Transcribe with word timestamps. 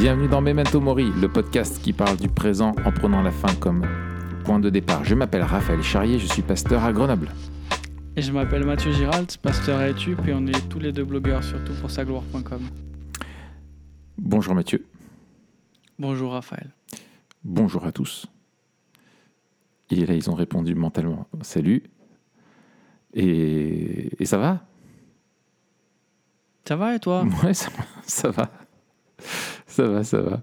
Bienvenue 0.00 0.28
dans 0.28 0.40
Memento 0.40 0.80
Mori, 0.80 1.12
le 1.20 1.28
podcast 1.30 1.82
qui 1.82 1.92
parle 1.92 2.16
du 2.16 2.28
présent 2.28 2.72
en 2.86 2.90
prenant 2.90 3.20
la 3.20 3.30
fin 3.30 3.54
comme 3.56 3.86
point 4.46 4.58
de 4.58 4.70
départ. 4.70 5.04
Je 5.04 5.14
m'appelle 5.14 5.42
Raphaël 5.42 5.82
Charrier, 5.82 6.18
je 6.18 6.26
suis 6.26 6.40
pasteur 6.40 6.84
à 6.84 6.92
Grenoble. 6.94 7.28
Et 8.16 8.22
je 8.22 8.32
m'appelle 8.32 8.64
Mathieu 8.64 8.92
Giralt, 8.92 9.36
pasteur 9.36 9.78
à 9.78 9.90
Etup, 9.90 10.26
et 10.26 10.32
on 10.32 10.46
est 10.46 10.68
tous 10.70 10.78
les 10.78 10.90
deux 10.90 11.04
blogueurs, 11.04 11.44
surtout 11.44 11.74
pour 11.82 11.90
sagloire.com. 11.90 12.62
Bonjour 14.16 14.54
Mathieu. 14.54 14.86
Bonjour 15.98 16.32
Raphaël. 16.32 16.70
Bonjour 17.44 17.84
à 17.84 17.92
tous. 17.92 18.24
Et 19.90 20.06
là, 20.06 20.14
ils 20.14 20.30
ont 20.30 20.34
répondu 20.34 20.74
mentalement 20.74 21.28
Salut. 21.42 21.82
Et, 23.12 24.22
et 24.22 24.24
ça 24.24 24.38
va? 24.38 24.64
Ça 26.66 26.76
va 26.76 26.94
et 26.94 27.00
toi? 27.00 27.22
Ouais, 27.44 27.52
ça, 27.52 27.68
ça 28.06 28.30
va. 28.30 28.50
Ça 29.66 29.86
va, 29.86 30.02
ça 30.04 30.20
va. 30.20 30.40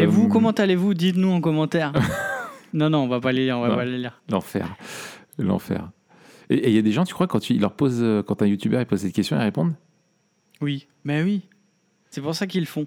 Et 0.00 0.06
vous, 0.06 0.24
Euh, 0.26 0.28
comment 0.28 0.50
allez-vous? 0.50 0.94
Dites-nous 0.94 1.30
en 1.30 1.40
commentaire. 1.40 1.92
non, 2.74 2.90
non, 2.90 2.98
on 3.04 3.08
va 3.08 3.20
pas 3.20 3.32
les 3.32 3.44
lire, 3.44 3.58
on 3.58 3.62
va 3.62 3.68
Non. 3.68 3.76
pas 3.76 3.84
les 3.84 3.98
lire. 3.98 4.20
L'enfer. 4.30 4.74
L'enfer. 5.38 5.90
Et 6.50 6.68
il 6.70 6.74
y 6.74 6.78
a 6.78 6.82
des 6.82 6.92
gens, 6.92 7.04
tu 7.04 7.14
crois, 7.14 7.26
quand 7.28 7.38
tu 7.38 7.54
ils 7.54 7.60
leur 7.60 7.72
poses, 7.72 8.00
euh, 8.02 8.22
quand 8.22 8.42
un 8.42 8.46
youtubeur 8.46 8.84
pose 8.84 9.00
cette 9.00 9.12
question, 9.14 9.36
ils 9.36 9.42
répondent? 9.42 9.74
Oui, 10.60 10.86
mais 11.04 11.22
oui. 11.22 11.42
C'est 12.10 12.20
pour 12.20 12.34
ça 12.34 12.46
qu'ils 12.46 12.60
le 12.60 12.66
font. 12.66 12.86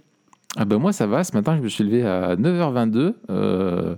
Ah 0.57 0.63
ben 0.65 0.77
moi 0.77 0.93
ça 0.93 1.05
va, 1.07 1.23
ce 1.25 1.33
matin 1.33 1.57
je 1.57 1.61
me 1.61 1.67
suis 1.67 1.83
levé 1.83 2.05
à 2.05 2.35
9h22. 2.37 3.13
euh, 3.29 3.95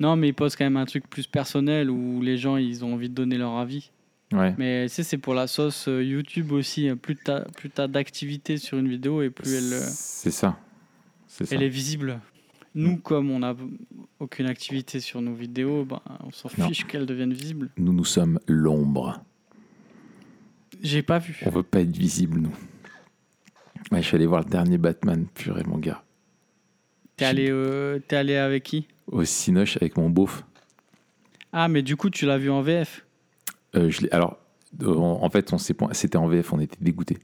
Non, 0.00 0.16
mais 0.16 0.28
ils 0.28 0.32
posent 0.34 0.56
quand 0.56 0.64
même 0.64 0.76
un 0.78 0.86
truc 0.86 1.08
plus 1.10 1.26
personnel 1.26 1.90
où 1.90 2.22
les 2.22 2.36
gens, 2.38 2.56
ils 2.56 2.84
ont 2.84 2.94
envie 2.94 3.08
de 3.10 3.14
donner 3.14 3.36
leur 3.36 3.56
avis. 3.58 3.90
Ouais. 4.32 4.54
Mais 4.58 4.86
tu 4.88 4.94
sais, 4.94 5.02
c'est 5.02 5.18
pour 5.18 5.34
la 5.34 5.46
sauce 5.46 5.88
euh, 5.88 6.02
YouTube 6.02 6.52
aussi. 6.52 6.90
Plus 6.94 7.16
t'as 7.16 7.42
plus 7.42 7.70
t'as 7.70 7.86
d'activité 7.86 8.56
sur 8.56 8.78
une 8.78 8.88
vidéo 8.88 9.22
et 9.22 9.30
plus 9.30 9.52
elle, 9.52 9.72
euh, 9.72 9.82
C'est 9.86 10.30
ça. 10.30 10.58
C'est 11.26 11.46
ça. 11.46 11.54
elle 11.54 11.62
est 11.62 11.68
visible. 11.68 12.20
Nous, 12.74 12.96
comme 12.96 13.30
on 13.30 13.40
n'a 13.40 13.54
aucune 14.18 14.46
activité 14.46 15.00
sur 15.00 15.20
nos 15.20 15.34
vidéos, 15.34 15.84
ben, 15.84 16.00
on 16.24 16.30
s'en 16.30 16.48
fiche 16.48 16.86
qu'elles 16.86 17.04
deviennent 17.04 17.34
visibles. 17.34 17.68
Nous, 17.76 17.92
nous 17.92 18.04
sommes 18.04 18.38
l'ombre. 18.46 19.22
J'ai 20.82 21.02
pas 21.02 21.18
vu. 21.18 21.38
On 21.44 21.50
veut 21.50 21.62
pas 21.62 21.80
être 21.80 21.94
visible, 21.94 22.40
nous. 22.40 22.54
Ouais, 23.90 24.00
je 24.00 24.06
suis 24.06 24.16
allé 24.16 24.26
voir 24.26 24.42
le 24.42 24.48
dernier 24.48 24.78
Batman, 24.78 25.26
purée 25.34 25.64
mon 25.64 25.78
gars. 25.78 26.02
T'es 27.16 27.26
allé, 27.26 27.48
euh, 27.50 27.98
t'es 28.08 28.16
allé 28.16 28.36
avec 28.36 28.62
qui? 28.62 28.88
Au 29.06 29.24
Cinoche 29.24 29.76
avec 29.76 29.96
mon 29.98 30.08
beauf. 30.08 30.44
Ah, 31.52 31.68
mais 31.68 31.82
du 31.82 31.96
coup, 31.96 32.08
tu 32.08 32.24
l'as 32.24 32.38
vu 32.38 32.50
en 32.50 32.62
VF. 32.62 33.04
Euh, 33.76 33.90
je 33.90 34.06
alors, 34.10 34.38
en 34.86 35.28
fait, 35.30 35.52
on 35.52 35.58
s'est 35.58 35.74
point- 35.74 35.92
c'était 35.92 36.16
en 36.18 36.26
VF, 36.28 36.52
on 36.52 36.60
était 36.60 36.78
dégoûtés. 36.80 37.18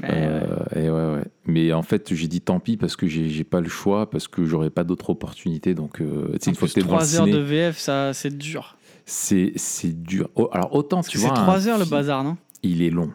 Mais, 0.00 0.08
Euh, 0.12 0.40
ouais. 0.76 0.84
et 0.84 0.90
ouais, 0.90 1.14
ouais. 1.16 1.24
Mais 1.46 1.72
en 1.72 1.82
fait, 1.82 2.14
j'ai 2.14 2.28
dit 2.28 2.40
tant 2.40 2.60
pis 2.60 2.76
parce 2.76 2.94
que 2.94 3.06
j'ai 3.08 3.42
pas 3.44 3.60
le 3.60 3.68
choix, 3.68 4.08
parce 4.08 4.28
que 4.28 4.44
j'aurais 4.44 4.70
pas 4.70 4.84
d'autre 4.84 5.10
opportunité. 5.10 5.74
Donc, 5.74 6.00
euh, 6.00 6.36
une 6.46 6.54
fois 6.54 6.68
que 6.68 6.72
plus, 6.72 6.74
t'es 6.74 6.80
devant 6.82 6.92
le 6.98 6.98
3 7.02 7.16
heures 7.16 7.24
ciné, 7.26 7.36
de 7.36 7.42
VF, 7.42 7.78
ça, 7.78 8.12
c'est 8.14 8.36
dur. 8.38 8.76
c'est 9.06 9.52
c'est 9.56 10.00
dur. 10.02 10.28
Oh, 10.36 10.48
alors, 10.52 10.72
autant, 10.74 10.98
Parce 10.98 11.08
tu 11.08 11.18
c'est 11.18 11.26
vois. 11.26 11.36
un 11.38 11.42
3 11.42 11.66
heures 11.66 11.78
le 11.78 11.84
bazar, 11.86 12.22
non? 12.22 12.36
Il 12.62 12.82
est 12.82 12.90
long. 12.90 13.10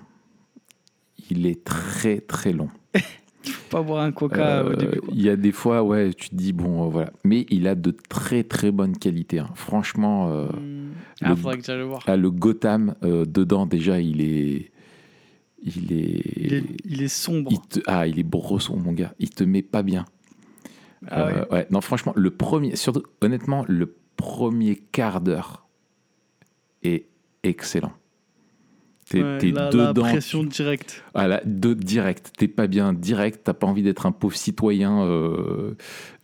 Il 1.30 1.46
est 1.46 1.64
très, 1.64 2.20
très 2.20 2.52
long. 2.52 2.70
Faut 3.44 3.70
pas 3.70 3.82
boire 3.82 4.04
un 4.04 4.12
coca 4.12 4.64
au 4.64 4.70
Euh, 4.70 4.76
début. 4.76 5.02
Il 5.12 5.22
y 5.22 5.30
a 5.30 5.36
des 5.36 5.52
fois, 5.52 5.84
ouais, 5.84 6.14
tu 6.14 6.30
te 6.30 6.36
dis, 6.36 6.54
bon, 6.54 6.86
euh, 6.86 6.90
voilà. 6.90 7.12
Mais 7.24 7.46
il 7.50 7.68
a 7.68 7.76
de 7.76 7.92
très, 7.92 8.44
très 8.44 8.72
bonnes 8.72 8.98
qualités. 8.98 9.40
hein. 9.40 9.50
Franchement, 9.56 10.30
euh, 10.32 10.48
Hmm. 10.48 10.92
le- 11.22 11.28
Ah, 11.28 11.36
faudrait 11.36 11.58
que 11.58 11.66
j'aille 11.66 11.78
le 11.78 11.84
voir. 11.86 12.04
ah, 12.08 12.16
le 12.16 12.32
Gotham, 12.32 12.96
dedans, 13.02 13.66
déjà, 13.66 14.00
il 14.00 14.22
est. 14.22 14.72
Il 15.66 15.94
est. 15.94 16.22
Il 16.38 16.54
est, 16.54 16.64
il 16.86 17.02
est 17.04 17.08
sombre. 17.08 17.50
il 17.52 17.60
te- 17.62 17.80
ah, 17.88 18.06
il 18.08 18.20
est 18.20 18.24
brosson, 18.24 18.78
mon 18.78 18.92
gars. 18.94 19.14
Il 19.20 19.30
te 19.30 19.44
met 19.44 19.62
pas 19.62 19.82
bien. 19.84 20.06
Ah 21.10 21.26
ouais. 21.26 21.48
Ouais, 21.52 21.68
non, 21.70 21.82
franchement, 21.82 22.14
le 22.16 22.32
premier, 22.32 22.76
surtout, 22.78 23.04
honnêtement, 23.22 23.66
le 23.68 23.94
premier 24.16 24.76
quart 24.76 25.20
d'heure 25.22 25.66
est 26.84 27.06
excellent. 27.44 27.92
T'es 29.14 29.24
Ouais, 29.24 29.52
la, 29.52 29.70
dedans. 29.70 29.84
la 29.84 29.94
pression 29.94 30.44
directe. 30.44 31.04
De 31.46 31.74
direct. 31.74 32.32
T'es 32.38 32.48
pas 32.48 32.68
bien 32.68 32.94
direct. 32.94 33.42
T'as 33.44 33.54
pas 33.54 33.68
envie 33.68 33.84
d'être 33.84 34.06
un 34.06 34.12
pauvre 34.12 34.36
citoyen 34.36 35.04
euh, 35.04 35.76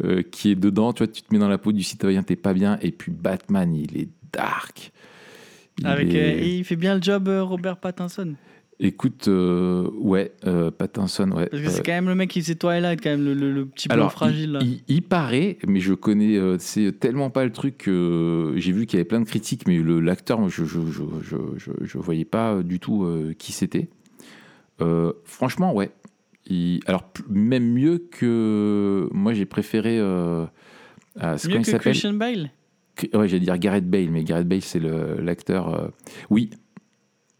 euh, 0.03 0.21
qui 0.23 0.51
est 0.51 0.55
dedans. 0.55 0.91
Tu 0.93 1.03
vois, 1.03 1.11
tu 1.11 1.21
te 1.21 1.33
mets 1.33 1.39
dans 1.39 1.49
la 1.49 1.57
peau 1.57 1.71
du 1.71 1.83
citoyen, 1.83 2.23
t'es 2.23 2.35
pas 2.35 2.53
bien. 2.53 2.79
Et 2.81 2.91
puis 2.91 3.11
Batman, 3.11 3.75
il 3.75 3.97
est 3.97 4.09
dark. 4.33 4.91
Il 5.79 5.87
Avec, 5.87 6.13
est- 6.13 6.17
euh, 6.17 6.43
et 6.43 6.57
il 6.57 6.63
fait 6.63 6.75
bien 6.75 6.95
le 6.95 7.01
job, 7.01 7.27
Robert 7.29 7.77
Pattinson. 7.77 8.33
Écoute, 8.81 9.27
euh, 9.27 9.89
ouais, 9.95 10.31
euh, 10.47 10.71
Pattinson, 10.71 11.29
ouais. 11.31 11.47
Parce 11.47 11.61
que 11.61 11.69
c'est 11.69 11.79
euh, 11.79 11.83
quand 11.85 11.91
même 11.91 12.07
le 12.07 12.15
mec 12.15 12.29
qui 12.29 12.39
faisait 12.41 12.55
Twilight, 12.55 13.01
quand 13.03 13.09
même, 13.09 13.25
le, 13.25 13.33
le- 13.33 13.51
le 13.51 13.65
petit 13.65 13.91
alors, 13.91 14.11
fragile. 14.11 14.53
là. 14.53 14.59
il, 14.87 15.01
paraît, 15.01 15.57
mais 15.67 15.81
je 15.81 15.93
connais, 15.93 16.37
euh, 16.37 16.55
c'est 16.59 16.97
tellement 16.97 17.29
pas 17.29 17.43
le 17.43 17.51
truc 17.51 17.77
que 17.77 18.53
j'ai 18.55 18.71
vu 18.71 18.85
qu'il 18.85 18.97
y 18.97 19.01
avait 19.01 19.07
plein 19.07 19.19
de 19.19 19.25
critiques, 19.25 19.67
mais 19.67 19.81
l'acteur, 19.83 20.47
je, 20.47 20.63
je, 20.63 20.79
je, 20.91 21.03
je, 21.57 21.71
je, 21.81 21.97
voyais 21.97 22.23
pas 22.23 22.63
du 22.63 22.79
tout 22.79 23.05
qui 23.37 23.51
c'était. 23.51 23.89
Franchement, 25.25 25.73
ouais. 25.73 25.91
Il- 26.47 26.79
alors, 26.85 27.03
même 27.29 27.73
mieux 27.73 27.97
que. 27.99 29.09
Moi, 29.11 29.33
j'ai 29.33 29.45
préféré. 29.45 29.99
À, 31.19 31.37
c'est 31.37 31.49
Mieux 31.49 31.59
que 31.61 31.77
Christian 31.77 32.13
Bale? 32.13 32.49
Que- 32.95 33.17
Ouais, 33.17 33.27
j'allais 33.27 33.43
dire 33.43 33.57
Gareth 33.57 33.89
Bale, 33.89 34.09
mais 34.09 34.23
Gareth 34.23 34.47
Bale, 34.47 34.61
c'est 34.61 34.79
l'acteur. 34.79 35.73
euh, 35.73 35.87
Oui. 36.29 36.49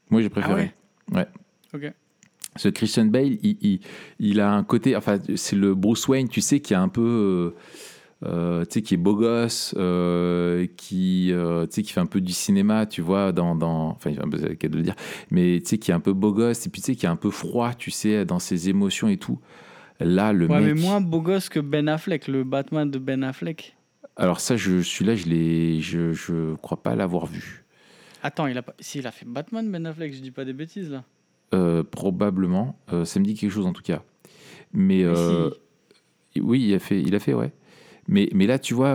Moi, 0.10 0.22
j'ai 0.22 0.30
préféré. 0.30 0.54
ouais? 0.64 0.74
Ok. 1.74 1.92
Ce 2.56 2.68
Christian 2.68 3.06
Bale, 3.06 3.38
il, 3.44 3.58
il, 3.62 3.80
il 4.20 4.40
a 4.40 4.52
un 4.52 4.64
côté, 4.64 4.96
enfin, 4.96 5.20
c'est 5.36 5.56
le 5.56 5.76
Bruce 5.76 6.08
Wayne, 6.08 6.28
tu 6.28 6.42
sais, 6.42 6.60
qui 6.60 6.74
est 6.74 6.78
un 6.78 6.90
peu, 6.90 7.54
euh, 8.24 8.28
euh, 8.28 8.66
tu 8.66 8.72
sais, 8.74 8.82
qui 8.82 8.96
est 8.96 8.98
beau 8.98 9.16
gosse, 9.16 9.76
euh, 9.78 10.66
qui, 10.76 11.32
euh, 11.32 11.68
tu 11.68 11.76
sais, 11.76 11.84
qui 11.84 11.94
fait 11.94 12.00
un 12.02 12.06
peu 12.08 12.22
du 12.22 12.34
cinéma, 12.34 12.86
tu 12.88 13.02
vois, 13.02 13.32
dans, 13.32 13.56
dans 13.56 13.90
enfin, 13.90 14.12
c'est 14.14 14.20
un 14.22 14.28
peu 14.30 14.38
de 14.40 14.78
le 14.78 14.84
dire, 14.84 14.96
mais 15.32 15.60
tu 15.62 15.70
sais, 15.70 15.78
qui 15.78 15.92
est 15.92 15.94
un 15.94 16.00
peu 16.00 16.12
beau 16.14 16.34
gosse, 16.34 16.66
et 16.66 16.70
puis 16.70 16.82
tu 16.82 16.88
sais, 16.88 16.96
qui 16.96 17.06
est 17.06 17.10
un 17.10 17.16
peu 17.16 17.30
froid, 17.30 17.74
tu 17.76 17.92
sais, 17.92 18.26
dans 18.26 18.40
ses 18.40 18.68
émotions 18.68 19.08
et 19.08 19.18
tout. 19.18 19.40
Là, 20.00 20.34
le 20.34 20.48
Ouais, 20.48 20.60
mec. 20.60 20.76
mais 20.76 20.82
moins 20.82 21.02
beau 21.02 21.22
gosse 21.22 21.50
que 21.50 21.60
Ben 21.60 21.88
Affleck, 21.88 22.28
le 22.28 22.44
Batman 22.44 22.90
de 22.90 22.98
Ben 23.00 23.24
Affleck. 23.24 23.76
Alors 24.16 24.40
ça, 24.40 24.58
je 24.58 24.80
suis 24.82 25.06
là, 25.06 25.16
je 25.16 25.26
l'ai, 25.28 25.82
je, 25.82 26.14
je 26.14 26.56
crois 26.56 26.82
pas 26.82 26.96
l'avoir 26.96 27.26
vu. 27.28 27.64
Attends, 28.24 28.48
il 28.48 28.58
a 28.58 28.62
pas... 28.62 28.74
si, 28.80 29.00
il 29.00 29.08
a 29.08 29.12
fait 29.12 29.26
Batman, 29.26 29.70
Ben 29.72 29.86
Affleck, 29.86 30.14
je 30.14 30.20
dis 30.20 30.32
pas 30.32 30.46
des 30.46 30.54
bêtises 30.54 30.90
là. 30.92 31.04
Euh, 31.54 31.84
probablement, 31.84 32.78
Euh, 32.94 33.06
ça 33.06 33.20
me 33.20 33.26
dit 33.26 33.34
quelque 33.36 33.52
chose 33.52 33.66
en 33.66 33.74
tout 33.74 33.82
cas. 33.82 34.04
Mais 34.74 34.98
Mais 35.00 35.04
euh, 35.04 35.50
si. 36.34 36.42
Oui, 36.42 36.64
il 36.68 36.74
a 36.76 36.80
fait, 36.80 37.02
il 37.02 37.16
a 37.16 37.20
fait, 37.20 37.34
ouais. 37.34 37.52
Mais, 38.08 38.30
mais 38.34 38.48
là, 38.48 38.60
tu 38.60 38.74
vois, 38.74 38.94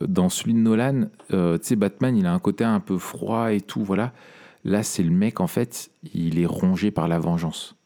dans 0.00 0.28
celui 0.28 0.52
de 0.54 0.58
Nolan, 0.58 1.08
tu 1.30 1.36
sais, 1.62 1.76
Batman, 1.76 2.16
il 2.16 2.26
a 2.26 2.32
un 2.32 2.38
côté 2.38 2.64
un 2.64 2.80
peu 2.80 2.98
froid 2.98 3.52
et 3.52 3.60
tout, 3.60 3.82
voilà. 3.82 4.12
Là, 4.64 4.82
c'est 4.82 5.02
le 5.02 5.10
mec, 5.10 5.40
en 5.40 5.46
fait, 5.46 5.90
il 6.12 6.38
est 6.38 6.46
rongé 6.46 6.90
par 6.90 7.08
la 7.08 7.18
vengeance. 7.18 7.76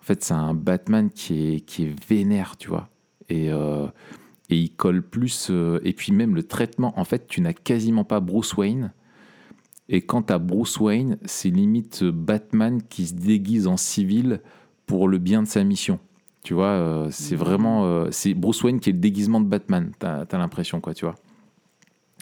En 0.00 0.04
fait, 0.04 0.22
c'est 0.22 0.34
un 0.34 0.54
Batman 0.54 1.10
qui 1.10 1.54
est, 1.56 1.60
qui 1.60 1.84
est 1.84 2.08
vénère, 2.08 2.56
tu 2.56 2.68
vois. 2.68 2.88
Et, 3.28 3.50
euh, 3.50 3.86
et 4.50 4.56
il 4.56 4.70
colle 4.70 5.02
plus. 5.02 5.48
euh, 5.50 5.80
et 5.82 5.92
puis 5.94 6.12
même 6.12 6.34
le 6.34 6.42
traitement, 6.42 6.98
en 6.98 7.04
fait, 7.04 7.26
tu 7.26 7.40
n'as 7.40 7.54
quasiment 7.54 8.04
pas 8.04 8.20
Bruce 8.20 8.54
Wayne. 8.56 8.92
Et 9.88 10.00
quand 10.02 10.22
tu 10.24 10.32
as 10.32 10.38
Bruce 10.38 10.78
Wayne, 10.80 11.18
c'est 11.24 11.50
limite 11.50 12.04
Batman 12.04 12.80
qui 12.88 13.06
se 13.06 13.14
déguise 13.14 13.66
en 13.66 13.76
civil 13.76 14.40
pour 14.86 15.08
le 15.08 15.18
bien 15.18 15.42
de 15.42 15.48
sa 15.48 15.62
mission. 15.64 15.98
Tu 16.42 16.54
vois, 16.54 16.68
euh, 16.68 17.08
c'est 17.10 17.34
Mhm. 17.36 17.40
vraiment. 17.40 17.84
euh, 17.86 18.08
c'est 18.10 18.34
Bruce 18.34 18.62
Wayne 18.62 18.80
qui 18.80 18.90
est 18.90 18.92
le 18.94 18.98
déguisement 18.98 19.40
de 19.40 19.46
Batman, 19.46 19.92
t'as 19.98 20.24
as, 20.30 20.38
l'impression, 20.38 20.80
quoi, 20.80 20.94
tu 20.94 21.04
vois. 21.04 21.14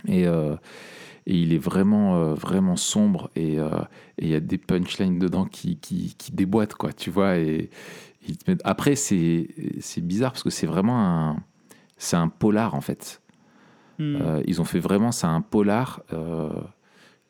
Et, 0.06 0.26
euh, 0.26 0.54
et 1.26 1.36
il 1.36 1.52
est 1.52 1.58
vraiment, 1.58 2.16
euh, 2.16 2.34
vraiment 2.34 2.74
sombre 2.76 3.30
et 3.36 3.58
euh, 3.60 3.68
il 4.18 4.28
y 4.28 4.34
a 4.34 4.40
des 4.40 4.58
punchlines 4.58 5.18
dedans 5.20 5.44
qui, 5.44 5.76
qui, 5.76 6.14
qui 6.18 6.32
déboîtent, 6.32 6.74
quoi, 6.74 6.92
tu 6.92 7.10
vois. 7.10 7.36
Et, 7.38 7.70
Après, 8.62 8.94
c'est 8.94 9.48
c'est 9.80 10.00
bizarre 10.00 10.30
parce 10.32 10.44
que 10.44 10.50
c'est 10.50 10.66
vraiment 10.68 11.00
un. 11.04 11.36
C'est 11.96 12.16
un 12.16 12.28
polar, 12.28 12.74
en 12.76 12.80
fait. 12.80 13.20
Hmm. 13.98 14.16
Euh, 14.20 14.42
ils 14.46 14.60
ont 14.60 14.64
fait 14.64 14.78
vraiment, 14.78 15.10
c'est 15.12 15.26
un 15.26 15.40
polar. 15.40 16.02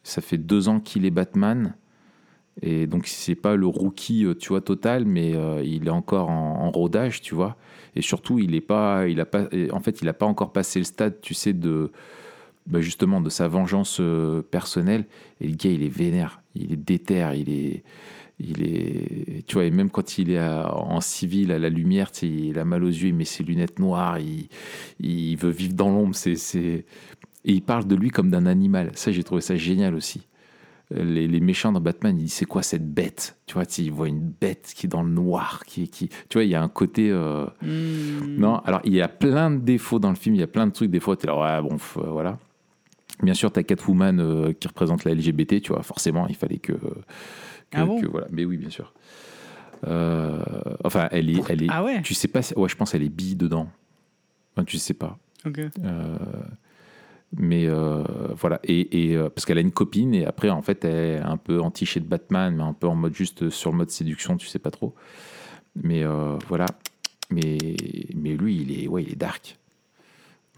Ça 0.02 0.20
fait 0.20 0.38
deux 0.38 0.69
ans 0.69 0.81
qu'il 0.81 1.04
est 1.04 1.10
Batman. 1.10 1.75
Et 2.60 2.87
donc, 2.87 3.06
c'est 3.06 3.34
pas 3.34 3.56
le 3.56 3.66
rookie, 3.66 4.26
euh, 4.26 4.34
tu 4.34 4.50
vois, 4.50 4.60
total, 4.60 5.06
mais 5.06 5.34
euh, 5.34 5.62
il 5.64 5.87
est 5.87 5.90
encore 5.90 6.28
en, 6.28 6.70
rodage, 6.70 7.22
tu 7.22 7.34
vois. 7.34 7.56
Et 7.96 8.02
surtout, 8.02 8.38
il 8.38 8.54
est 8.54 8.60
pas, 8.60 9.08
il 9.08 9.20
a 9.20 9.26
pas, 9.26 9.49
en 9.70 9.81
fait, 9.81 10.02
il 10.02 10.08
a 10.08 10.12
pas 10.12 10.26
encore 10.26 10.52
passé 10.52 10.78
le 10.78 10.84
stade, 10.84 11.20
tu 11.22 11.34
sais, 11.34 11.52
de 11.52 11.90
bah, 12.66 12.81
justement 12.81 13.20
de 13.20 13.31
sa 13.31 13.49
vengeance 13.49 13.99
euh, 14.00 14.43
personnelle. 14.43 15.06
Et 15.40 15.49
le 15.49 15.56
gars, 15.56 15.70
il 15.70 15.82
est 15.82 15.88
vénère, 15.88 16.43
il 16.55 16.72
est 16.72 16.76
déter, 16.76 17.32
il 17.37 17.50
est, 17.50 17.82
il 18.38 18.62
est, 18.62 19.46
tu 19.46 19.55
vois, 19.55 19.64
et 19.64 19.70
même 19.70 19.90
quand 19.90 20.19
il 20.19 20.31
est 20.32 20.43
en 20.43 21.00
civil 21.00 21.52
à 21.52 21.58
la 21.58 21.69
lumière, 21.69 22.10
il 22.22 22.58
a 22.58 22.64
mal 22.64 22.84
aux 22.84 22.88
yeux, 22.88 23.08
il 23.08 23.14
met 23.14 23.25
ses 23.25 23.44
lunettes 23.44 23.78
noires, 23.78 24.19
il, 24.19 24.48
il 25.00 25.37
veut 25.37 25.50
vivre 25.50 25.75
dans 25.75 25.90
l'ombre. 25.90 26.14
C'est, 26.14 26.37
c'est... 26.37 26.84
Et 27.44 27.52
il 27.52 27.62
parle 27.62 27.86
de 27.86 27.94
lui 27.96 28.10
comme 28.10 28.30
d'un 28.30 28.46
animal. 28.46 28.90
Ça, 28.94 29.10
j'ai 29.12 29.24
trouvé 29.24 29.40
ça 29.40 29.56
génial 29.56 29.94
aussi. 29.94 30.26
les, 30.94 31.26
les 31.26 31.40
méchants 31.40 31.72
dans 31.72 31.80
Batman, 31.80 32.16
il 32.18 32.24
dit 32.24 32.28
c'est 32.28 32.44
quoi 32.44 32.62
cette 32.62 32.86
bête? 32.92 33.36
Tu 33.46 33.54
vois, 33.54 33.64
il 33.78 33.90
voit 33.90 34.08
une 34.08 34.20
bête 34.40 34.72
qui 34.76 34.86
est 34.86 34.88
dans 34.90 35.02
le 35.02 35.08
noir, 35.10 35.62
qui, 35.66 35.88
qui 35.88 36.08
tu 36.08 36.34
vois, 36.34 36.44
il 36.44 36.50
y 36.50 36.54
a 36.54 36.62
un 36.62 36.68
côté. 36.68 37.10
euh, 37.10 37.46
Hmm. 37.62 38.36
Non, 38.38 38.58
alors 38.58 38.80
il 38.84 38.92
y 38.94 39.00
a 39.00 39.08
plein 39.08 39.50
de 39.50 39.58
défauts 39.58 39.98
dans 39.98 40.10
le 40.10 40.16
film, 40.16 40.34
il 40.34 40.40
y 40.40 40.44
a 40.44 40.46
plein 40.46 40.66
de 40.66 40.72
trucs, 40.72 40.90
des 40.90 41.00
fois, 41.00 41.16
tu 41.16 41.24
es 41.24 41.28
là, 41.28 41.36
ouais, 41.62 41.68
bon, 41.68 41.76
euh, 41.96 42.10
voilà. 42.10 42.38
Bien 43.22 43.34
sûr, 43.34 43.50
t'as 43.52 43.62
Catwoman 43.62 44.20
euh, 44.20 44.52
qui 44.52 44.68
représente 44.68 45.04
la 45.04 45.12
LGBT, 45.14 45.60
tu 45.62 45.72
vois, 45.72 45.82
forcément, 45.82 46.26
il 46.28 46.34
fallait 46.36 46.58
que. 46.58 46.72
que- 46.72 46.78
Ah 47.72 47.86
bon 47.86 48.00
que- 48.00 48.06
voilà. 48.06 48.26
Mais 48.30 48.44
oui, 48.44 48.56
bien 48.58 48.70
sûr. 48.70 48.92
Euh, 49.86 50.42
enfin, 50.84 51.08
elle 51.10 51.30
est, 51.30 51.42
elle 51.48 51.62
est. 51.64 51.68
Ah 51.70 51.82
ouais? 51.82 52.02
Tu 52.02 52.14
sais 52.14 52.28
pas, 52.28 52.40
ouais, 52.56 52.68
je 52.68 52.76
pense 52.76 52.92
qu'elle 52.92 53.02
est 53.02 53.08
bi 53.08 53.34
dedans. 53.34 53.68
Enfin, 54.54 54.64
tu 54.64 54.78
sais 54.78 54.94
pas. 54.94 55.18
Ok. 55.46 55.58
Mais 57.38 57.67
euh, 57.67 58.02
voilà, 58.37 58.61
et, 58.64 59.11
et, 59.11 59.17
euh, 59.17 59.31
parce 59.31 59.46
qu'elle 59.46 59.56
a 59.56 59.62
une 59.62 59.73
copine, 59.73 60.14
et 60.14 60.26
après, 60.26 60.50
en 60.50 60.61
fait, 60.61 60.84
elle 60.84 60.94
est 60.94 61.19
un 61.20 61.38
peu 61.38 61.61
anti 61.62 61.87
de 61.99 62.05
Batman, 62.05 62.55
mais 62.55 62.62
un 62.62 62.75
peu 62.75 62.87
en 62.87 62.94
mode 62.94 63.14
juste 63.14 63.49
sur 63.49 63.70
le 63.73 63.79
mode 63.79 63.90
séduction, 63.90 64.37
tu 64.37 64.46
sais 64.46 64.58
pas 64.58 64.70
trop. 64.70 64.94
Mais 65.75 66.02
euh, 66.05 66.37
voilà, 66.49 66.67
mais, 67.31 67.56
mais 68.14 68.37
lui, 68.37 68.56
il 68.61 68.79
est, 68.84 68.87
ouais, 68.87 69.02
il 69.05 69.12
est 69.12 69.17
dark. 69.17 69.56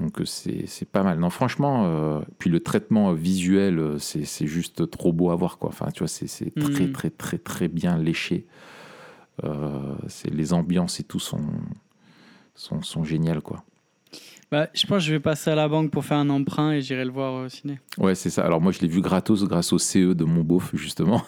Donc 0.00 0.20
c'est 0.24 0.66
c'est 0.66 0.88
pas 0.90 1.04
mal. 1.04 1.20
Non, 1.20 1.30
franchement, 1.30 1.84
euh, 1.86 2.20
puis 2.40 2.50
le 2.50 2.58
traitement 2.58 3.12
visuel, 3.12 3.94
c'est 4.00 4.24
c'est 4.24 4.48
juste 4.48 4.90
trop 4.90 5.12
beau 5.12 5.30
à 5.30 5.36
voir, 5.36 5.58
quoi. 5.58 5.68
Enfin, 5.68 5.86
tu 5.94 6.00
vois, 6.00 6.08
c'est 6.08 6.26
très, 6.56 6.86
Mhm. 6.86 6.92
très, 6.92 7.10
très, 7.10 7.38
très 7.38 7.68
bien 7.68 7.96
léché. 7.96 8.46
C'est 10.08 10.30
les 10.34 10.52
ambiances 10.52 10.98
et 10.98 11.04
tout 11.04 11.20
sont, 11.20 11.40
sont, 12.56 12.82
sont 12.82 13.04
géniales, 13.04 13.40
quoi. 13.42 13.62
Bah, 14.50 14.68
je 14.74 14.86
pense 14.86 14.98
que 14.98 15.04
je 15.04 15.12
vais 15.12 15.20
passer 15.20 15.50
à 15.50 15.54
la 15.54 15.68
banque 15.68 15.90
pour 15.90 16.04
faire 16.04 16.18
un 16.18 16.30
emprunt 16.30 16.72
et 16.72 16.80
j'irai 16.80 17.04
le 17.04 17.10
voir 17.10 17.34
au 17.34 17.48
ciné. 17.48 17.80
Ouais, 17.98 18.14
c'est 18.14 18.30
ça. 18.30 18.44
Alors 18.44 18.60
moi, 18.60 18.72
je 18.72 18.80
l'ai 18.80 18.88
vu 18.88 19.00
gratos 19.00 19.44
grâce 19.44 19.72
au 19.72 19.78
CE 19.78 20.14
de 20.14 20.24
mon 20.24 20.42
beauf, 20.42 20.70
justement. 20.74 21.22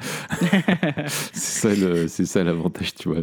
c'est 1.32 2.26
ça, 2.26 2.44
l'avantage, 2.44 2.94
tu 2.94 3.08
vois. 3.08 3.22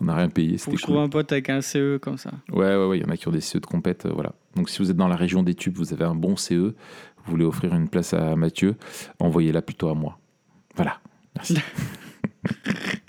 On 0.00 0.04
n'a 0.04 0.14
rien 0.14 0.28
payé, 0.28 0.58
Faut 0.58 0.70
que 0.70 0.76
je 0.76 0.82
trouve 0.82 0.98
un 0.98 1.08
pote 1.08 1.32
avec 1.32 1.50
un 1.50 1.60
CE 1.60 1.98
comme 1.98 2.18
ça. 2.18 2.30
Ouais, 2.50 2.76
ouais, 2.76 2.86
ouais, 2.86 2.98
il 2.98 3.02
y 3.02 3.04
en 3.04 3.10
a 3.10 3.16
qui 3.16 3.28
ont 3.28 3.32
des 3.32 3.40
CE 3.40 3.58
de 3.58 3.66
compète, 3.66 4.06
euh, 4.06 4.12
voilà. 4.12 4.32
Donc 4.56 4.68
si 4.68 4.78
vous 4.78 4.90
êtes 4.90 4.96
dans 4.96 5.08
la 5.08 5.16
région 5.16 5.42
des 5.42 5.54
tubes, 5.54 5.76
vous 5.76 5.92
avez 5.92 6.04
un 6.04 6.14
bon 6.14 6.36
CE, 6.36 6.54
vous 6.54 6.74
voulez 7.26 7.44
offrir 7.44 7.74
une 7.74 7.88
place 7.88 8.14
à 8.14 8.36
Mathieu, 8.36 8.76
envoyez-la 9.18 9.62
plutôt 9.62 9.88
à 9.88 9.94
moi. 9.94 10.18
Voilà, 10.74 11.00
merci. 11.36 11.56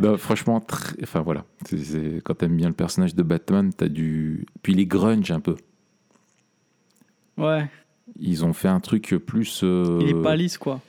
Non, 0.00 0.16
franchement, 0.18 0.60
très- 0.60 0.96
enfin 1.02 1.20
voilà, 1.20 1.44
C'est- 1.64 1.78
c'est- 1.78 2.20
quand 2.24 2.34
t'aimes 2.34 2.56
bien 2.56 2.68
le 2.68 2.74
personnage 2.74 3.14
de 3.14 3.22
Batman, 3.22 3.72
t'as 3.76 3.88
du... 3.88 4.46
Puis 4.62 4.72
il 4.74 4.80
est 4.80 4.86
grunge 4.86 5.30
un 5.30 5.40
peu. 5.40 5.56
Ouais, 7.38 7.68
Ils 8.18 8.44
ont 8.46 8.52
fait 8.54 8.68
un 8.68 8.80
truc 8.80 9.14
plus... 9.26 9.60
euh, 9.62 9.98
il 10.00 10.08
est 10.08 10.22
pas 10.22 10.36
lisse 10.36 10.56
quoi. 10.56 10.80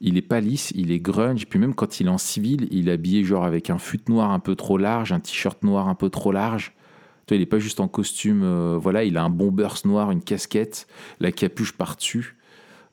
il 0.00 0.18
est 0.18 0.22
pas 0.22 0.40
lisse, 0.40 0.70
il 0.74 0.90
est 0.92 0.98
grunge. 1.00 1.46
Puis 1.46 1.58
même 1.58 1.74
quand 1.74 1.98
il 2.00 2.06
est 2.08 2.10
en 2.10 2.18
civil, 2.18 2.68
il 2.70 2.88
est 2.88 2.92
habillé 2.92 3.24
genre 3.24 3.44
avec 3.44 3.70
un 3.70 3.78
fut 3.78 4.00
noir 4.08 4.30
un 4.32 4.38
peu 4.40 4.54
trop 4.54 4.76
large, 4.76 5.12
un 5.12 5.20
t-shirt 5.20 5.62
noir 5.62 5.88
un 5.88 5.94
peu 5.94 6.10
trop 6.10 6.30
large. 6.32 6.74
Tu 7.26 7.32
vois, 7.32 7.38
il 7.38 7.42
est 7.42 7.46
pas 7.46 7.58
juste 7.58 7.80
en 7.80 7.88
costume. 7.88 8.42
euh, 8.42 8.76
voilà, 8.78 9.04
il 9.04 9.16
a 9.16 9.22
un 9.24 9.30
bombers 9.30 9.76
noir, 9.86 10.10
une 10.10 10.22
casquette, 10.22 10.86
la 11.20 11.32
capuche 11.32 11.72
par-dessus. 11.72 12.36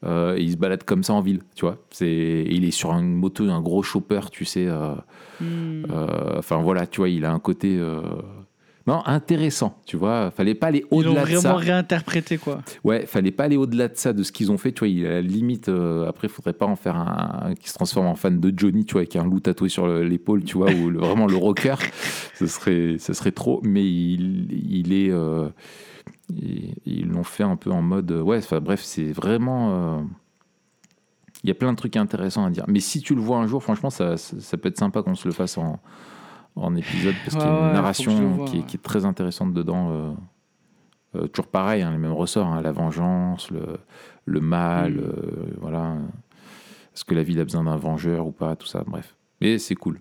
Euh, 0.03 0.36
et 0.38 0.42
il 0.42 0.51
se 0.51 0.57
balade 0.57 0.83
comme 0.83 1.03
ça 1.03 1.13
en 1.13 1.21
ville, 1.21 1.42
tu 1.56 1.65
vois. 1.65 1.77
C'est, 1.92 2.45
il 2.50 2.65
est 2.65 2.71
sur 2.71 2.92
une 2.94 3.13
moto, 3.15 3.44
un 3.50 3.62
gros 3.62 3.83
chopper, 3.83 4.21
tu 4.31 4.45
sais. 4.45 4.65
euh, 4.68 4.94
Hmm. 5.39 5.86
euh, 5.92 6.38
Enfin 6.38 6.62
voilà, 6.62 6.86
tu 6.86 7.01
vois, 7.01 7.09
il 7.09 7.25
a 7.25 7.31
un 7.31 7.39
côté 7.39 7.80
non 8.88 9.01
intéressant, 9.06 9.77
tu 9.86 9.95
vois. 9.98 10.31
Fallait 10.31 10.56
pas 10.56 10.68
aller 10.68 10.86
Ils 10.92 10.95
au-delà 10.98 11.24
de 11.25 11.30
ça. 11.30 11.39
vraiment 11.39 11.56
réinterprété 11.56 12.38
quoi. 12.38 12.62
Ouais, 12.83 13.06
fallait 13.06 13.31
pas 13.31 13.44
aller 13.45 13.56
au-delà 13.57 13.88
de 13.88 13.95
ça, 13.95 14.12
de 14.13 14.24
ce 14.24 14.31
qu'ils 14.31 14.51
ont 14.51 14.57
fait. 14.57 14.71
Tu 14.71 14.80
vois, 14.80 14.88
il, 14.88 15.06
à 15.06 15.09
la 15.13 15.21
limite, 15.21 15.69
euh, 15.69 16.07
après, 16.07 16.27
faudrait 16.27 16.53
pas 16.53 16.65
en 16.65 16.75
faire 16.75 16.95
un, 16.95 17.50
un 17.50 17.56
qui 17.56 17.69
se 17.69 17.75
transforme 17.75 18.07
en 18.07 18.15
fan 18.15 18.39
de 18.39 18.53
Johnny, 18.56 18.86
tu 18.86 18.94
vois, 18.94 19.01
avec 19.01 19.15
un 19.15 19.24
loup 19.24 19.39
tatoué 19.39 19.69
sur 19.69 19.86
le- 19.88 20.03
l'épaule, 20.03 20.44
tu 20.44 20.57
vois, 20.57 20.71
ou 20.71 20.89
le- 20.89 21.00
vraiment 21.00 21.27
le 21.27 21.36
rocker. 21.38 21.75
Ce 22.36 22.48
serait, 22.48 22.95
ce 22.98 23.13
serait 23.13 23.31
trop. 23.31 23.62
Mais 23.63 23.83
il, 23.86 24.48
il 24.71 24.94
est, 24.94 25.12
euh, 25.12 25.50
ils 26.30 26.74
ils 26.86 27.07
l'ont 27.07 27.24
fait 27.24 27.44
un 27.44 27.56
peu 27.56 27.71
en 27.71 27.81
mode, 27.81 28.12
ouais. 28.12 28.38
Enfin 28.38 28.59
bref, 28.62 28.81
c'est 28.83 29.12
vraiment. 29.12 29.69
euh, 30.00 30.01
il 31.44 31.48
y 31.48 31.51
a 31.51 31.56
plein 31.56 31.71
de 31.71 31.77
trucs 31.77 31.98
intéressants 31.98 32.45
à 32.45 32.50
dire. 32.51 32.65
Mais 32.68 32.80
si 32.80 33.01
tu 33.01 33.15
le 33.15 33.21
vois 33.21 33.38
un 33.38 33.48
jour, 33.48 33.63
franchement, 33.63 33.89
ça, 33.89 34.15
ça, 34.18 34.39
ça 34.39 34.57
peut 34.57 34.69
être 34.69 34.77
sympa 34.77 35.01
qu'on 35.01 35.15
se 35.15 35.27
le 35.27 35.33
fasse 35.33 35.57
en, 35.57 35.80
en 36.56 36.75
épisode, 36.75 37.15
parce 37.25 37.36
qu'il 37.36 37.45
y 37.45 37.50
a 37.50 37.57
une 37.57 37.65
ouais, 37.68 37.74
narration 37.74 38.33
vois, 38.33 38.45
qui, 38.45 38.57
est, 38.57 38.59
ouais. 38.59 38.65
qui 38.68 38.77
est 38.77 38.83
très 38.83 39.06
intéressante 39.06 39.53
dedans. 39.53 39.89
euh, 39.92 40.12
euh, 41.15 41.27
toujours 41.27 41.48
pareil, 41.48 41.81
hein, 41.81 41.92
les 41.92 41.98
mêmes 41.98 42.13
ressorts, 42.13 42.48
hein, 42.48 42.62
la 42.62 42.71
vengeance, 42.71 43.50
le, 43.51 43.62
le 44.25 44.39
mal, 44.39 44.94
Mm. 44.94 45.00
euh, 45.00 45.53
voilà. 45.59 45.98
Est-ce 46.94 47.03
que 47.06 47.15
la 47.15 47.24
ville 47.24 47.39
a 47.39 47.44
besoin 47.44 47.63
d'un 47.63 47.75
vengeur 47.77 48.27
ou 48.27 48.31
pas, 48.31 48.56
tout 48.56 48.68
ça, 48.68 48.83
bref. 48.86 49.15
Mais 49.42 49.57
c'est 49.57 49.75
cool. 49.75 49.98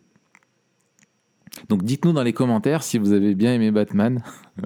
Donc 1.69 1.83
dites-nous 1.85 2.13
dans 2.13 2.23
les 2.23 2.33
commentaires 2.33 2.83
si 2.83 2.99
vous 2.99 3.13
avez 3.13 3.35
bien 3.35 3.55
aimé 3.55 3.71
Batman 3.71 4.23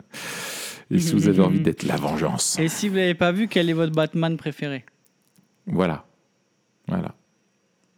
et 0.91 0.99
si 0.99 1.15
vous 1.15 1.29
avez 1.29 1.41
envie 1.43 1.61
d'être 1.61 1.85
la 1.85 1.97
vengeance. 1.97 2.59
Et 2.59 2.69
si 2.69 2.89
vous 2.89 2.97
l'avez 2.97 3.15
pas 3.15 3.33
vu, 3.33 3.49
quel 3.49 3.71
est 3.71 3.75
votre 3.75 3.95
Batman 3.95 4.37
préféré? 4.37 4.85
Voilà. 5.67 6.05
Voilà. 6.89 7.15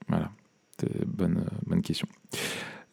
Voilà. 0.09 0.31
C'est 0.81 1.07
bonne, 1.07 1.45
bonne 1.67 1.83
question. 1.83 2.07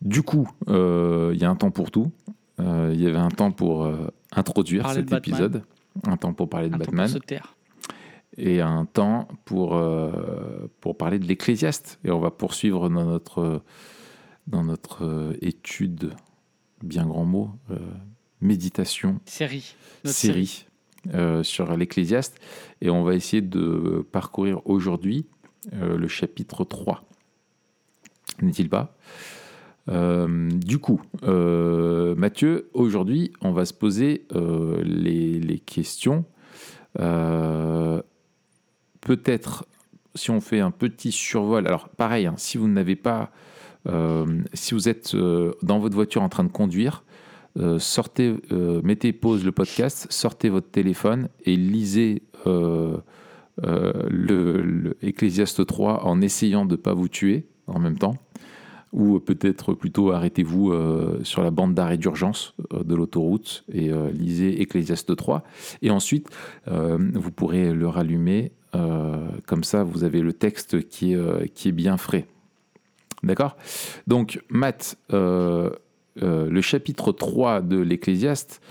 Du 0.01 0.23
coup, 0.23 0.49
euh, 0.69 1.31
il 1.33 1.39
y 1.39 1.45
a 1.45 1.49
un 1.49 1.55
temps 1.55 1.71
pour 1.71 1.91
tout. 1.91 2.11
Euh, 2.59 2.91
Il 2.93 3.01
y 3.01 3.07
avait 3.07 3.17
un 3.17 3.29
temps 3.29 3.51
pour 3.51 3.85
euh, 3.85 4.07
introduire 4.31 4.83
Parler 4.83 5.01
cet 5.01 5.13
épisode, 5.13 5.63
un 6.05 6.17
temps 6.17 6.33
pour 6.33 6.49
parler 6.49 6.69
de 6.69 6.75
Un 6.75 6.77
temps 6.79 6.85
Batman 6.85 7.07
pour 7.07 7.21
se 7.21 7.25
taire. 7.25 7.55
et 8.37 8.61
un 8.61 8.85
temps 8.85 9.27
pour, 9.45 9.81
pour 10.79 10.97
parler 10.97 11.19
de 11.19 11.25
l'Ecclésiaste. 11.25 11.99
Et 12.03 12.11
on 12.11 12.19
va 12.19 12.31
poursuivre 12.31 12.89
dans 12.89 13.05
notre, 13.05 13.61
dans 14.47 14.63
notre 14.63 15.35
étude, 15.41 16.13
bien 16.81 17.05
grand 17.05 17.25
mot, 17.25 17.51
méditation, 18.43 19.19
Série. 19.25 19.75
Série 20.03 20.65
euh, 21.13 21.43
sur 21.43 21.75
l'Ecclésiaste. 21.75 22.39
Et 22.81 22.89
on 22.89 23.03
va 23.03 23.15
essayer 23.15 23.41
de 23.41 24.05
parcourir 24.11 24.61
aujourd'hui 24.65 25.25
euh, 25.73 25.97
le 25.97 26.07
chapitre 26.07 26.63
3. 26.63 27.03
N'est-il 28.41 28.69
pas? 28.69 28.95
Euh, 29.89 30.49
Du 30.49 30.79
coup, 30.79 31.01
Mathieu, 31.23 32.69
aujourd'hui, 32.73 33.33
on 33.41 33.51
va 33.51 33.65
se 33.65 33.73
poser 33.73 34.25
les, 34.83 35.39
les 35.39 35.59
questions. 35.59 36.23
Peut-être, 39.01 39.65
si 40.15 40.31
on 40.31 40.39
fait 40.39 40.61
un 40.61 40.71
petit 40.71 41.11
survol, 41.11 41.67
alors 41.67 41.89
pareil, 41.89 42.27
hein, 42.27 42.35
si 42.37 42.57
vous 42.57 42.69
n'avez 42.69 42.95
pas, 42.95 43.31
si 44.53 44.73
vous 44.73 44.87
êtes 44.87 45.15
dans 45.15 45.79
votre 45.79 45.95
voiture 45.95 46.21
en 46.21 46.29
train 46.29 46.45
de 46.45 46.51
conduire, 46.51 47.03
euh, 47.59 47.77
sortez, 47.77 48.35
euh, 48.51 48.81
mettez 48.83 49.13
pause 49.13 49.45
le 49.45 49.51
podcast, 49.51 50.07
sortez 50.09 50.49
votre 50.49 50.69
téléphone 50.69 51.29
et 51.45 51.55
lisez 51.55 52.23
euh, 52.47 52.97
euh, 53.63 54.93
Ecclésiaste 55.01 55.65
3 55.65 56.05
en 56.05 56.21
essayant 56.21 56.65
de 56.65 56.71
ne 56.71 56.77
pas 56.77 56.93
vous 56.93 57.07
tuer 57.07 57.45
en 57.67 57.79
même 57.79 57.97
temps. 57.97 58.15
Ou 58.91 59.19
peut-être 59.19 59.73
plutôt 59.73 60.11
arrêtez-vous 60.11 60.71
sur 61.23 61.41
la 61.41 61.49
bande 61.49 61.73
d'arrêt 61.73 61.97
d'urgence 61.97 62.53
de 62.71 62.93
l'autoroute 62.93 63.63
et 63.73 63.89
lisez 64.11 64.61
Ecclésiaste 64.61 65.15
3. 65.15 65.43
Et 65.81 65.89
ensuite, 65.89 66.29
vous 66.67 67.31
pourrez 67.31 67.73
le 67.73 67.87
rallumer. 67.87 68.51
comme 69.47 69.63
ça, 69.63 69.83
vous 69.83 70.03
avez 70.03 70.21
le 70.21 70.31
texte 70.31 70.87
qui 70.89 71.13
est, 71.13 71.71
bien 71.71 71.97
frais. 71.97 72.27
D'accord? 73.23 73.57
Donc, 74.05 74.43
Matt, 74.49 74.95
euh, 76.21 76.49
le 76.49 76.61
chapitre 76.61 77.11
3 77.11 77.61
de 77.61 77.77
l'Ecclésiaste 77.77 78.61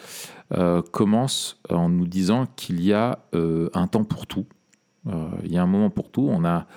euh, 0.52 0.82
commence 0.82 1.60
en 1.70 1.88
nous 1.88 2.06
disant 2.06 2.46
qu'il 2.56 2.82
y 2.82 2.92
a 2.92 3.18
euh, 3.34 3.68
un 3.74 3.86
temps 3.86 4.04
pour 4.04 4.26
tout. 4.26 4.46
Il 5.42 5.52
y 5.52 5.58
a 5.58 5.62
un 5.62 5.66
moment 5.66 5.90
pour 5.90 6.12
tout. 6.12 6.28
On 6.30 6.44
a 6.44 6.68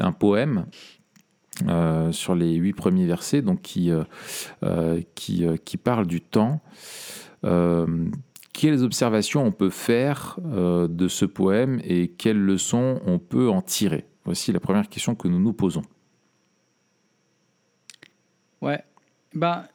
un 0.00 0.10
poème 0.10 0.66
sur 2.10 2.34
les 2.34 2.54
huit 2.54 2.72
premiers 2.72 3.06
versets 3.06 3.40
donc 3.40 3.62
qui, 3.62 3.92
qui, 5.14 5.46
qui 5.64 5.76
parle 5.76 6.08
du 6.08 6.20
temps. 6.20 6.60
Quelles 8.52 8.82
observations 8.82 9.44
on 9.44 9.52
peut 9.52 9.70
faire 9.70 10.40
de 10.44 11.06
ce 11.06 11.24
poème 11.24 11.80
et 11.84 12.08
quelles 12.08 12.40
leçons 12.40 13.00
on 13.06 13.20
peut 13.20 13.48
en 13.48 13.62
tirer? 13.62 14.08
Voici 14.24 14.50
la 14.50 14.58
première 14.58 14.88
question 14.88 15.14
que 15.14 15.28
nous 15.28 15.38
nous 15.38 15.52
posons. 15.52 15.82
Ouais. 18.60 18.82
Bah, 19.34 19.68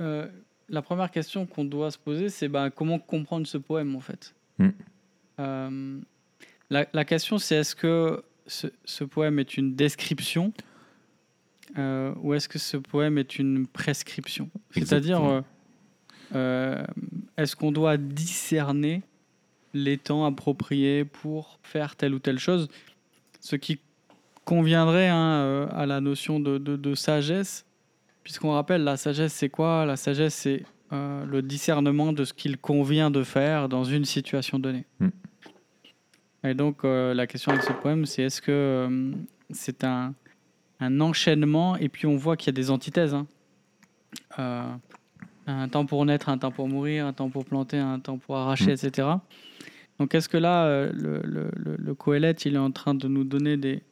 euh, 0.00 0.26
la 0.68 0.82
première 0.82 1.10
question 1.10 1.46
qu'on 1.46 1.64
doit 1.64 1.90
se 1.90 1.98
poser, 1.98 2.28
c'est 2.28 2.48
bah, 2.48 2.70
comment 2.70 2.98
comprendre 2.98 3.46
ce 3.46 3.58
poème 3.58 3.94
en 3.96 4.00
fait? 4.00 4.34
Mm. 4.58 4.68
Euh, 5.40 6.00
la, 6.70 6.86
la 6.92 7.04
question, 7.04 7.38
c'est 7.38 7.56
est-ce 7.56 7.76
que 7.76 8.22
ce, 8.46 8.68
ce 8.84 9.04
poème 9.04 9.38
est 9.38 9.56
une 9.56 9.74
description 9.74 10.52
euh, 11.78 12.14
ou 12.22 12.32
est-ce 12.34 12.48
que 12.48 12.58
ce 12.58 12.76
poème 12.76 13.18
est 13.18 13.38
une 13.38 13.66
prescription? 13.66 14.48
C'est-à-dire, 14.70 15.42
est-ce 16.32 17.54
qu'on 17.56 17.72
doit 17.72 17.96
discerner 17.96 19.02
les 19.74 19.98
temps 19.98 20.24
appropriés 20.24 21.04
pour 21.04 21.58
faire 21.62 21.96
telle 21.96 22.14
ou 22.14 22.18
telle 22.18 22.38
chose? 22.38 22.68
Ce 23.40 23.56
qui 23.56 23.78
conviendrait 24.44 25.08
hein, 25.08 25.68
à 25.72 25.86
la 25.86 26.00
notion 26.00 26.40
de, 26.40 26.58
de- 26.58 26.76
de 26.76 26.94
sagesse, 26.94 27.65
puisqu'on 28.26 28.50
rappelle, 28.54 28.82
la 28.82 28.96
sagesse, 28.96 29.32
c'est 29.34 29.48
quoi? 29.48 29.86
La 29.86 29.94
sagesse, 29.94 30.34
c'est 30.34 30.64
euh, 30.92 31.24
le 31.26 31.42
discernement 31.42 32.12
de 32.12 32.24
ce 32.24 32.32
qu'il 32.32 32.58
convient 32.58 33.08
de 33.08 33.22
faire 33.22 33.68
dans 33.68 33.84
une 33.84 34.04
situation 34.04 34.58
donnée. 34.58 34.84
Mm. 34.98 35.08
Et 36.42 36.54
donc, 36.54 36.78
euh, 36.84 37.14
la 37.14 37.28
question 37.28 37.52
avec 37.52 37.62
ce 37.62 37.72
poème, 37.72 38.04
c'est 38.04 38.24
est-ce 38.24 38.42
que 38.42 38.50
euh, 38.50 39.12
c'est 39.50 39.84
un, 39.84 40.12
un 40.80 41.00
enchaînement? 41.00 41.76
Et 41.76 41.88
puis, 41.88 42.08
on 42.08 42.16
voit 42.16 42.36
qu'il 42.36 42.48
y 42.48 42.50
a 42.50 42.58
des 42.60 42.72
antithèses. 42.72 43.14
hein. 43.14 43.28
Un 45.46 45.68
temps 45.68 45.86
pour 45.86 46.04
naître, 46.04 46.28
un 46.28 46.38
temps 46.38 46.50
pour 46.50 46.66
mourir, 46.68 47.06
un 47.06 47.12
temps 47.12 47.30
pour 47.30 47.44
planter, 47.44 47.78
un 47.78 48.00
temps 48.00 48.18
pour 48.18 48.36
arracher, 48.36 48.72
Mm. 48.72 48.86
etc. 48.86 49.08
Donc, 50.00 50.16
est-ce 50.16 50.28
que 50.28 50.36
là, 50.36 50.86
le, 50.92 51.20
le, 51.22 51.50
le- 51.54 51.76
le 51.78 51.94
Coëlette, 51.94 52.44
il 52.44 52.56
est 52.56 52.58
en 52.58 52.72
train 52.72 52.94
de 52.94 53.06
nous 53.06 53.22
donner 53.22 53.56
des, 53.56 53.84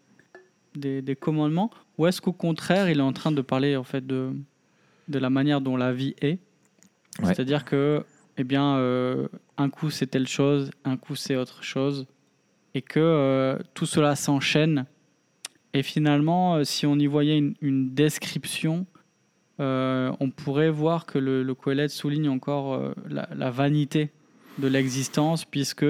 des, 0.74 1.02
des 1.02 1.14
commandements? 1.14 1.70
Ou 1.96 2.06
est-ce 2.06 2.20
qu'au 2.20 2.32
contraire, 2.32 2.90
il 2.90 2.98
est 2.98 3.02
en 3.02 3.12
train 3.12 3.32
de 3.32 3.42
parler 3.42 3.76
en 3.76 3.84
fait 3.84 4.06
de, 4.06 4.32
de 5.08 5.18
la 5.18 5.30
manière 5.30 5.60
dont 5.60 5.76
la 5.76 5.92
vie 5.92 6.14
est? 6.20 6.38
Ouais. 7.20 7.26
C'est-à-dire 7.26 7.64
que, 7.64 8.04
eh 8.36 8.44
bien, 8.44 8.76
euh, 8.76 9.28
un 9.56 9.70
coup 9.70 9.90
c'est 9.90 10.08
telle 10.08 10.26
chose, 10.26 10.70
un 10.84 10.96
coup 10.96 11.14
c'est 11.14 11.36
autre 11.36 11.62
chose, 11.62 12.06
et 12.74 12.82
que 12.82 12.98
euh, 12.98 13.58
tout 13.74 13.86
cela 13.86 14.16
s'enchaîne. 14.16 14.86
Et 15.72 15.84
finalement, 15.84 16.56
euh, 16.56 16.64
si 16.64 16.86
on 16.86 16.96
y 16.98 17.06
voyait 17.06 17.38
une, 17.38 17.54
une 17.60 17.94
description, 17.94 18.86
euh, 19.60 20.12
on 20.18 20.30
pourrait 20.30 20.70
voir 20.70 21.06
que 21.06 21.18
le, 21.18 21.44
le 21.44 21.88
souligne 21.88 22.28
encore 22.28 22.94
la, 23.08 23.28
la 23.36 23.50
vanité 23.50 24.10
de 24.58 24.66
l'existence, 24.66 25.44
puisque 25.44 25.86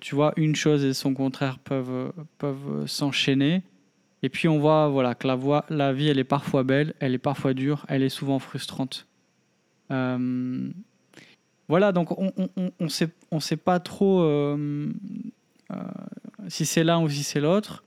tu 0.00 0.14
vois, 0.14 0.32
une 0.36 0.56
chose 0.56 0.84
et 0.84 0.94
son 0.94 1.14
contraire 1.14 1.58
peuvent, 1.58 2.12
peuvent 2.38 2.86
s'enchaîner. 2.86 3.62
Et 4.22 4.28
puis 4.28 4.48
on 4.48 4.58
voit 4.58 4.88
voilà, 4.88 5.14
que 5.14 5.26
la, 5.26 5.92
vie, 5.92 6.08
elle 6.08 6.18
est 6.18 6.24
parfois 6.24 6.62
belle, 6.62 6.94
elle 7.00 7.14
est 7.14 7.18
parfois 7.18 7.54
dure, 7.54 7.86
elle 7.88 8.02
est 8.02 8.10
souvent 8.10 8.38
frustrante. 8.38 9.06
Euh, 9.90 10.70
voilà, 11.68 11.92
donc 11.92 12.10
on 12.18 12.32
on 13.30 13.40
sait, 13.40 13.56
pas 13.56 13.80
trop 13.80 14.22
euh, 14.22 14.92
euh, 15.70 15.76
si 16.48 16.66
c'est 16.66 16.84
l'un 16.84 17.00
ou 17.00 17.08
si 17.08 17.22
c'est 17.22 17.40
l'autre. 17.40 17.84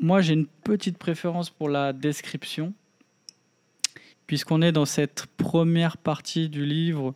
Moi, 0.00 0.20
j'ai 0.20 0.34
une 0.34 0.46
petite 0.46 0.96
préférence 0.96 1.50
pour 1.50 1.68
la 1.68 1.92
description, 1.92 2.72
puisqu'on 4.28 4.62
est 4.62 4.70
dans 4.70 4.84
cette 4.84 5.26
première 5.36 5.96
partie 5.96 6.48
du 6.48 6.64
livre 6.64 7.14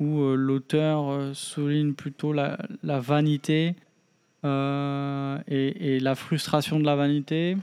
où 0.00 0.22
l'auteur 0.34 1.34
souligne 1.36 1.94
plutôt 1.94 2.32
la 2.32 2.58
vanité 2.82 3.76
euh, 4.46 5.38
et, 5.48 5.96
et 5.96 6.00
la 6.00 6.14
frustration 6.14 6.78
de 6.80 6.84
la 6.84 6.96
vanité. 6.96 7.56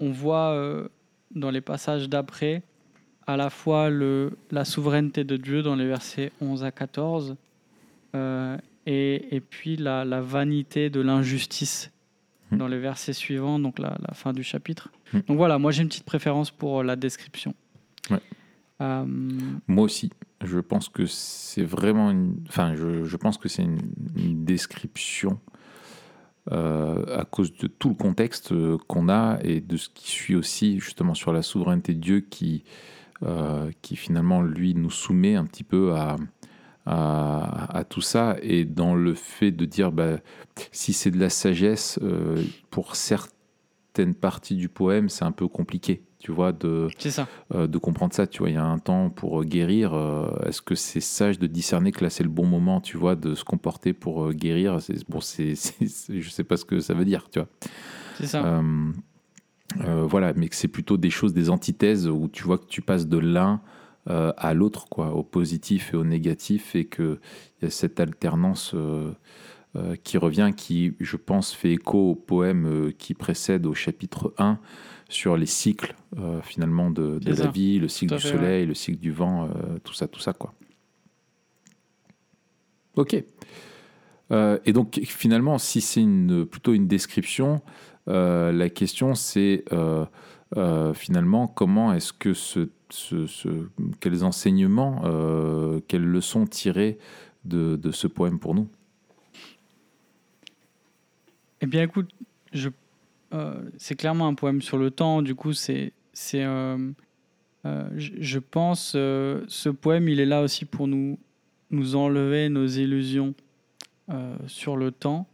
On 0.00 0.10
voit 0.10 0.52
euh, 0.52 0.88
dans 1.34 1.50
les 1.50 1.60
passages 1.60 2.08
d'après 2.08 2.62
à 3.26 3.36
la 3.36 3.50
fois 3.50 3.90
le, 3.90 4.38
la 4.50 4.64
souveraineté 4.64 5.24
de 5.24 5.36
Dieu 5.36 5.62
dans 5.62 5.76
les 5.76 5.86
versets 5.86 6.32
11 6.40 6.64
à 6.64 6.70
14 6.70 7.36
euh, 8.14 8.56
et, 8.86 9.36
et 9.36 9.40
puis 9.40 9.76
la, 9.76 10.04
la 10.04 10.22
vanité 10.22 10.88
de 10.88 11.00
l'injustice 11.00 11.90
Hmm. 12.50 12.56
dans 12.56 12.68
les 12.68 12.78
versets 12.78 13.12
suivants, 13.12 13.58
donc 13.58 13.78
la, 13.78 13.98
la 14.06 14.14
fin 14.14 14.32
du 14.32 14.42
chapitre. 14.42 14.88
Hmm. 15.12 15.20
Donc 15.28 15.36
voilà, 15.36 15.58
moi 15.58 15.70
j'ai 15.70 15.82
une 15.82 15.88
petite 15.88 16.04
préférence 16.04 16.50
pour 16.50 16.82
la 16.82 16.96
description. 16.96 17.54
Ouais. 18.10 18.20
Euh, 18.80 19.04
Moi 19.66 19.84
aussi, 19.84 20.10
je 20.42 20.58
pense 20.58 20.88
que 20.88 21.04
c'est 21.04 21.64
vraiment 21.64 22.10
une. 22.10 22.36
Enfin, 22.48 22.74
je, 22.74 23.04
je 23.04 23.16
pense 23.16 23.36
que 23.36 23.48
c'est 23.50 23.64
une, 23.64 23.80
une 24.16 24.44
description 24.46 25.38
à 26.50 27.24
cause 27.24 27.52
de 27.56 27.66
tout 27.66 27.90
le 27.90 27.94
contexte 27.94 28.52
euh, 28.52 28.78
qu'on 28.86 29.08
a 29.08 29.38
et 29.42 29.60
de 29.60 29.76
ce 29.76 29.88
qui 29.88 30.10
suit 30.10 30.34
aussi 30.34 30.80
justement 30.80 31.14
sur 31.14 31.32
la 31.32 31.42
souveraineté 31.42 31.94
de 31.94 32.00
Dieu 32.00 32.20
qui, 32.20 32.64
euh, 33.22 33.70
finalement 33.82 34.42
lui 34.42 34.74
nous 34.74 34.90
soumet 34.90 35.34
un 35.34 35.44
petit 35.44 35.64
peu 35.64 35.94
à, 35.94 36.16
tout 37.90 38.00
ça. 38.00 38.36
Et 38.42 38.64
dans 38.64 38.94
le 38.94 39.14
fait 39.14 39.50
de 39.50 39.64
dire 39.64 39.92
bah, 39.92 40.18
si 40.72 40.92
c'est 40.92 41.10
de 41.10 41.18
la 41.18 41.30
sagesse 41.30 41.98
euh, 42.02 42.42
pour 42.70 42.96
certaines 42.96 44.14
parties 44.14 44.56
du 44.56 44.68
poème 44.68 45.08
c'est 45.08 45.24
un 45.24 45.32
peu 45.32 45.48
compliqué 45.48 46.02
tu 46.18 46.32
vois 46.32 46.52
de 46.52 46.88
ça. 46.98 47.28
euh, 47.54 47.66
de 47.66 47.78
comprendre 47.78 48.12
ça. 48.12 48.26
Tu 48.26 48.38
vois, 48.40 48.50
il 48.50 48.54
y 48.54 48.56
a 48.58 48.64
un 48.64 48.78
temps 48.78 49.10
pour 49.10 49.40
euh, 49.40 49.44
guérir. 49.44 49.94
euh, 49.94 50.28
Est-ce 50.46 50.62
que 50.62 50.74
c'est 50.74 51.00
sage 51.00 51.38
de 51.38 51.46
discerner 51.46 51.92
que 51.92 52.02
là 52.04 52.10
c'est 52.10 52.24
le 52.24 52.28
bon 52.28 52.46
moment, 52.46 52.80
tu 52.80 52.96
vois, 52.96 53.14
de 53.16 53.34
se 53.34 53.44
comporter 53.44 53.92
pour 53.92 54.32
guérir? 54.32 54.78
Bon, 55.08 55.20
c'est, 55.22 55.54
je 55.54 56.28
sais 56.30 56.44
pas 56.44 56.56
ce 56.56 56.64
que 56.64 56.80
ça 56.80 56.94
veut 56.94 57.04
dire, 57.04 57.28
tu 57.30 57.38
vois. 57.38 57.48
C'est 58.18 58.26
ça. 58.26 58.60
Voilà, 59.76 60.32
mais 60.34 60.48
que 60.48 60.56
c'est 60.56 60.68
plutôt 60.68 60.96
des 60.96 61.10
choses, 61.10 61.34
des 61.34 61.50
antithèses 61.50 62.08
où 62.08 62.28
tu 62.32 62.42
vois 62.44 62.58
que 62.58 62.66
tu 62.66 62.80
passes 62.82 63.06
de 63.06 63.18
l'un 63.18 63.60
à 64.06 64.54
l'autre, 64.54 64.88
quoi, 64.88 65.12
au 65.14 65.22
positif 65.22 65.92
et 65.92 65.96
au 65.96 66.04
négatif, 66.04 66.74
et 66.74 66.86
que 66.86 67.20
il 67.60 67.64
y 67.66 67.68
a 67.68 67.70
cette 67.70 68.00
alternance. 68.00 68.72
euh, 68.74 69.12
euh, 69.76 69.96
qui 70.02 70.16
revient, 70.16 70.52
qui, 70.56 70.94
je 70.98 71.18
pense, 71.18 71.52
fait 71.52 71.72
écho 71.72 72.12
au 72.12 72.14
poème 72.14 72.64
euh, 72.66 72.90
qui 72.90 73.12
précède 73.12 73.66
au 73.66 73.74
chapitre 73.74 74.32
1 74.38 74.58
sur 75.08 75.36
les 75.36 75.46
cycles, 75.46 75.94
euh, 76.18 76.40
finalement, 76.42 76.90
de, 76.90 77.18
la 77.24 77.34
ça. 77.34 77.48
vie, 77.48 77.78
le 77.78 77.88
cycle 77.88 78.10
Tout 78.10 78.16
du 78.16 78.22
fait, 78.22 78.28
soleil, 78.28 78.66
le 78.66 78.74
cycle 78.74 78.98
du 78.98 79.10
vent, 79.10 79.46
euh, 79.46 79.78
tout 79.82 79.94
ça, 79.94 80.06
tout 80.08 80.20
ça, 80.20 80.32
quoi. 80.32 80.54
Ok. 82.96 83.24
Euh, 84.30 84.58
et 84.66 84.72
donc, 84.72 85.00
finalement, 85.04 85.56
si 85.58 85.80
c'est 85.80 86.02
une, 86.02 86.44
plutôt 86.44 86.74
une 86.74 86.86
description, 86.86 87.62
euh, 88.08 88.52
la 88.52 88.68
question, 88.68 89.14
c'est 89.14 89.64
euh, 89.72 90.04
euh, 90.56 90.92
finalement 90.94 91.46
comment 91.46 91.92
est-ce 91.92 92.12
que 92.12 92.34
ce, 92.34 92.68
ce- 92.90 93.26
ce- 93.26 93.68
quels 94.00 94.24
enseignements, 94.24 95.02
euh, 95.04 95.80
quelles 95.88 96.04
leçons 96.04 96.46
tirer 96.46 96.98
de, 97.44 97.76
de 97.76 97.90
ce 97.90 98.06
poème 98.06 98.38
pour 98.38 98.54
nous? 98.54 98.68
Eh 101.60 101.66
bien, 101.66 101.82
écoute, 101.82 102.10
je, 102.52 102.68
c'est 103.76 103.94
clairement 103.96 104.26
un 104.26 104.34
poème 104.34 104.62
sur 104.62 104.78
le 104.78 104.90
temps. 104.90 105.22
Du 105.22 105.34
coup, 105.34 105.52
c'est, 105.52 105.92
c'est, 106.12 106.44
euh, 106.44 106.78
euh, 107.66 107.88
je, 107.96 108.38
pense, 108.38 108.92
euh, 108.96 109.42
ce 109.48 109.68
poème, 109.68 110.08
il 110.08 110.20
est 110.20 110.26
là 110.26 110.42
aussi 110.42 110.64
pour 110.64 110.86
nous, 110.88 111.18
nous 111.70 111.96
enlever 111.96 112.48
nos 112.48 112.66
illusions 112.66 113.34
euh, 114.10 114.36
sur 114.46 114.76
le 114.76 114.90
temps. 114.90 115.26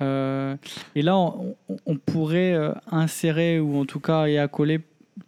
Euh, 0.00 0.56
et 0.94 1.02
là, 1.02 1.16
on, 1.18 1.56
on- 1.86 1.96
pourrait 1.96 2.52
euh, 2.54 2.72
insérer 2.86 3.58
ou 3.58 3.76
en 3.78 3.84
tout 3.84 3.98
cas 3.98 4.28
y 4.28 4.38
accoler 4.38 4.80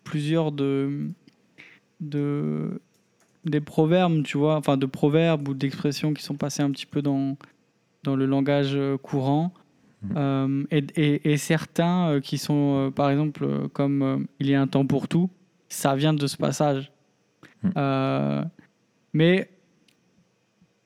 plusieurs 0.04 0.52
de, 0.52 1.08
de 2.00 2.80
des 3.44 3.60
proverbes, 3.60 4.22
tu 4.22 4.38
vois, 4.38 4.54
enfin 4.56 4.76
de 4.76 4.86
proverbes 4.86 5.48
ou 5.48 5.54
d'expressions 5.54 6.12
qui 6.14 6.22
sont 6.22 6.36
passées 6.36 6.62
un 6.62 6.70
petit 6.70 6.86
peu 6.86 7.02
dans 7.02 7.36
dans 8.04 8.14
le 8.14 8.26
langage 8.26 8.76
euh, 8.76 8.96
courant. 8.96 9.52
Euh, 10.16 10.64
et, 10.70 10.84
et- 10.96 11.32
et 11.32 11.36
certains 11.36 12.08
euh, 12.08 12.20
qui 12.20 12.38
sont, 12.38 12.86
euh, 12.86 12.90
par 12.90 13.10
exemple, 13.10 13.68
comme 13.74 14.26
Il 14.38 14.48
y 14.48 14.54
a 14.54 14.60
un 14.62 14.66
temps 14.66 14.86
pour 14.86 15.08
tout, 15.08 15.28
ça 15.68 15.94
vient 15.94 16.14
de 16.14 16.26
ce 16.26 16.36
passage. 16.36 16.90
Mm. 17.62 18.42
Mais 19.12 19.50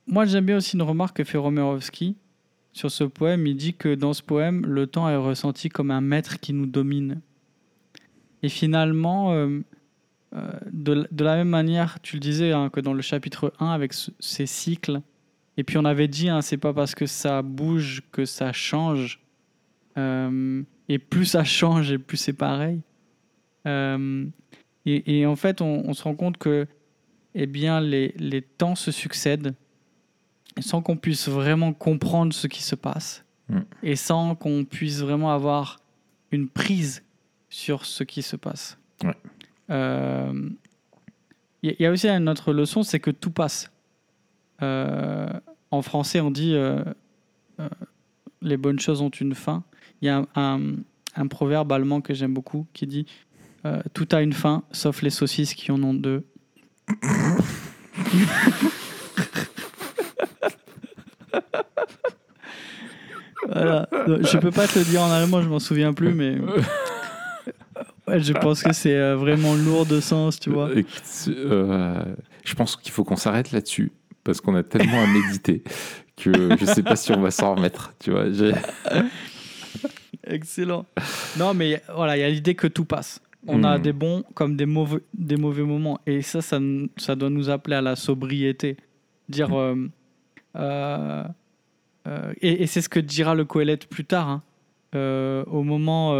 moi, 0.06 0.24
j'aime 0.26 0.46
bien 0.46 0.56
aussi 0.56 0.76
une 0.76 0.82
remarque 0.82 1.16
que 1.18 1.24
fait 1.24 1.38
Romerovski 1.38 2.16
sur 2.72 2.90
ce 2.90 3.04
poème. 3.04 3.46
Il 3.46 3.56
dit 3.56 3.74
que 3.74 3.94
dans 3.94 4.12
ce 4.12 4.22
poème, 4.22 4.66
le 4.66 4.86
temps 4.86 5.08
est 5.08 5.16
ressenti 5.16 5.68
comme 5.68 5.90
un 5.90 6.00
maître 6.00 6.40
qui 6.40 6.52
nous 6.52 6.66
domine. 6.66 7.20
Et 8.42 8.48
finalement, 8.48 9.32
euh, 9.32 9.60
euh, 10.34 10.50
de, 10.72 11.06
de 11.10 11.24
la 11.24 11.36
même 11.36 11.48
manière, 11.48 12.00
tu 12.02 12.16
le 12.16 12.20
disais, 12.20 12.52
hein, 12.52 12.68
que 12.70 12.80
dans 12.80 12.92
le 12.92 13.00
chapitre 13.02 13.52
1, 13.60 13.68
avec 13.68 13.92
ce- 13.92 14.10
ces 14.18 14.46
cycles, 14.46 15.00
et 15.56 15.64
puis 15.64 15.78
on 15.78 15.84
avait 15.84 16.08
dit, 16.08 16.28
hein, 16.28 16.42
c'est 16.42 16.56
pas 16.58 16.72
parce 16.72 16.94
que 16.94 17.06
ça 17.06 17.42
bouge 17.42 18.02
que 18.12 18.24
ça 18.24 18.52
change. 18.52 19.20
Euh, 19.96 20.62
et 20.88 20.98
plus 20.98 21.26
ça 21.26 21.44
change, 21.44 21.92
et 21.92 21.98
plus 21.98 22.16
c'est 22.16 22.32
pareil. 22.32 22.80
Euh, 23.66 24.26
et, 24.86 25.20
et 25.20 25.26
en 25.26 25.36
fait, 25.36 25.60
on, 25.60 25.82
on 25.88 25.94
se 25.94 26.02
rend 26.02 26.14
compte 26.14 26.36
que 26.36 26.66
eh 27.34 27.46
bien, 27.46 27.80
les, 27.80 28.14
les 28.18 28.42
temps 28.42 28.74
se 28.74 28.90
succèdent 28.92 29.54
sans 30.60 30.82
qu'on 30.82 30.96
puisse 30.96 31.28
vraiment 31.28 31.72
comprendre 31.72 32.32
ce 32.32 32.46
qui 32.46 32.62
se 32.62 32.74
passe 32.74 33.20
Mm. 33.46 33.58
et 33.82 33.94
sans 33.94 34.34
qu'on 34.36 34.64
puisse 34.64 35.00
vraiment 35.00 35.30
avoir 35.30 35.78
une 36.30 36.48
prise 36.48 37.02
sur 37.50 37.84
ce 37.84 38.02
qui 38.02 38.22
se 38.22 38.36
passe. 38.36 38.78
Ouais. 39.02 39.14
Euh, 39.68 40.48
Il 41.62 41.76
y, 41.78 41.82
y 41.82 41.86
a 41.86 41.90
aussi 41.90 42.08
une 42.08 42.26
autre 42.30 42.54
leçon, 42.54 42.82
c'est 42.82 43.00
que 43.00 43.10
tout 43.10 43.30
passe. 43.30 43.70
Euh, 44.64 45.26
en 45.70 45.82
français, 45.82 46.20
on 46.20 46.30
dit 46.30 46.54
euh, 46.54 46.82
euh, 47.60 47.68
les 48.42 48.56
bonnes 48.56 48.78
choses 48.80 49.00
ont 49.02 49.10
une 49.10 49.34
fin. 49.34 49.62
Il 50.02 50.06
y 50.06 50.08
a 50.08 50.18
un, 50.18 50.26
un- 50.36 50.60
un 51.16 51.26
proverbe 51.28 51.70
allemand 51.72 52.00
que 52.00 52.14
j'aime 52.14 52.34
beaucoup 52.34 52.66
qui 52.72 52.86
dit 52.86 53.06
tout 53.94 54.06
a 54.12 54.20
une 54.20 54.32
fin, 54.34 54.62
sauf 54.72 55.00
les 55.00 55.08
saucisses 55.10 55.54
qui 55.54 55.70
en 55.72 55.82
ont 55.82 55.94
deux. 55.94 56.26
voilà. 63.46 63.88
Je 64.06 64.38
peux 64.38 64.50
pas 64.50 64.66
te 64.66 64.78
le 64.78 64.84
dire 64.84 65.02
en 65.02 65.10
allemand, 65.10 65.42
je 65.42 65.48
m'en 65.48 65.58
souviens 65.58 65.92
plus, 65.92 66.14
mais 66.14 66.38
ouais, 68.08 68.20
je 68.20 68.32
pense 68.32 68.62
que 68.62 68.72
c'est 68.72 69.14
vraiment 69.14 69.54
lourd 69.54 69.86
de 69.86 70.00
sens, 70.00 70.40
tu 70.40 70.50
vois. 70.50 70.70
Euh, 71.28 72.04
je 72.44 72.54
pense 72.54 72.76
qu'il 72.76 72.92
faut 72.92 73.04
qu'on 73.04 73.16
s'arrête 73.16 73.52
là-dessus 73.52 73.92
parce 74.24 74.40
qu'on 74.40 74.54
a 74.56 74.62
tellement 74.62 75.02
à 75.02 75.06
méditer 75.06 75.62
que 76.16 76.56
je 76.56 76.64
sais 76.64 76.82
pas 76.82 76.96
si 76.96 77.12
on 77.12 77.20
va 77.20 77.30
s'en 77.30 77.54
remettre, 77.54 77.92
tu 78.00 78.10
vois. 78.10 78.24
Excellent. 80.26 80.86
Non, 81.38 81.52
mais 81.54 81.82
voilà, 81.94 82.16
il 82.16 82.20
y 82.20 82.22
a 82.24 82.30
l'idée 82.30 82.54
que 82.54 82.66
tout 82.66 82.84
passe. 82.84 83.20
On 83.46 83.62
a 83.62 83.76
Hmm. 83.78 83.82
des 83.82 83.92
bons 83.92 84.24
comme 84.34 84.56
des 84.56 84.64
mauvais, 84.64 85.00
des 85.12 85.36
mauvais 85.36 85.62
moments. 85.64 86.00
Et 86.06 86.22
ça, 86.22 86.40
ça, 86.40 87.14
doit 87.14 87.28
nous 87.30 87.50
appeler 87.50 87.76
à 87.76 87.82
la 87.82 87.94
sobriété. 87.94 88.76
Dire. 89.28 89.52
euh, 89.52 89.74
euh, 90.56 91.24
euh, 92.06 92.32
et 92.40 92.62
et 92.62 92.66
c'est 92.66 92.80
ce 92.80 92.88
que 92.88 93.00
dira 93.00 93.34
le 93.34 93.44
Coëlette 93.44 93.86
plus 93.86 94.04
tard. 94.06 94.28
hein. 94.28 94.42
Au, 95.50 95.62
moment, 95.62 96.12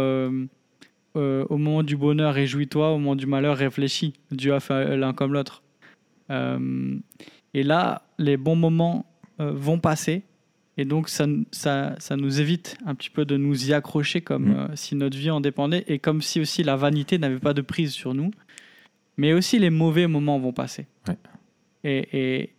au 1.15 1.57
moment 1.57 1.81
du 1.81 1.97
bonheur, 1.97 2.33
réjouis-toi. 2.35 2.89
Au 2.91 2.97
moment 2.99 3.15
du 3.15 3.25
malheur, 3.25 3.57
réfléchis. 3.57 4.13
Dieu 4.31 4.53
a 4.53 4.59
fait 4.59 4.95
l'un 4.97 5.13
comme 5.13 5.33
l'autre. 5.33 5.63
Et 7.55 7.63
là, 7.63 8.01
les 8.19 8.37
bons 8.37 8.55
moments 8.57 9.05
euh, 9.39 9.51
vont 9.51 9.79
passer. 9.79 10.23
Et 10.77 10.83
donc, 10.83 11.07
ça, 11.07 11.25
ça, 11.51 11.95
ça 11.99 12.17
nous 12.17 12.41
évite 12.41 12.77
un 12.85 12.95
petit 12.95 13.09
peu 13.09 13.23
de 13.23 13.37
nous 13.37 13.69
y 13.69 13.73
accrocher 13.73 14.19
comme 14.21 14.49
Mm. 14.49 14.55
euh, 14.57 14.67
si 14.75 14.95
notre 14.95 15.17
vie 15.17 15.31
en 15.31 15.39
dépendait 15.39 15.85
et 15.87 15.99
comme 15.99 16.21
si 16.21 16.41
aussi 16.41 16.63
la 16.63 16.75
vanité 16.75 17.17
n'avait 17.17 17.39
pas 17.39 17.53
de 17.53 17.61
prise 17.61 17.91
sur 17.93 18.13
nous. 18.13 18.31
Mais 19.17 19.31
aussi, 19.31 19.57
les 19.57 19.69
mauvais 19.69 20.07
moments 20.07 20.37
vont 20.37 20.51
passer. 20.51 20.85
Ouais. 21.07 21.15
Et, 21.85 22.07
et, 22.41 22.49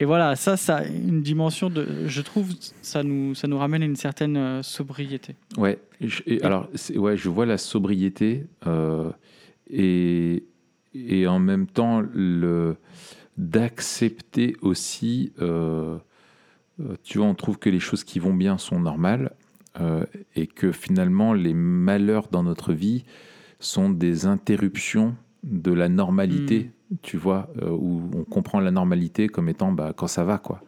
et 0.00 0.04
voilà, 0.04 0.34
ça, 0.34 0.56
ça 0.56 0.78
a 0.78 0.84
une 0.84 1.22
dimension 1.22 1.70
de. 1.70 2.08
Je 2.08 2.20
trouve, 2.22 2.48
ça 2.82 3.04
nous, 3.04 3.36
ça 3.36 3.46
nous 3.46 3.58
ramène 3.58 3.82
à 3.82 3.86
une 3.86 3.94
certaine 3.94 4.36
euh, 4.36 4.62
sobriété. 4.64 5.36
Ouais. 5.56 5.78
je- 6.00 6.22
et 6.26 6.42
alors, 6.42 6.68
ouais, 6.96 7.16
je 7.16 7.28
vois 7.28 7.46
la 7.46 7.58
sobriété 7.58 8.46
et, 9.70 10.42
et 10.94 11.26
en 11.26 11.38
même 11.38 11.66
temps 11.66 12.00
le 12.00 12.76
d'accepter 13.36 14.56
aussi. 14.62 15.32
euh, 15.40 15.98
euh, 16.80 16.96
tu 17.02 17.18
vois, 17.18 17.26
on 17.26 17.34
trouve 17.34 17.58
que 17.58 17.70
les 17.70 17.80
choses 17.80 18.04
qui 18.04 18.18
vont 18.18 18.34
bien 18.34 18.58
sont 18.58 18.80
normales 18.80 19.32
euh, 19.80 20.04
et 20.34 20.46
que 20.46 20.72
finalement 20.72 21.32
les 21.34 21.54
malheurs 21.54 22.28
dans 22.28 22.42
notre 22.42 22.72
vie 22.72 23.04
sont 23.60 23.90
des 23.90 24.26
interruptions 24.26 25.14
de 25.42 25.72
la 25.72 25.88
normalité. 25.88 26.70
Tu 27.00 27.16
vois, 27.16 27.48
euh, 27.62 27.70
où 27.70 28.10
on 28.14 28.24
comprend 28.24 28.60
la 28.60 28.70
normalité 28.70 29.26
comme 29.28 29.48
étant 29.48 29.72
bah, 29.72 29.94
quand 29.96 30.08
ça 30.08 30.24
va, 30.24 30.36
quoi. 30.36 30.60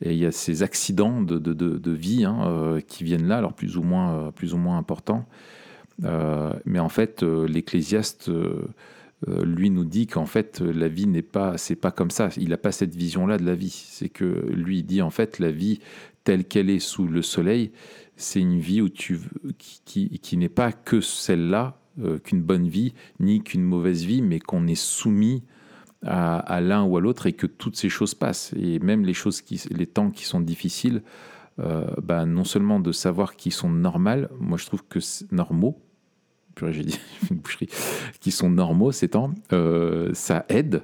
Et 0.00 0.12
il 0.12 0.18
y 0.18 0.26
a 0.26 0.30
ces 0.30 0.62
accidents 0.62 1.22
de, 1.22 1.38
de, 1.38 1.54
de, 1.54 1.78
de 1.78 1.90
vie 1.90 2.24
hein, 2.24 2.78
qui 2.86 3.02
viennent 3.02 3.26
là, 3.26 3.38
alors 3.38 3.54
plus 3.54 3.76
ou 3.78 3.82
moins, 3.82 4.30
plus 4.30 4.52
ou 4.54 4.58
moins 4.58 4.76
importants. 4.78 5.24
Mais 5.98 6.78
en 6.78 6.88
fait, 6.90 7.22
l'Ecclésiaste, 7.22 8.30
lui, 9.26 9.70
nous 9.70 9.84
dit 9.84 10.06
qu'en 10.06 10.26
fait, 10.26 10.60
euh, 10.60 10.72
la 10.72 10.88
vie 10.88 11.06
n'est 11.06 11.22
pas, 11.22 11.56
c'est 11.56 11.76
pas 11.76 11.90
comme 11.90 12.10
ça. 12.10 12.28
Il 12.36 12.50
n'a 12.50 12.58
pas 12.58 12.72
cette 12.72 12.94
vision-là 12.94 13.38
de 13.38 13.44
la 13.44 13.54
vie. 13.54 13.70
C'est 13.70 14.08
que 14.08 14.24
lui, 14.24 14.82
dit 14.82 15.02
en 15.02 15.10
fait, 15.10 15.38
la 15.38 15.50
vie 15.50 15.80
telle 16.24 16.44
qu'elle 16.44 16.70
est 16.70 16.80
sous 16.80 17.06
le 17.06 17.22
soleil, 17.22 17.72
c'est 18.16 18.40
une 18.40 18.58
vie 18.58 18.82
où 18.82 18.88
tu, 18.88 19.20
qui, 19.58 19.80
qui, 19.84 20.18
qui 20.18 20.36
n'est 20.36 20.48
pas 20.48 20.72
que 20.72 21.00
celle-là, 21.00 21.78
euh, 22.02 22.18
qu'une 22.18 22.42
bonne 22.42 22.68
vie, 22.68 22.92
ni 23.20 23.42
qu'une 23.42 23.62
mauvaise 23.62 24.04
vie, 24.04 24.22
mais 24.22 24.38
qu'on 24.40 24.66
est 24.66 24.74
soumis 24.74 25.44
à, 26.02 26.60
l'un 26.60 26.84
ou 26.84 26.96
à 26.96 27.00
l'autre 27.00 27.26
et 27.26 27.32
que 27.32 27.46
toutes 27.46 27.76
ces 27.76 27.88
choses 27.88 28.14
passent. 28.14 28.52
Et 28.56 28.78
même 28.80 29.04
les 29.04 29.14
choses 29.14 29.40
qui, 29.40 29.62
les 29.70 29.86
temps 29.86 30.10
qui 30.10 30.24
sont 30.24 30.40
difficiles, 30.40 31.02
euh, 31.58 31.86
bah, 32.02 32.26
non 32.26 32.44
seulement 32.44 32.80
de 32.80 32.92
savoir 32.92 33.34
qu'ils 33.34 33.52
sont 33.52 33.70
normales, 33.70 34.28
moi 34.38 34.58
je 34.58 34.66
trouve 34.66 34.84
que 34.86 35.00
c'est 35.00 35.30
normaux, 35.32 35.80
purée, 36.56 36.72
j'ai 36.72 36.82
dit 36.82 36.98
une 37.30 37.36
boucherie, 37.36 37.68
qui 38.20 38.32
sont 38.32 38.50
normaux 38.50 38.90
ces 38.90 39.08
temps, 39.08 39.32
euh, 39.52 40.10
ça 40.14 40.44
aide. 40.48 40.82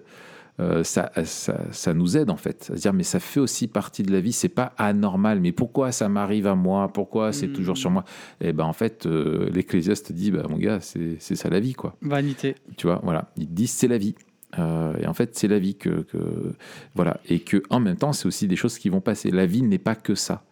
euh, 0.61 0.85
ça, 0.85 1.11
ça, 1.25 1.59
ça 1.73 1.95
nous 1.95 2.17
aide 2.19 2.29
en 2.31 2.37
fait 2.37 2.69
à 2.71 2.77
se 2.77 2.81
dire 2.83 2.93
mais 2.93 3.05
ça 3.05 3.19
fait 3.21 3.41
aussi 3.41 3.67
partie 3.69 4.03
de 4.03 4.13
la 4.13 4.21
vie 4.21 4.33
c'est 4.35 4.51
pas 4.51 4.75
anormal 4.77 5.41
mais 5.41 5.51
pourquoi 5.51 5.93
ça 5.93 6.11
m'arrive 6.11 6.47
à 6.47 6.55
moi? 6.55 6.93
Pourquoi 6.93 7.33
c'est 7.33 7.47
Mhm. 7.49 7.53
toujours 7.55 7.79
sur 7.79 7.91
moi? 7.91 8.05
Et 8.43 8.53
ben 8.53 8.65
en 8.65 8.75
fait 8.75 9.07
euh, 9.07 9.49
l'ecclésiaste 9.51 10.13
dit 10.13 10.31
bah 10.31 10.45
mon 10.51 10.59
gars 10.59 10.79
c'est 10.81 11.17
c'est 11.21 11.37
ça 11.37 11.49
la 11.49 11.59
vie 11.59 11.73
quoi 11.73 11.97
Vanité. 12.03 12.55
tu 12.77 12.87
vois, 12.87 13.01
voilà. 13.03 13.33
Ils 13.39 13.49
disent 13.53 13.71
c'est 13.73 13.89
la 13.89 13.97
vie. 13.99 14.15
Euh, 14.59 14.93
et 15.01 15.07
en 15.07 15.15
fait, 15.15 15.35
c'est 15.35 15.49
la 15.49 15.59
vie 15.59 15.75
que, 15.77 16.03
que- 16.03 16.53
voilà. 16.95 17.19
Et 17.31 17.41
que 17.41 17.63
en 17.71 17.81
même 17.81 17.97
temps, 17.97 18.13
c'est 18.13 18.27
aussi 18.27 18.47
des 18.47 18.57
choses 18.57 18.77
qui 18.77 18.91
vont 18.91 19.01
passer. 19.01 19.31
La 19.31 19.47
vie 19.47 19.63
n'est 19.63 19.79
pas 19.79 19.95
que 19.95 20.15
ça. 20.15 20.45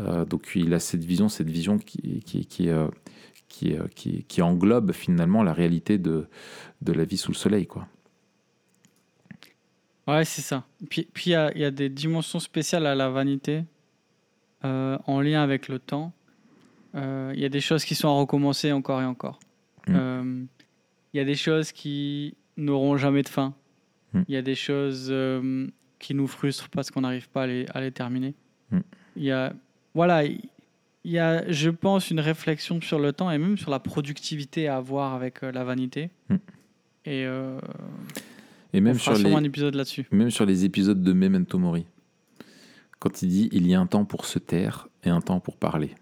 Euh, 0.00 0.24
donc 0.24 0.50
il 0.54 0.72
a 0.72 0.78
cette 0.80 1.04
vision, 1.04 1.28
cette 1.28 1.50
vision 1.50 1.76
qui, 1.76 2.22
qui, 2.24 2.46
qui, 2.46 2.70
euh, 2.70 2.86
qui, 3.64 3.74
euh, 3.78 3.86
qui, 3.94 4.24
qui 4.24 4.42
englobe 4.42 4.92
finalement 4.92 5.42
la 5.42 5.52
réalité 5.54 5.96
de, 5.98 6.26
de 6.82 6.92
la 6.92 7.04
vie 7.04 7.16
sous 7.16 7.32
le 7.32 7.36
soleil, 7.36 7.66
quoi. 7.66 7.86
Ouais, 10.06 10.24
c'est 10.26 10.42
ça. 10.42 10.64
Puis 10.90 11.08
puis 11.14 11.30
il 11.30 11.32
y, 11.32 11.34
a- 11.34 11.56
y 11.56 11.64
a 11.64 11.70
des 11.70 11.88
dimensions 11.88 12.38
spéciales 12.38 12.86
à 12.86 12.94
la 12.94 13.08
vanité 13.08 13.64
euh, 14.64 14.98
en 15.06 15.20
lien 15.22 15.42
avec 15.42 15.68
le 15.68 15.78
temps. 15.78 16.12
Euh, 16.94 17.32
Il 17.34 17.40
y 17.40 17.44
a 17.46 17.48
des 17.48 17.60
choses 17.62 17.84
qui 17.84 17.94
sont 17.94 18.08
à 18.08 18.12
recommencer 18.12 18.70
encore 18.72 19.00
et 19.00 19.06
encore. 19.06 19.40
Mm. 19.88 19.94
Euh, 19.96 20.44
Il 21.14 21.16
y 21.16 21.20
a 21.20 21.24
des 21.24 21.34
choses 21.36 21.72
qui 21.72 22.36
n'auront 22.58 22.98
jamais 22.98 23.22
de 23.22 23.28
fin. 23.28 23.54
Mm. 24.12 24.22
Il 24.28 24.34
y 24.34 24.36
a 24.36 24.42
des 24.42 24.54
choses 24.54 25.12
qui 25.98 26.14
nous 26.14 26.26
frustrent 26.26 26.68
parce 26.68 26.90
qu'on 26.90 27.00
n'arrive 27.00 27.30
pas 27.30 27.44
à 27.44 27.46
les, 27.46 27.66
à 27.72 27.80
les 27.80 27.90
terminer. 27.90 28.34
Mm. 28.70 28.80
Il 29.16 29.24
y 29.24 29.32
a, 29.32 29.54
voilà, 29.94 30.24
il 30.24 30.42
y 31.12 31.18
a, 31.18 31.50
je 31.50 31.70
pense, 31.70 32.10
une 32.10 32.20
réflexion 32.20 32.80
sur 32.80 32.98
le 32.98 33.12
temps 33.12 33.30
et 33.30 33.38
même 33.38 33.58
sur 33.58 33.70
la 33.70 33.78
productivité 33.78 34.68
à 34.68 34.76
avoir 34.76 35.14
avec 35.14 35.42
euh, 35.42 35.52
la 35.52 35.64
vanité. 35.64 36.10
Mm. 36.28 36.34
Et 37.06 37.26
euh, 37.26 37.58
Et 38.72 38.78
on 38.78 38.82
même 38.82 38.98
fera 38.98 39.16
sur, 39.16 39.28
les, 39.28 39.34
un 39.34 39.44
épisode 39.44 39.74
là-dessus. 39.74 40.06
même 40.10 40.30
sur 40.30 40.46
les 40.46 40.64
épisodes 40.64 41.02
de 41.02 41.12
Memento 41.12 41.58
Mori, 41.58 41.86
quand 42.98 43.22
il 43.22 43.28
dit 43.28 43.48
il 43.52 43.66
y 43.66 43.74
a 43.74 43.80
un 43.80 43.86
temps 43.86 44.04
pour 44.04 44.24
se 44.24 44.38
taire 44.38 44.88
et 45.02 45.10
un 45.10 45.20
temps 45.20 45.40
pour 45.40 45.56
parler. 45.56 45.94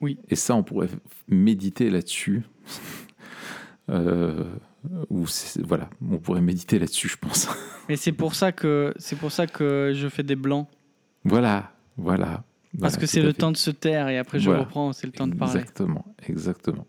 Oui. 0.00 0.18
Et 0.28 0.36
ça, 0.36 0.54
on 0.54 0.62
pourrait 0.62 0.90
méditer 1.28 1.90
là-dessus. 1.90 2.42
Euh, 3.90 4.44
ou 5.08 5.24
voilà, 5.64 5.88
on 6.10 6.18
pourrait 6.18 6.42
méditer 6.42 6.78
là-dessus, 6.78 7.08
je 7.08 7.16
pense. 7.16 7.48
Mais 7.88 7.96
c'est 7.96 8.12
pour 8.12 8.34
ça 8.34 8.52
que 8.52 8.92
c'est 8.98 9.16
pour 9.16 9.32
ça 9.32 9.46
que 9.46 9.92
je 9.94 10.08
fais 10.10 10.22
des 10.22 10.36
blancs 10.36 10.68
voilà, 11.24 11.72
voilà. 11.96 12.44
Parce 12.80 12.94
Voilà, 12.94 12.96
que 12.98 13.06
c'est 13.06 13.22
le 13.22 13.28
fait. 13.28 13.34
temps 13.34 13.52
de 13.52 13.56
se 13.56 13.70
taire 13.70 14.08
et 14.08 14.18
après 14.18 14.38
je 14.38 14.46
Voilà. 14.46 14.64
reprends, 14.64 14.92
c'est 14.92 15.06
le 15.06 15.12
temps 15.12 15.26
de 15.26 15.34
parler. 15.34 15.60
Exactement, 15.60 16.04
exactement. 16.26 16.86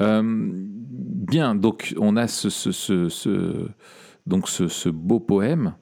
Euh, 0.00 0.22
bien, 0.24 1.54
donc 1.54 1.94
on 1.98 2.16
a 2.16 2.26
ce, 2.28 2.48
ce, 2.50 2.72
ce, 2.72 3.08
ce- 3.08 3.68
donc 4.26 4.48
ce, 4.48 4.88
beau 4.88 5.20
poème. 5.20 5.74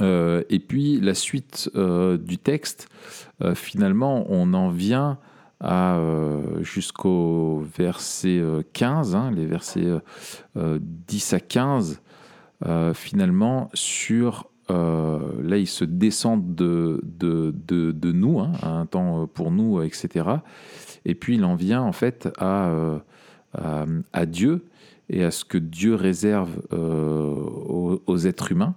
Euh, 0.00 0.42
et 0.48 0.60
puis 0.60 0.98
la 1.00 1.12
suite 1.14 1.70
euh, 1.74 2.16
du 2.16 2.38
texte, 2.38 2.88
finalement, 3.54 4.24
on 4.28 4.54
en 4.54 4.70
vient 4.70 5.18
à 5.60 6.00
jusqu'au 6.62 7.60
verset 7.76 8.38
euh, 8.38 8.62
15, 8.72 9.14
hein, 9.14 9.30
les 9.30 9.44
versets 9.44 9.84
euh, 9.84 10.00
euh, 10.56 10.78
10 10.80 11.34
à 11.34 11.40
15, 11.40 12.00
euh, 12.66 12.94
finalement, 12.94 13.68
sur. 13.74 14.49
Euh, 14.70 15.18
là, 15.42 15.56
ils 15.58 15.66
se 15.66 15.84
descendent 15.84 16.54
de, 16.54 17.02
nous, 18.12 18.40
hein, 18.40 18.52
à 18.62 18.70
un 18.70 18.86
temps 18.86 19.22
euh, 19.22 19.26
pour 19.26 19.50
nous, 19.50 19.82
etc. 19.82 20.28
Et 21.04 21.14
puis, 21.14 21.34
il 21.34 21.44
en 21.44 21.54
vient 21.54 21.82
en 21.82 21.92
fait 21.92 22.28
à, 22.38 22.68
euh, 22.68 22.98
Dieu 24.26 24.64
et 25.08 25.24
à 25.24 25.30
ce 25.30 25.44
que 25.44 25.58
Dieu 25.58 25.94
réserve 25.94 26.60
aux, 26.70 28.18
êtres 28.18 28.52
humains. 28.52 28.74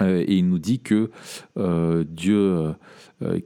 Et 0.00 0.36
il 0.36 0.48
nous 0.48 0.58
dit 0.58 0.80
que 0.80 1.10
Dieu, 2.04 2.74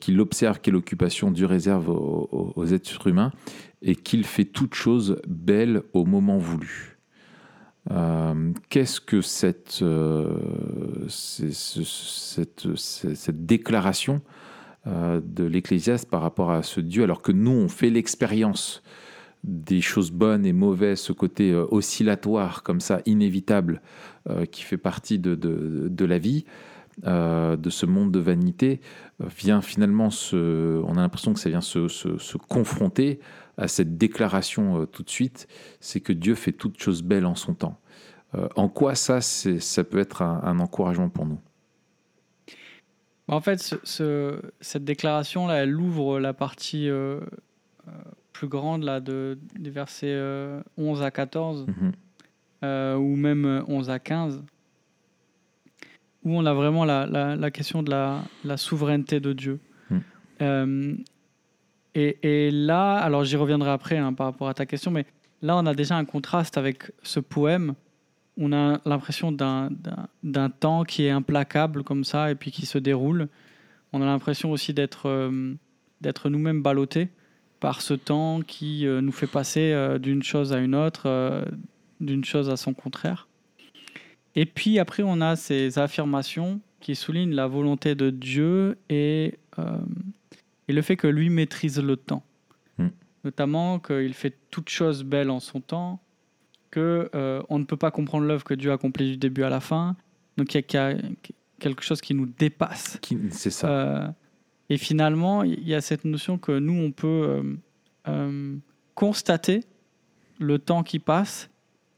qu'il 0.01 0.21
observe 0.21 0.61
quelle 0.61 0.77
occupation 0.77 1.31
Dieu 1.31 1.47
réserve 1.47 1.91
aux- 1.91 2.53
aux 2.57 2.67
êtres 2.67 3.07
humains 3.07 3.31
et 3.83 3.95
qu'il 3.95 4.25
fait 4.25 4.47
toute 4.47 4.75
chose 4.75 5.21
belle 5.29 5.83
au 5.93 6.05
moment 6.05 6.39
voulu. 6.39 6.98
Euh, 7.91 8.53
Qu'est-ce 8.69 9.01
que 9.01 9.21
cette, 9.23 9.81
euh, 9.83 10.37
cette, 11.09 12.67
déclaration 13.47 14.21
euh, 14.87 15.21
de 15.25 15.45
l'Ecclésiaste 15.45 16.09
par 16.11 16.23
rapport 16.23 16.51
à 16.51 16.63
ce 16.63 16.81
Dieu, 16.81 17.03
alors 17.03 17.23
que 17.23 17.33
nous, 17.33 17.51
on 17.51 17.69
fait 17.69 17.91
l'expérience 17.91 18.83
des 19.45 19.81
choses 19.81 20.11
bonnes 20.11 20.45
et 20.45 20.53
mauvaises, 20.53 21.01
ce 21.01 21.13
côté 21.13 21.55
oscillatoire, 21.55 22.63
comme 22.63 22.81
ça, 22.81 23.01
inévitable, 23.07 23.81
qui 24.51 24.63
fait 24.63 24.77
partie 24.77 25.19
de- 25.21 25.37
de 25.37 26.05
la 26.05 26.19
vie, 26.19 26.45
euh, 27.07 27.57
de 27.57 27.71
ce 27.71 27.87
monde 27.87 28.11
de 28.13 28.19
vanité, 28.19 28.81
euh, 29.21 29.27
vient 29.37 29.61
finalement 29.63 30.11
se. 30.11 30.81
On 30.85 30.93
a 30.97 31.01
l'impression 31.01 31.33
que 31.35 31.41
ça 31.41 31.49
vient 31.51 31.61
se, 31.61 31.89
se- 31.89 32.19
se 32.19 32.37
confronter 32.39 33.21
à 33.57 33.69
cette 33.69 33.97
déclaration 33.99 34.83
euh, 34.83 34.87
tout 34.87 35.03
de 35.03 35.11
suite 35.11 35.49
c'est 35.81 36.01
que 36.01 36.13
Dieu 36.13 36.35
fait 36.35 36.53
toutes 36.53 36.81
choses 36.81 37.03
belles 37.03 37.27
en 37.27 37.35
son 37.35 37.55
temps. 37.55 37.79
Euh, 38.35 38.49
en 38.57 38.69
quoi 38.69 38.95
ça, 38.95 39.21
ça 39.21 39.85
peut 39.85 39.99
être 39.99 40.23
un, 40.23 40.41
un 40.45 40.59
encouragement 40.61 41.09
pour 41.09 41.25
nous? 41.27 41.39
Bah, 43.27 43.35
En 43.37 43.41
fait, 43.41 43.59
ce- 43.59 43.77
ce- 43.85 44.41
cette 44.61 44.85
déclaration-là, 44.85 45.55
elle 45.63 45.77
ouvre 45.79 46.19
la 46.21 46.33
partie 46.35 46.89
plus 48.33 48.49
grande 48.49 48.85
là, 48.85 49.01
de, 49.01 49.39
des 49.59 49.71
versets 49.71 50.07
euh, 50.13 50.61
11 50.77 51.03
à 51.03 51.11
14, 51.11 51.67
Mhm. 51.67 51.93
ou 53.01 53.17
même 53.17 53.45
euh, 53.47 53.63
11 53.67 53.91
à 53.91 53.99
15, 53.99 54.43
où 56.29 56.39
on 56.39 56.47
a 56.47 56.55
vraiment 56.55 56.85
la, 56.85 57.07
la- 57.07 57.37
la 57.37 57.51
question 57.51 57.83
de 57.83 57.91
la, 57.91 58.23
la 58.45 58.57
souveraineté 58.57 59.21
de 59.21 59.33
Dieu. 59.33 59.61
Mm. 59.91 59.97
Euh, 60.43 60.95
et, 61.95 62.19
et 62.47 62.51
là, 62.51 62.97
alors 62.97 63.25
j'y 63.25 63.37
reviendrai 63.37 63.71
après 63.71 63.97
hein, 63.97 64.13
par 64.13 64.27
rapport 64.27 64.49
à 64.49 64.55
ta 64.55 64.67
question, 64.67 64.91
mais 64.91 65.07
là, 65.43 65.57
on 65.57 65.67
a 65.67 65.75
déjà 65.75 65.97
un 65.97 66.05
contraste 66.05 66.57
avec 66.59 66.93
ce 67.03 67.21
poème. 67.21 67.75
On 68.37 68.53
a 68.53 68.81
l'impression 68.85 69.33
d'un- 69.33 69.71
temps 70.61 70.85
qui 70.85 71.05
est 71.05 71.11
implacable 71.11 71.83
comme 71.83 72.05
ça 72.05 72.31
et 72.31 72.35
puis 72.37 72.51
qui 72.53 72.67
se 72.67 72.79
déroule. 72.79 73.29
On 73.93 74.01
a 74.03 74.05
l'impression 74.07 74.51
aussi 74.53 74.73
d'être 74.75 75.09
euh, 75.09 75.55
d'être 76.01 76.29
nous-mêmes 76.29 76.63
ballottés 76.63 77.09
par 77.59 77.81
ce 77.81 77.95
temps 77.95 78.41
qui 78.47 78.87
euh, 78.87 79.01
nous 79.01 79.11
fait 79.11 79.27
passer 79.27 79.75
d'une 79.99 80.23
chose 80.23 80.53
à 80.53 80.59
une 80.59 80.77
autre, 80.77 81.45
d'une 82.01 82.25
chose 82.25 82.49
à 82.51 82.57
son 82.57 82.73
contraire. 82.75 83.27
Et 84.35 84.47
puis 84.47 84.79
après, 84.79 85.03
on 85.03 85.21
a 85.21 85.37
ces 85.37 85.79
affirmations 85.79 86.61
qui 86.81 86.95
soulignent 86.95 87.35
la 87.35 87.47
volonté 87.47 87.95
de 87.95 88.11
Dieu 88.11 88.79
et, 88.89 89.35
euh, 89.59 89.79
et 90.69 90.73
le 90.73 90.83
fait 90.83 90.97
que 90.97 91.07
lui 91.09 91.29
maîtrise 91.31 91.81
le 91.81 91.97
temps. 91.97 92.23
Mm. 92.79 92.89
Notamment 93.25 93.79
qu'il 93.81 94.15
fait 94.15 94.35
toute 94.51 94.69
chose 94.69 95.03
belle 95.03 95.31
en 95.31 95.41
son 95.41 95.61
temps, 95.61 96.01
que 96.71 97.11
euh, 97.15 97.43
on 97.49 97.59
ne 97.59 97.65
peut 97.65 97.77
pas 97.77 97.91
comprendre 97.91 98.27
l'œuvre 98.27 98.45
que 98.45 98.55
Dieu 98.55 98.71
a 98.71 98.75
accomplie 98.75 99.11
du 99.13 99.17
début 99.17 99.43
à 99.43 99.49
la 99.49 99.61
fin. 99.61 99.97
Donc 100.37 100.55
il 100.55 100.59
y 100.59 100.61
a- 100.61 100.63
qu'il 100.63 100.79
y 100.79 100.83
a 100.83 100.97
quelque 101.59 101.83
chose 101.83 102.01
qui 102.01 102.15
nous 102.15 102.27
dépasse. 102.27 103.01
C'est 103.31 103.51
ça. 103.51 103.69
Euh, 103.71 104.09
et 104.71 104.77
finalement, 104.77 105.43
il 105.43 105.67
y 105.67 105.75
a 105.75 105.81
cette 105.81 106.05
notion 106.05 106.39
que 106.39 106.57
nous, 106.59 106.75
on 106.75 106.93
peut 106.93 107.43
euh, 108.07 108.57
constater 108.95 109.65
le 110.39 110.59
temps 110.59 110.83
qui 110.85 110.99
passe, 110.99 111.51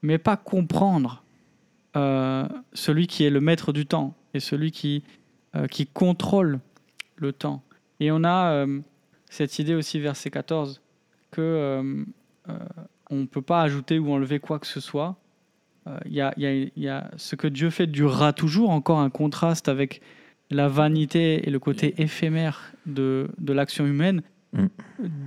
mais 0.03 0.17
pas 0.19 0.37
comprendre 0.37 1.23
euh, 1.97 2.47
celui 2.73 3.07
qui 3.07 3.25
est 3.25 3.31
le 3.31 3.41
maître 3.41 3.73
du 3.73 3.87
temps 3.87 4.15
et 4.35 4.41
celui 4.41 4.71
qui, 4.71 5.03
euh, 5.57 5.67
qui 5.67 5.87
contrôle 5.87 6.61
le 7.17 7.33
temps. 7.33 7.63
Et 7.99 8.11
on 8.13 8.25
a 8.25 8.53
euh, 8.53 8.81
cette 9.29 9.59
idée 9.59 9.75
aussi, 9.75 9.99
verset 10.01 10.31
14, 10.31 10.81
que 11.31 12.05
on 13.13 13.17
ne 13.17 13.27
peut 13.27 13.43
pas 13.43 13.63
ajouter 13.63 13.99
ou 13.99 14.13
enlever 14.13 14.39
quoi 14.41 14.59
que 14.59 14.67
ce 14.67 14.81
soit. 14.81 15.17
Il 16.07 16.13
y, 16.13 16.21
a, 16.21 16.33
il 16.37 16.43
y 16.43 16.47
a- 16.47 16.53
il 16.55 16.83
y 16.83 16.89
a 16.89 17.11
ce 17.17 17.35
que 17.37 17.49
Dieu 17.49 17.71
fait 17.71 17.87
durera 17.87 18.33
toujours, 18.33 18.71
encore 18.71 18.99
un 19.01 19.11
contraste 19.11 19.69
avec 19.69 20.01
la 20.51 20.69
vanité 20.69 21.47
et 21.47 21.51
le 21.51 21.59
côté 21.59 21.95
éphémère 21.99 22.73
de, 22.87 23.29
de 23.39 23.53
l'action 23.53 23.87
humaine. 23.87 24.23
Mm. 24.53 24.67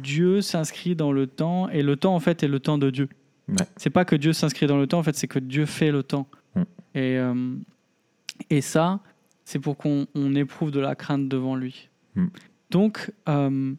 Dieu 0.02 0.42
s'inscrit 0.42 0.96
dans 0.96 1.12
le 1.12 1.28
temps 1.28 1.70
et 1.70 1.82
le 1.82 1.96
temps 1.96 2.14
en 2.16 2.20
fait 2.20 2.44
est 2.44 2.48
le 2.48 2.60
temps 2.60 2.78
de 2.78 2.90
Dieu. 2.90 3.10
Ouais. 3.50 3.56
C'est 3.78 3.90
pas 3.90 4.06
que 4.06 4.16
Dieu 4.16 4.32
s'inscrit 4.34 4.68
dans 4.68 4.78
le 4.78 4.88
temps, 4.88 5.00
en 5.00 5.04
fait 5.04 5.16
c'est 5.16 5.28
que 5.28 5.40
Dieu 5.40 5.66
fait 5.66 5.92
le 5.92 6.04
temps. 6.04 6.28
Et, 6.96 7.18
euh, 7.18 7.56
et 8.50 8.62
ça, 8.62 9.00
c'est 9.46 9.60
pour 9.60 9.78
qu'on 9.78 10.08
on 10.16 10.36
éprouve 10.36 10.72
de 10.72 10.80
la 10.80 10.96
crainte 10.96 11.28
devant 11.28 11.56
lui. 11.56 11.90
Mm. 12.16 12.28
Donc, 12.70 13.12
euh, 13.30 13.74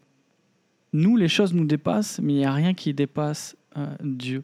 nous, 0.93 1.17
les 1.17 1.29
choses 1.29 1.53
nous 1.55 1.65
dépassent, 1.65 2.21
mais 2.21 2.33
il 2.35 2.37
n'y 2.39 2.45
a 2.45 2.53
rien 2.53 2.75
qui 2.75 2.95
dépasse 2.95 3.57
euh, 3.77 3.87
Dieu. 4.03 4.43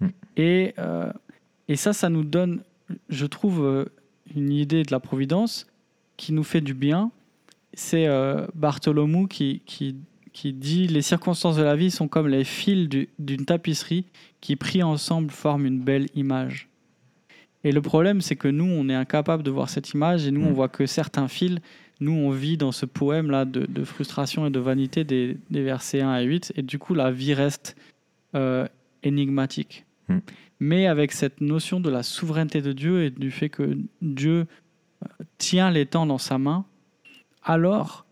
Mm. 0.00 0.06
Et, 0.36 0.74
et 1.68 1.76
ça, 1.76 1.92
ça 1.92 2.08
nous 2.08 2.24
donne, 2.24 2.62
je 3.08 3.26
trouve, 3.26 3.88
une 4.34 4.52
idée 4.52 4.82
de 4.82 4.90
la 4.92 5.00
providence 5.00 5.66
qui 6.16 6.32
nous 6.32 6.44
fait 6.44 6.60
du 6.60 6.74
bien. 6.74 7.10
C'est 7.72 8.06
Bartholomew 8.54 9.26
qui, 9.26 9.62
qui, 9.66 9.96
qui 10.32 10.52
dit 10.52 10.86
Les 10.86 11.02
circonstances 11.02 11.56
de 11.56 11.62
la 11.62 11.76
vie 11.76 11.90
sont 11.90 12.08
comme 12.08 12.28
les 12.28 12.44
fils 12.44 12.88
du- 12.88 13.08
d'une 13.18 13.44
tapisserie 13.46 14.04
qui, 14.40 14.56
pris 14.56 14.82
ensemble, 14.82 15.30
forment 15.30 15.66
une 15.66 15.80
belle 15.80 16.06
image. 16.14 16.68
Et 17.66 17.72
le 17.72 17.82
problème, 17.82 18.20
c'est 18.20 18.36
que 18.36 18.46
nous, 18.46 18.64
on 18.64 18.88
est 18.88 18.94
incapable 18.94 19.42
de 19.42 19.50
voir 19.50 19.68
cette 19.68 19.90
image 19.90 20.24
et 20.24 20.30
nous, 20.30 20.42
on 20.44 20.50
Mm. 20.50 20.54
voit 20.54 20.68
que 20.68 20.86
certains 20.86 21.26
fils. 21.26 21.58
Nous, 21.98 22.12
on 22.12 22.30
vit 22.30 22.56
dans 22.56 22.70
ce 22.70 22.86
poème-là 22.86 23.44
de, 23.44 23.66
de 23.66 23.82
frustration 23.84 24.46
et 24.46 24.50
de 24.50 24.60
vanité 24.60 25.02
des, 25.02 25.36
des 25.50 25.62
versets 25.64 26.00
1 26.00 26.08
à 26.08 26.20
8, 26.20 26.52
et 26.54 26.62
du 26.62 26.78
coup, 26.78 26.94
la 26.94 27.10
vie 27.10 27.34
reste 27.34 27.74
euh, 28.36 28.68
énigmatique. 29.02 29.84
Mm. 30.08 30.18
Mais 30.60 30.86
avec 30.86 31.10
cette 31.10 31.40
notion 31.40 31.80
de 31.80 31.90
la 31.90 32.04
souveraineté 32.04 32.62
de 32.62 32.72
Dieu 32.72 33.02
et 33.02 33.10
du 33.10 33.32
fait 33.32 33.48
que 33.48 33.76
Dieu 34.00 34.46
euh, 35.02 35.24
tient 35.36 35.72
les 35.72 35.86
temps 35.86 36.06
dans 36.06 36.18
sa 36.18 36.38
main, 36.38 36.66
alors 37.42 38.06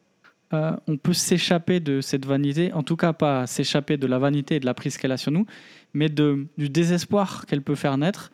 euh, 0.53 0.73
on 0.89 0.97
peut 0.97 1.13
s'échapper 1.13 1.79
de 1.79 2.01
cette 2.01 2.27
vanité, 2.27 2.73
en 2.73 2.83
tout 2.83 2.97
cas 2.97 3.13
pas 3.13 3.47
s'échapper 3.47 3.99
de 3.99 4.09
la 4.09 4.19
vanité 4.19 4.57
et 4.57 4.61
de 4.61 4.67
la 4.67 4.75
prise 4.75 4.97
qu'elle 4.99 5.13
a 5.13 5.17
sur 5.17 5.31
nous, 5.31 5.47
mais 5.93 6.09
de, 6.09 6.49
du 6.59 6.69
désespoir 6.69 7.47
qu'elle 7.47 7.63
peut 7.63 7.77
faire 7.77 7.97
naître, 7.97 8.33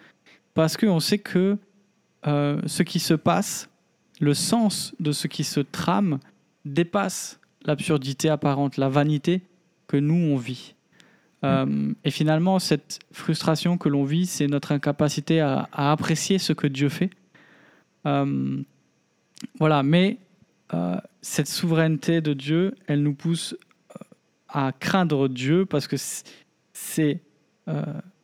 parce 0.54 0.76
qu'on 0.76 1.00
sait 1.00 1.18
que 1.18 1.56
euh, 2.26 2.60
ce 2.66 2.82
qui 2.82 3.00
se 3.00 3.14
passe, 3.14 3.68
le 4.20 4.34
sens 4.34 4.94
de 5.00 5.12
ce 5.12 5.26
qui 5.26 5.44
se 5.44 5.60
trame, 5.60 6.18
dépasse 6.64 7.40
l'absurdité 7.64 8.28
apparente, 8.28 8.76
la 8.76 8.88
vanité 8.88 9.42
que 9.86 9.96
nous, 9.96 10.14
on 10.32 10.36
vit. 10.36 10.74
Euh, 11.42 11.94
et 12.04 12.10
finalement, 12.10 12.58
cette 12.58 12.98
frustration 13.12 13.78
que 13.78 13.88
l'on 13.88 14.04
vit, 14.04 14.26
c'est 14.26 14.46
notre 14.46 14.72
incapacité 14.72 15.40
à, 15.40 15.68
à 15.72 15.90
apprécier 15.92 16.38
ce 16.38 16.52
que 16.52 16.66
Dieu 16.66 16.90
fait. 16.90 17.10
Euh, 18.06 18.62
voilà, 19.58 19.82
mais 19.82 20.18
euh, 20.74 20.96
cette 21.22 21.48
souveraineté 21.48 22.20
de 22.20 22.34
Dieu, 22.34 22.74
elle 22.86 23.02
nous 23.02 23.14
pousse 23.14 23.56
à 24.48 24.72
craindre 24.78 25.28
Dieu 25.28 25.64
parce 25.64 25.86
que 25.86 25.96
c'est- 25.96 27.20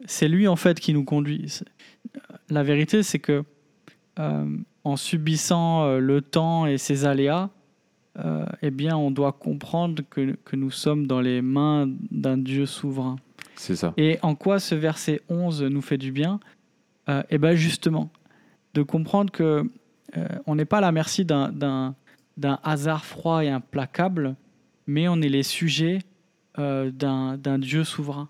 c'est 0.06 0.28
lui 0.28 0.48
en 0.48 0.56
fait 0.56 0.78
qui 0.80 0.92
nous 0.92 1.04
conduit. 1.04 1.46
La 2.50 2.62
vérité, 2.62 3.02
c'est 3.02 3.18
que 3.18 3.44
euh, 4.18 4.56
en 4.84 4.96
subissant 4.96 5.84
euh, 5.84 5.98
le 5.98 6.20
temps 6.22 6.66
et 6.66 6.78
ses 6.78 7.04
aléas, 7.04 7.50
euh, 8.18 8.46
eh 8.62 8.70
bien, 8.70 8.96
on 8.96 9.10
doit 9.10 9.32
comprendre 9.32 10.02
que, 10.08 10.32
que 10.44 10.56
nous 10.56 10.70
sommes 10.70 11.06
dans 11.06 11.20
les 11.20 11.42
mains 11.42 11.86
d'un 12.10 12.38
Dieu 12.38 12.64
souverain. 12.66 13.16
C'est 13.56 13.76
ça. 13.76 13.92
Et 13.96 14.18
en 14.22 14.34
quoi 14.34 14.58
ce 14.58 14.74
verset 14.74 15.20
11 15.28 15.62
nous 15.64 15.82
fait 15.82 15.98
du 15.98 16.12
bien? 16.12 16.40
Eh 17.30 17.38
bien, 17.38 17.54
justement, 17.54 18.10
de 18.74 18.82
comprendre 18.82 19.30
que 19.30 19.62
on 20.46 20.56
n'est 20.56 20.64
pas 20.64 20.78
à 20.78 20.80
la 20.80 20.90
merci 20.92 21.24
d'un- 21.24 21.94
hasard 22.64 23.04
froid 23.04 23.44
et 23.44 23.48
implacable, 23.48 24.34
mais 24.88 25.06
on 25.08 25.22
est 25.22 25.28
les 25.28 25.44
sujets 25.44 26.00
d'un 26.58 27.58
Dieu 27.58 27.84
souverain. 27.84 28.28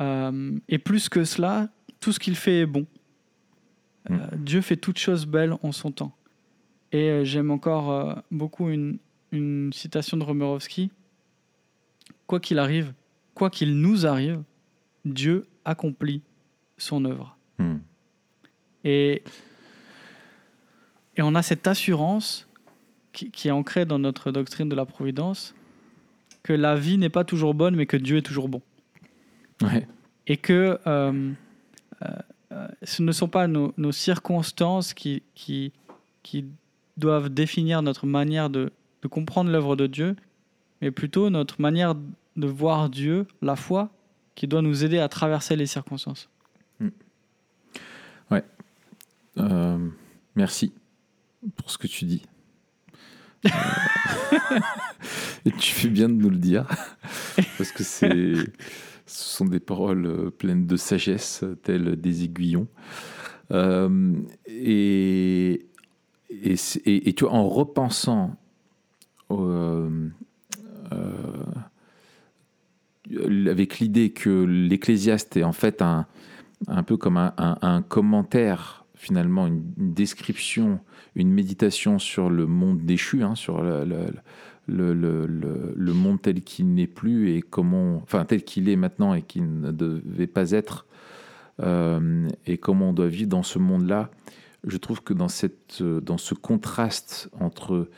Et 0.00 0.78
plus 0.78 1.08
que 1.10 1.24
cela, 1.24 1.68
tout 2.00 2.12
ce 2.12 2.18
qu'il 2.18 2.34
fait 2.34 2.60
est 2.60 2.66
bon. 2.66 2.86
Euh, 4.10 4.26
Dieu 4.36 4.60
fait 4.60 4.76
toutes 4.76 4.98
choses 4.98 5.26
belles 5.26 5.54
en 5.62 5.72
son 5.72 5.92
temps. 5.92 6.12
Et 6.90 7.08
euh, 7.08 7.24
j'aime 7.24 7.50
encore 7.50 7.90
euh, 7.90 8.14
beaucoup 8.30 8.68
une, 8.68 8.98
une 9.30 9.72
citation 9.72 10.16
de 10.16 10.24
Romerovski. 10.24 10.90
Quoi 12.26 12.40
qu'il 12.40 12.58
arrive, 12.58 12.92
quoi 13.34 13.50
qu'il 13.50 13.80
nous 13.80 14.06
arrive, 14.06 14.42
Dieu 15.04 15.46
accomplit 15.64 16.22
son 16.78 17.04
œuvre. 17.04 17.36
Hmm. 17.58 17.78
Et, 18.84 19.22
et 21.16 21.22
on 21.22 21.34
a 21.34 21.42
cette 21.42 21.66
assurance 21.66 22.48
qui, 23.12 23.30
qui 23.30 23.48
est 23.48 23.52
ancrée 23.52 23.84
dans 23.84 23.98
notre 23.98 24.32
doctrine 24.32 24.68
de 24.68 24.74
la 24.74 24.84
providence, 24.84 25.54
que 26.42 26.52
la 26.52 26.74
vie 26.74 26.98
n'est 26.98 27.08
pas 27.08 27.24
toujours 27.24 27.54
bonne, 27.54 27.76
mais 27.76 27.86
que 27.86 27.96
Dieu 27.96 28.16
est 28.16 28.22
toujours 28.22 28.48
bon. 28.48 28.62
Ouais. 29.62 29.86
Et 30.26 30.36
que 30.36 30.52
euh, 30.52 30.76
euh, 30.86 31.32
euh, 32.02 32.18
ce 32.82 33.02
ne 33.02 33.12
sont 33.12 33.28
pas 33.28 33.46
nos, 33.46 33.72
nos 33.76 33.92
circonstances 33.92 34.94
qui, 34.94 35.22
qui, 35.34 35.72
qui 36.22 36.46
doivent 36.96 37.28
définir 37.28 37.82
notre 37.82 38.06
manière 38.06 38.50
de, 38.50 38.72
de 39.02 39.08
comprendre 39.08 39.50
l'œuvre 39.50 39.76
de 39.76 39.86
Dieu, 39.86 40.16
mais 40.80 40.90
plutôt 40.90 41.30
notre 41.30 41.60
manière 41.60 41.94
de 42.36 42.46
voir 42.46 42.88
Dieu, 42.88 43.26
la 43.40 43.56
foi, 43.56 43.90
qui 44.34 44.46
doit 44.46 44.62
nous 44.62 44.84
aider 44.84 44.98
à 44.98 45.08
traverser 45.08 45.56
les 45.56 45.66
circonstances. 45.66 46.28
Euh, 49.38 49.88
merci 50.34 50.72
pour 51.56 51.70
ce 51.70 51.78
que 51.78 51.86
tu 51.86 52.04
dis. 52.04 52.22
Euh, 53.44 54.60
Et 55.44 55.50
tu 55.50 55.72
fais 55.72 55.88
bien 55.88 56.08
de 56.08 56.14
nous 56.14 56.30
le 56.30 56.36
dire, 56.36 56.64
parce 57.58 57.72
que 57.72 57.82
c'est, 57.82 58.34
ce 59.12 59.36
sont 59.36 59.44
des 59.44 59.60
paroles 59.60 60.06
euh, 60.06 60.30
pleines 60.30 60.66
de 60.66 60.76
sagesse, 60.76 61.44
telles 61.62 61.96
des 62.00 62.24
aiguillons. 62.24 62.66
Euh, 63.50 64.14
et, 64.46 65.66
et, 66.30 66.54
et- 66.86 67.08
et 67.08 67.12
tu 67.12 67.24
vois, 67.24 67.34
en 67.34 67.46
repensant 67.48 68.36
euh, 69.30 70.08
euh, 70.92 71.44
avec 73.50 73.78
l'idée 73.80 74.10
que 74.10 74.44
l'Ecclésiaste 74.44 75.36
est 75.36 75.42
en 75.44 75.52
fait 75.52 75.82
un, 75.82 76.06
un 76.68 76.82
peu 76.82 76.96
comme 76.96 77.16
un, 77.18 77.82
commentaire 77.88 78.84
finalement 78.94 79.46
une, 79.46 79.62
description, 79.76 80.80
une 81.16 81.30
méditation 81.32 81.98
sur 81.98 82.30
le 82.30 82.46
monde 82.46 82.80
déchu, 82.84 83.22
hein, 83.22 83.34
sur 83.34 83.62
le, 84.66 84.94
le, 84.94 85.26
le, 85.74 85.92
monde 85.92 86.22
tel 86.22 86.42
qu'il 86.42 86.74
n'est 86.74 86.86
plus 86.86 87.34
et 87.34 87.42
comment, 87.42 87.96
enfin 87.96 88.24
tel 88.24 88.44
qu'il 88.44 88.68
est 88.68 88.76
maintenant 88.76 89.14
et 89.14 89.22
qui 89.22 89.40
ne 89.40 89.70
devait 89.70 90.26
pas 90.26 90.52
être, 90.52 90.86
euh, 91.60 92.28
et 92.46 92.58
comment 92.58 92.90
on 92.90 92.92
doit 92.92 93.08
vivre 93.08 93.28
dans 93.28 93.42
ce 93.42 93.58
monde-là. 93.58 94.10
Je 94.64 94.76
trouve 94.76 95.02
que 95.02 95.12
dans, 95.12 95.28
cette, 95.28 95.82
dans 95.82 96.18
ce 96.18 96.34
contraste 96.34 97.28
entre 97.40 97.88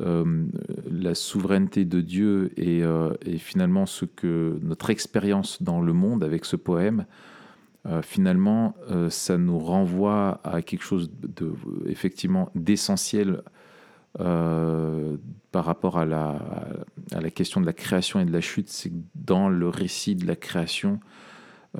euh, 0.00 0.46
la 0.90 1.14
souveraineté 1.14 1.84
de 1.84 2.00
Dieu 2.00 2.50
et, 2.56 2.82
euh, 2.82 3.14
et, 3.24 3.38
finalement 3.38 3.86
ce 3.86 4.04
que 4.04 4.58
notre 4.62 4.90
expérience 4.90 5.62
dans 5.62 5.80
le 5.80 5.92
monde 5.92 6.24
avec 6.24 6.44
ce 6.44 6.56
poème, 6.56 7.06
finalement, 8.02 8.74
ça 9.08 9.38
nous 9.38 9.58
renvoie 9.58 10.42
à 10.44 10.60
quelque 10.60 10.82
chose 10.82 11.10
de, 11.22 11.54
effectivement 11.86 12.50
d'essentiel 12.54 13.40
euh, 14.20 15.16
par 15.52 15.64
rapport 15.64 15.98
à 15.98 16.04
la, 16.04 17.30
question 17.30 17.60
de 17.60 17.66
la 17.66 17.72
création 17.72 18.20
et 18.20 18.24
de 18.24 18.32
la 18.32 18.40
chute, 18.40 18.68
c'est 18.68 18.90
que 18.90 18.96
dans 19.14 19.48
le 19.48 19.68
récit 19.68 20.14
de 20.14 20.26
la 20.26 20.36
création, 20.36 21.00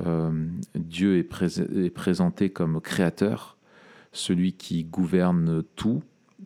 euh, 0.07 0.31
Dieu 0.75 1.19
est, 1.19 1.91
présenté 1.91 2.51
comme 2.51 2.81
créateur, 2.81 3.57
celui 4.13 4.53
qui 4.53 4.85
gouverne 4.85 5.63
tout, 5.77 6.03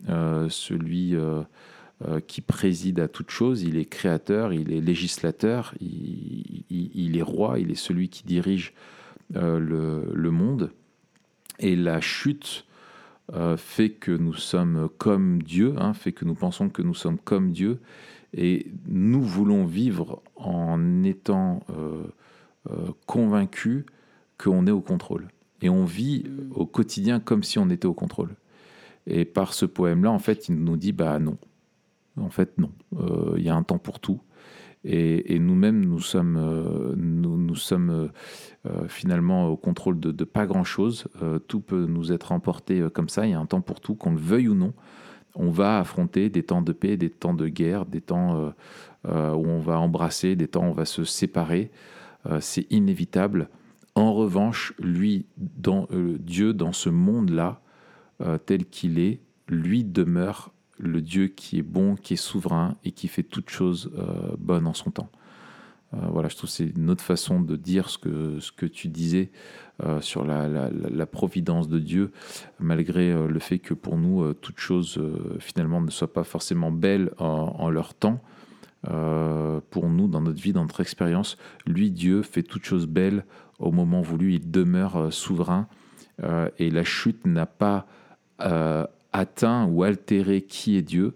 euh, 0.09 0.49
celui 0.49 1.15
qui 2.27 2.41
préside 2.41 2.99
à 2.99 3.07
toute 3.07 3.29
chose. 3.29 3.63
Il 3.63 3.77
est 3.77 3.85
créateur, 3.85 4.51
il 4.51 4.73
est 4.73 4.81
législateur, 4.81 5.73
il, 5.79 7.17
est 7.17 7.21
roi, 7.21 7.59
il 7.59 7.71
est 7.71 7.75
celui 7.75 8.09
qui 8.09 8.23
dirige 8.23 8.73
le, 9.33 10.29
monde. 10.29 10.71
Et 11.59 11.77
la 11.77 12.01
chute 12.01 12.65
euh, 13.31 13.55
fait 13.55 13.89
que 13.89 14.11
nous 14.11 14.33
sommes 14.33 14.89
comme 14.97 15.41
Dieu, 15.41 15.75
hein, 15.77 15.93
fait 15.93 16.11
que 16.11 16.25
nous 16.25 16.35
pensons 16.35 16.69
que 16.69 16.81
nous 16.81 16.93
sommes 16.93 17.17
comme 17.17 17.51
Dieu, 17.51 17.79
et 18.33 18.67
nous 18.87 19.21
voulons 19.21 19.65
vivre 19.65 20.21
en 20.35 21.03
étant 21.03 21.61
euh, 21.69 22.03
euh, 22.69 22.89
convaincus 23.05 23.85
qu'on 24.37 24.67
est 24.67 24.71
au 24.71 24.81
contrôle. 24.81 25.29
Et 25.61 25.69
on 25.69 25.85
vit 25.85 26.25
au 26.53 26.65
quotidien 26.65 27.21
comme 27.21 27.43
si 27.43 27.59
on 27.59 27.69
était 27.69 27.85
au 27.85 27.93
contrôle. 27.93 28.35
Et 29.07 29.23
par 29.23 29.53
ce 29.53 29.65
poème-là, 29.65 30.11
en 30.11 30.19
fait, 30.19 30.49
il 30.49 30.55
nous 30.55 30.75
dit, 30.75 30.91
bah 30.91 31.19
non. 31.19 31.37
En 32.17 32.29
fait, 32.29 32.57
non. 32.57 32.71
Il 33.37 33.43
y 33.43 33.49
a 33.49 33.55
un 33.55 33.63
temps 33.63 33.77
pour 33.77 33.99
tout. 33.99 34.19
Et, 34.85 35.39
nous-mêmes, 35.39 35.85
nous 35.85 36.01
sommes, 36.01 36.37
euh, 36.37 36.93
euh, 36.95 38.07
euh, 38.65 38.87
finalement 38.87 39.47
au 39.47 39.55
contrôle 39.55 39.99
de, 39.99 40.23
pas 40.25 40.45
grand-chose. 40.45 41.07
tout 41.47 41.61
peut 41.61 41.85
nous 41.85 42.11
être 42.11 42.31
emporté 42.31 42.83
comme 42.93 43.09
ça. 43.09 43.25
Il 43.25 43.31
y 43.31 43.33
a 43.33 43.39
un 43.39 43.45
temps 43.45 43.61
pour 43.61 43.79
tout, 43.79 43.95
qu'on 43.95 44.11
le 44.11 44.19
veuille 44.19 44.49
ou 44.49 44.55
non. 44.55 44.73
On 45.35 45.49
va 45.49 45.79
affronter 45.79 46.29
des 46.29 46.43
temps 46.43 46.61
de 46.61 46.73
paix, 46.73 46.97
des 46.97 47.09
temps 47.09 47.33
de 47.33 47.47
guerre, 47.47 47.85
des 47.85 48.01
temps 48.01 48.53
où 49.05 49.09
on 49.09 49.59
va 49.59 49.79
embrasser, 49.79 50.35
des 50.35 50.47
temps 50.47 50.67
où 50.67 50.71
on 50.71 50.73
va 50.73 50.85
se 50.85 51.03
séparer. 51.03 51.71
C'est 52.39 52.71
inévitable. 52.71 53.49
En 53.95 54.13
revanche, 54.13 54.73
lui, 54.79 55.25
Dieu, 55.37 56.53
dans 56.53 56.73
ce 56.73 56.89
monde-là, 56.89 57.61
tel 58.45 58.65
qu'il 58.65 58.99
est, 58.99 59.21
lui 59.47 59.83
demeure 59.83 60.53
le 60.77 61.01
Dieu 61.01 61.27
qui 61.27 61.59
est 61.59 61.63
bon, 61.63 61.95
qui 61.95 62.13
est 62.13 62.17
souverain 62.17 62.75
et 62.83 62.91
qui 62.91 63.07
fait 63.07 63.23
toutes 63.23 63.49
choses 63.49 63.91
euh, 63.97 64.35
bonnes 64.37 64.67
en 64.67 64.73
son 64.73 64.91
temps. 64.91 65.09
Euh, 65.93 65.97
voilà, 66.09 66.27
je 66.27 66.35
trouve 66.35 66.49
que 66.49 66.55
c'est 66.55 66.71
une 66.75 66.89
autre 66.89 67.03
façon 67.03 67.39
de 67.39 67.55
dire 67.55 67.89
ce 67.89 67.97
que, 67.97 68.39
ce 68.39 68.51
que 68.51 68.65
tu 68.65 68.87
disais 68.87 69.29
euh, 69.83 70.01
sur 70.01 70.25
la, 70.25 70.47
la, 70.47 71.05
providence 71.05 71.67
de 71.67 71.77
Dieu, 71.77 72.11
malgré 72.59 73.13
le 73.27 73.39
fait 73.39 73.59
que 73.59 73.75
pour 73.75 73.97
nous, 73.97 74.33
toutes 74.33 74.59
choses 74.59 74.99
finalement 75.39 75.81
ne 75.81 75.91
soient 75.91 76.11
pas 76.11 76.23
forcément 76.23 76.71
belles 76.71 77.11
en, 77.19 77.69
leur 77.69 77.93
temps. 77.93 78.21
pour 78.81 79.89
nous, 79.89 80.07
dans 80.07 80.21
notre 80.21 80.41
vie, 80.41 80.53
dans 80.53 80.63
notre 80.63 80.81
expérience, 80.81 81.37
lui, 81.67 81.91
Dieu, 81.91 82.23
fait 82.23 82.43
toutes 82.43 82.65
choses 82.65 82.87
belles 82.87 83.25
au 83.59 83.71
moment 83.71 84.01
voulu, 84.01 84.33
il 84.33 84.49
demeure 84.49 85.13
souverain 85.13 85.67
et 86.57 86.71
la 86.71 86.83
chute 86.83 87.27
n'a 87.27 87.45
pas 87.45 87.85
atteint 89.13 89.65
ou 89.65 89.83
altéré 89.83 90.41
qui 90.41 90.75
est 90.75 90.81
Dieu, 90.81 91.15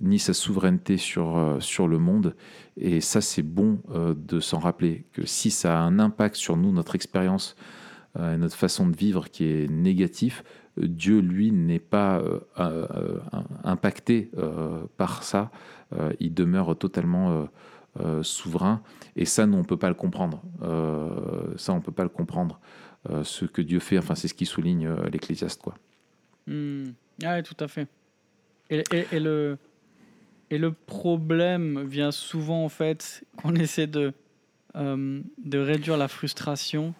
ni 0.00 0.18
sa 0.18 0.32
souveraineté 0.32 0.96
sur, 0.96 1.36
euh, 1.36 1.60
sur 1.60 1.88
le 1.88 1.98
monde. 1.98 2.34
Et 2.76 3.00
ça, 3.00 3.20
c'est 3.20 3.42
bon 3.42 3.80
euh, 3.90 4.14
de 4.16 4.40
s'en 4.40 4.58
rappeler, 4.58 5.06
que 5.12 5.26
si 5.26 5.50
ça 5.50 5.78
a 5.78 5.82
un 5.82 5.98
impact 5.98 6.36
sur 6.36 6.56
nous, 6.56 6.72
notre 6.72 6.94
expérience, 6.94 7.56
euh, 8.18 8.36
notre 8.36 8.56
façon 8.56 8.86
de 8.86 8.96
vivre 8.96 9.28
qui 9.28 9.44
est 9.44 9.70
négatif, 9.70 10.44
Dieu, 10.76 11.18
lui, 11.18 11.50
n'est 11.50 11.80
pas 11.80 12.22
impacté 13.64 14.30
par 14.96 15.24
ça. 15.24 15.50
il 16.20 16.32
demeure 16.32 16.78
totalement 16.78 17.48
souverain. 18.22 18.80
Et 19.16 19.24
ça, 19.24 19.44
nous, 19.46 19.56
on 19.56 19.62
ne 19.62 19.66
peut 19.66 19.76
pas 19.76 19.88
le 19.88 19.96
comprendre. 19.96 20.40
ça, 21.56 21.72
on 21.72 21.80
peut 21.80 21.90
pas 21.90 22.04
le 22.04 22.08
comprendre. 22.10 22.60
ce 23.24 23.44
que 23.44 23.60
Dieu 23.60 23.80
fait, 23.80 23.98
enfin, 23.98 24.14
c'est 24.14 24.28
ce 24.28 24.34
qui 24.34 24.46
souligne 24.46 24.88
l'Ecclésiaste, 25.10 25.60
quoi. 25.60 25.74
Hmm. 26.46 26.90
Ah 27.24 27.36
oui, 27.36 27.42
tout 27.42 27.56
à 27.60 27.68
fait. 27.68 27.88
Et, 28.70 28.82
et, 29.12 29.20
le, 29.20 29.58
et 30.50 30.58
le 30.58 30.72
problème 30.72 31.84
vient 31.86 32.10
souvent, 32.10 32.64
en 32.64 32.68
fait, 32.68 33.24
qu'on 33.36 33.54
essaie 33.54 33.86
de, 33.86 34.12
euh, 34.76 35.20
de 35.38 35.58
réduire 35.58 35.96
la 35.96 36.08
frustration 36.08 36.94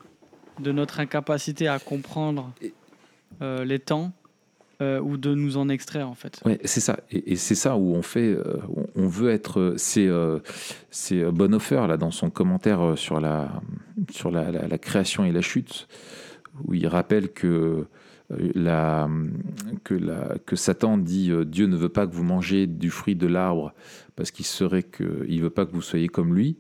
de 0.61 0.73
notre 0.73 1.01
incapacité 1.01 1.69
à 1.69 1.79
comprendre 1.79 2.53
euh, 3.43 3.65
les 3.65 3.79
temps 3.79 4.13
euh, 4.81 5.01
ou 5.01 5.17
de 5.17 5.35
nous 5.35 5.57
en 5.57 5.69
extraire, 5.69 6.09
en 6.09 6.15
fait. 6.15 6.41
Ouais, 6.45 6.59
c'est 6.65 6.81
ça. 6.81 6.99
Et, 7.11 7.37
c'est 7.37 7.55
ça 7.55 7.77
où 7.77 7.95
on 7.95 8.03
fait, 8.03 8.37
on 8.97 9.07
veut 9.07 9.31
être. 9.31 9.75
C'est 9.77 10.09
c'est 10.91 11.23
Bonhoeffer, 11.25 11.87
là, 11.87 11.97
dans 11.97 12.11
son 12.11 12.31
commentaire 12.31 12.97
sur, 12.97 13.21
la, 13.21 13.61
sur 14.11 14.31
la, 14.31 14.51
la, 14.51 14.79
création 14.79 15.25
et 15.25 15.33
la 15.33 15.43
chute, 15.43 15.87
où 16.65 16.75
il 16.75 16.87
rappelle 16.87 17.31
que 17.33 17.87
la, 18.31 19.09
que, 19.85 20.57
Satan 20.57 20.99
dit 20.99 21.31
euh, 21.31 21.45
Dieu 21.45 21.67
ne 21.67 21.77
veut 21.77 21.89
pas 21.89 22.07
que 22.07 22.15
vous 22.15 22.25
mangez 22.25 22.67
du 22.67 22.91
fruit 22.91 23.17
de 23.17 23.27
l'arbre 23.27 23.73
parce 24.17 24.31
qu'il 24.31 24.45
serait 24.45 24.83
que 24.83 25.25
il 25.29 25.41
veut 25.41 25.51
pas 25.51 25.65
que 25.65 25.73
vous 25.73 25.83
soyez 25.83 26.09
comme 26.09 26.35
lui. 26.35 26.59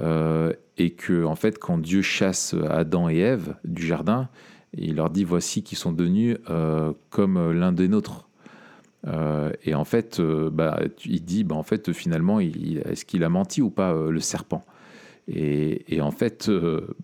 Euh, 0.00 0.52
et 0.76 0.90
que 0.90 1.24
en 1.24 1.34
fait 1.34 1.58
quand 1.58 1.78
Dieu 1.78 2.02
chasse 2.02 2.54
Adam 2.70 3.08
et 3.08 3.18
Ève 3.18 3.56
du 3.64 3.84
jardin 3.84 4.28
il 4.74 4.96
leur 4.96 5.10
dit 5.10 5.24
voici 5.24 5.62
qu'ils 5.62 5.78
sont 5.78 5.92
devenus 5.92 6.36
euh, 6.50 6.92
comme 7.10 7.52
l'un 7.52 7.72
des 7.72 7.88
nôtres. 7.88 8.28
Et 9.64 9.74
en 9.74 9.84
fait 9.84 10.20
bah, 10.20 10.80
il 11.04 11.24
dit 11.24 11.42
bah, 11.42 11.56
en 11.56 11.62
fait 11.62 11.92
finalement 11.92 12.40
est-ce 12.40 13.04
qu'il 13.04 13.24
a 13.24 13.28
menti 13.28 13.62
ou 13.62 13.70
pas 13.70 13.94
le 13.94 14.20
serpent? 14.20 14.64
Et, 15.26 16.00
en 16.00 16.10
fait 16.10 16.50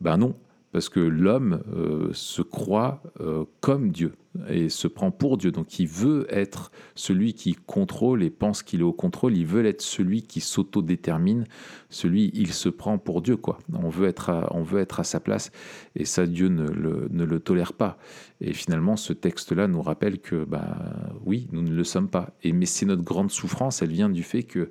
ben 0.00 0.18
non 0.18 0.34
parce 0.74 0.88
que 0.88 0.98
l'homme 0.98 1.62
euh, 1.72 2.08
se 2.14 2.42
croit 2.42 3.00
euh, 3.20 3.44
comme 3.60 3.92
Dieu 3.92 4.16
et 4.48 4.68
se 4.68 4.88
prend 4.88 5.12
pour 5.12 5.38
Dieu. 5.38 5.52
Donc 5.52 5.78
il 5.78 5.86
veut 5.86 6.26
être 6.30 6.72
celui 6.96 7.32
qui 7.34 7.54
contrôle 7.54 8.24
et 8.24 8.28
pense 8.28 8.64
qu'il 8.64 8.80
est 8.80 8.82
au 8.82 8.92
contrôle, 8.92 9.36
il 9.36 9.46
veut 9.46 9.64
être 9.66 9.82
celui 9.82 10.22
qui 10.22 10.40
s'autodétermine, 10.40 11.44
celui, 11.90 12.32
il 12.34 12.52
se 12.52 12.68
prend 12.68 12.98
pour 12.98 13.22
Dieu. 13.22 13.36
quoi. 13.36 13.58
On 13.72 13.88
veut 13.88 14.08
être 14.08 14.30
à, 14.30 14.48
on 14.50 14.64
veut 14.64 14.80
être 14.80 14.98
à 14.98 15.04
sa 15.04 15.20
place 15.20 15.52
et 15.94 16.04
ça, 16.04 16.26
Dieu 16.26 16.48
ne 16.48 16.66
le, 16.66 17.38
tolère 17.38 17.72
pas. 17.72 17.96
Et 18.40 18.52
finalement, 18.52 18.96
ce 18.96 19.12
texte-là 19.12 19.68
nous 19.68 19.80
rappelle 19.80 20.18
que, 20.18 20.44
bah, 20.44 20.76
oui, 21.24 21.46
nous 21.52 21.62
ne 21.62 21.70
le 21.70 21.84
sommes 21.84 22.08
pas. 22.08 22.30
Et, 22.42 22.50
mais 22.50 22.66
c'est 22.66 22.84
notre 22.84 23.04
grande 23.04 23.30
souffrance, 23.30 23.80
elle 23.80 23.92
vient 23.92 24.08
du 24.08 24.24
fait 24.24 24.42
que 24.42 24.70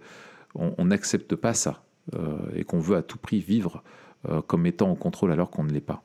on 0.54 0.84
n'accepte 0.84 1.36
pas 1.36 1.54
ça 1.54 1.86
euh, 2.14 2.38
et 2.54 2.66
qu'on 2.66 2.80
veut 2.80 2.98
à 2.98 3.04
tout 3.04 3.18
prix 3.18 3.40
vivre 3.40 3.84
euh, 4.30 4.42
comme 4.42 4.66
étant 4.66 4.90
au 4.90 4.96
contrôle 4.96 5.32
alors 5.32 5.50
qu'on 5.50 5.66
ne 5.66 5.72
l'est 5.72 5.82
pas. 5.82 6.02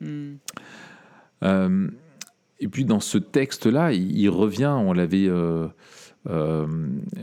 Hmm. 0.00 0.34
Euh, 1.44 1.88
et 2.58 2.68
puis 2.68 2.84
dans 2.84 2.98
ce 2.98 3.18
texte-là, 3.18 3.92
il, 3.92 4.28
revient, 4.28 4.74
on 4.76 4.92
l'avait, 4.92 5.28
euh, 5.28 5.68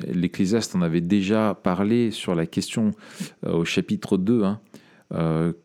l'Ecclésiaste 0.07 0.75
en 0.75 0.81
avait 0.81 1.01
déjà 1.01 1.53
parlé 1.53 2.11
sur 2.11 2.33
la 2.35 2.45
question 2.45 2.91
au 3.45 3.65
chapitre 3.65 4.17
2, 4.17 4.43
hein, 4.43 4.59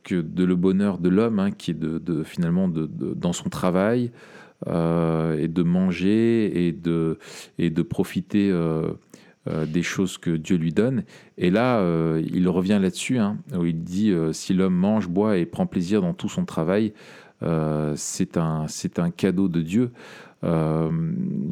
que 0.05 0.21
de 0.21 0.45
le 0.45 0.57
bonheur 0.57 0.99
de 0.99 1.09
l'homme, 1.09 1.39
hein, 1.39 1.51
qui 1.51 1.73
est 1.73 1.79
de, 1.79 2.23
finalement 2.23 2.69
de, 2.69 2.87
dans 2.87 3.33
son 3.33 3.49
travail, 3.49 4.11
et 4.67 5.49
de 5.49 5.63
manger 5.63 6.67
et 6.67 6.73
de, 6.73 7.19
et 7.59 7.71
de 7.71 7.83
profiter 7.83 8.53
euh, 9.47 9.67
des 9.67 9.83
choses 9.83 10.17
que 10.17 10.31
Dieu 10.31 10.57
lui 10.57 10.73
donne. 10.73 11.05
Et 11.37 11.51
là, 11.51 11.79
euh, 11.81 12.23
il 12.33 12.49
revient 12.49 12.79
là-dessus, 12.81 13.19
hein, 13.19 13.37
où 13.55 13.67
il 13.67 13.85
dit 13.85 14.11
euh, 14.11 14.33
si 14.33 14.55
l'homme 14.55 14.75
mange, 14.75 15.07
boit 15.07 15.37
et 15.37 15.45
prend 15.45 15.67
plaisir 15.67 16.01
dans 16.01 16.15
tout 16.15 16.31
son 16.31 16.47
travail, 16.47 16.95
c'est 17.95 18.39
un, 18.39 18.65
un 18.97 19.11
cadeau 19.11 19.49
de 19.49 19.61
Dieu. 19.61 19.93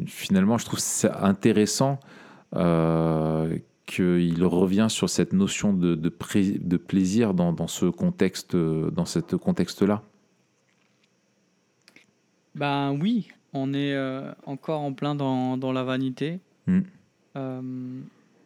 finalement, 0.07 0.57
je 0.57 0.65
trouve 0.65 0.79
ça 0.79 1.23
intéressant 1.23 1.99
qu'il 3.85 4.43
revient 4.43 4.87
sur 4.89 5.07
cette 5.07 5.33
notion 5.33 5.71
de, 5.71 5.93
de, 5.93 6.11
de 6.57 6.77
plaisir 6.77 7.35
dans, 7.35 7.53
dans, 7.53 7.67
ce 7.67 7.85
contexte, 7.85 8.55
dans 8.55 9.05
ce 9.05 9.19
contexte-là. 9.19 10.01
Ben 12.55 12.97
oui, 12.99 13.27
on 13.53 13.75
est 13.75 13.95
encore 14.47 14.81
en 14.81 14.93
plein 14.93 15.13
dans, 15.13 15.57
dans 15.57 15.73
la 15.73 15.83
vanité. 15.83 16.39
Mm. 16.65 16.81
Euh, 17.35 18.01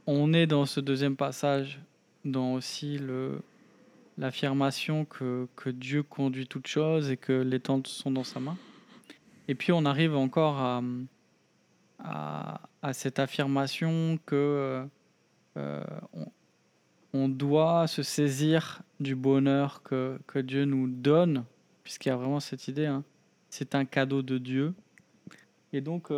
on 0.05 0.33
est 0.33 0.47
dans 0.47 0.65
ce 0.65 0.79
deuxième 0.79 1.15
passage, 1.15 1.79
dans 2.23 2.53
aussi 2.53 2.97
le, 2.97 3.41
l'affirmation 4.17 5.05
que, 5.05 5.47
que 5.55 5.69
Dieu 5.69 6.03
conduit 6.03 6.47
toutes 6.47 6.67
choses 6.67 7.09
et 7.09 7.17
que 7.17 7.33
les 7.33 7.59
temps 7.59 7.81
sont 7.85 8.11
dans 8.11 8.23
sa 8.23 8.39
main. 8.39 8.57
Et 9.47 9.55
puis 9.55 9.71
on 9.71 9.85
arrive 9.85 10.15
encore 10.15 10.57
à, 10.59 10.81
à, 12.81 12.93
cette 12.93 13.19
affirmation 13.19 14.19
que 14.25 14.35
euh, 14.35 14.85
euh, 15.57 15.83
on, 17.13 17.27
doit 17.29 17.87
se 17.87 18.03
saisir 18.03 18.81
du 18.99 19.15
bonheur 19.15 19.81
que, 19.83 20.19
que 20.27 20.39
Dieu 20.39 20.65
nous 20.65 20.87
donne, 20.87 21.43
puisqu'il 21.83 22.09
y 22.09 22.11
a 22.11 22.15
vraiment 22.15 22.39
cette 22.39 22.67
idée, 22.67 22.85
hein. 22.85 23.03
c'est 23.49 23.75
un 23.75 23.85
cadeau 23.85 24.21
de 24.21 24.37
Dieu. 24.37 24.73
Et 25.73 25.81
donc, 25.81 26.11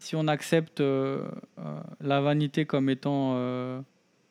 si 0.00 0.16
on 0.16 0.26
accepte 0.28 0.80
euh, 0.80 1.22
euh, 1.58 1.80
la 2.00 2.20
vanité 2.20 2.64
comme 2.64 2.88
étant 2.90 3.34
euh, 3.36 3.80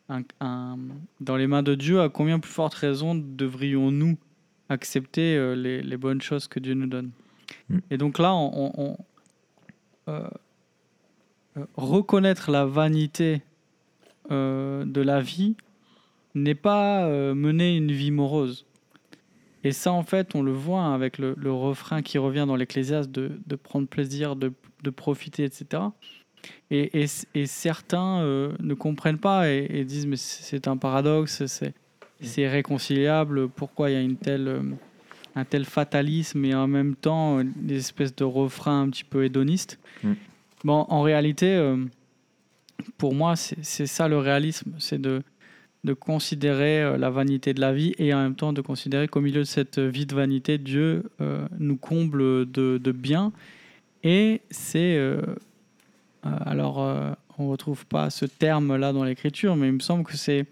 un- 0.09 0.23
un- 0.41 0.77
dans 1.21 1.37
les 1.37 1.47
mains 1.47 1.63
de 1.63 1.75
Dieu, 1.75 2.01
à 2.01 2.09
combien 2.09 2.39
plus 2.39 2.51
forte 2.51 2.73
raison 2.73 3.13
devrions-nous 3.15 4.17
accepter 4.67 5.37
euh, 5.37 5.53
les, 5.55 5.81
les 5.81 5.97
bonnes 5.97 6.21
choses 6.21 6.47
que 6.47 6.59
Dieu 6.59 6.73
nous 6.73 6.87
donne? 6.87 7.11
Mm. 7.69 7.77
Et 7.91 7.97
donc 7.97 8.17
là, 8.19 8.33
on, 8.33 8.71
on- 8.75 8.97
on, 10.07 10.23
reconnaître 11.77 12.49
la 12.51 12.65
vanité 12.65 13.41
de 14.29 15.01
la 15.01 15.21
vie 15.21 15.55
n'est 16.35 16.55
pas 16.55 17.07
mener 17.33 17.75
une 17.75 17.91
vie 17.91 18.11
morose. 18.11 18.65
Et 19.63 19.71
ça, 19.71 19.91
en 19.91 20.03
fait, 20.03 20.35
on 20.35 20.41
le 20.41 20.51
voit 20.53 20.81
hein, 20.81 20.93
avec 20.95 21.17
le, 21.17 21.35
le 21.37 21.51
refrain 21.51 22.01
qui 22.01 22.17
revient 22.17 22.45
dans 22.47 22.55
l'Ecclésiaste 22.55 23.11
de, 23.11 23.31
de 23.45 23.55
prendre 23.55 23.87
plaisir, 23.87 24.35
de, 24.35 24.53
de 24.83 24.89
profiter, 24.89 25.43
etc. 25.43 25.83
Et, 26.71 27.01
et- 27.03 27.07
et 27.35 27.45
certains 27.45 28.21
euh, 28.21 28.53
ne 28.61 28.73
comprennent 28.73 29.17
pas 29.19 29.49
et, 29.49 29.67
et 29.69 29.83
disent 29.83 30.07
mais 30.07 30.15
c'est 30.15 30.67
un 30.69 30.77
paradoxe, 30.77 31.43
c'est 32.21 32.47
réconciliable, 32.47 33.49
pourquoi 33.49 33.89
il 33.89 33.93
y 33.93 33.97
a 33.97 34.01
une 34.01 34.15
telle, 34.15 34.47
euh, 34.47 34.61
un 35.35 35.43
tel 35.45 35.65
fatalisme 35.65 36.43
et 36.45 36.55
en 36.55 36.67
même 36.67 36.95
temps 36.95 37.39
euh, 37.39 37.43
des 37.57 37.77
espèces 37.77 38.15
de 38.15 38.23
refrains 38.23 38.81
un 38.83 38.89
petit 38.89 39.03
peu 39.03 39.25
hédonistes. 39.25 39.77
Mm. 40.03 40.13
Bon, 40.63 40.85
en 40.89 41.01
réalité, 41.01 41.53
euh, 41.55 41.77
pour 42.97 43.13
moi, 43.13 43.35
c'est 43.35 43.57
c'est 43.63 43.87
ça 43.87 44.07
le 44.07 44.17
réalisme, 44.17 44.71
c'est 44.79 44.99
de, 45.01 45.21
de 45.83 45.93
considérer 45.93 46.81
euh, 46.83 46.97
la 46.97 47.09
vanité 47.09 47.53
de 47.53 47.61
la 47.61 47.73
vie 47.73 47.93
et 47.97 48.13
en 48.13 48.21
même 48.21 48.35
temps 48.35 48.51
de 48.53 48.61
considérer 48.61 49.07
qu'au 49.07 49.21
milieu 49.21 49.39
de 49.39 49.45
cette 49.45 49.79
vie 49.79 50.05
de 50.05 50.13
vanité, 50.15 50.57
Dieu 50.57 51.03
euh, 51.21 51.47
nous 51.57 51.77
comble 51.77 52.49
de, 52.51 52.77
de 52.77 52.91
bien. 52.91 53.31
Et 54.03 54.41
c'est... 54.51 54.97
euh, 54.97 55.21
euh, 56.25 56.29
alors, 56.41 56.81
euh, 56.81 57.11
on 57.37 57.45
ne 57.45 57.49
retrouve 57.51 57.85
pas 57.85 58.09
ce 58.09 58.25
terme-là 58.25 58.91
dans 58.91 59.05
l'Écriture, 59.05 59.55
mais 59.55 59.67
il 59.67 59.73
me 59.73 59.79
semble 59.79 60.03
que 60.03 60.17
c'est 60.17 60.45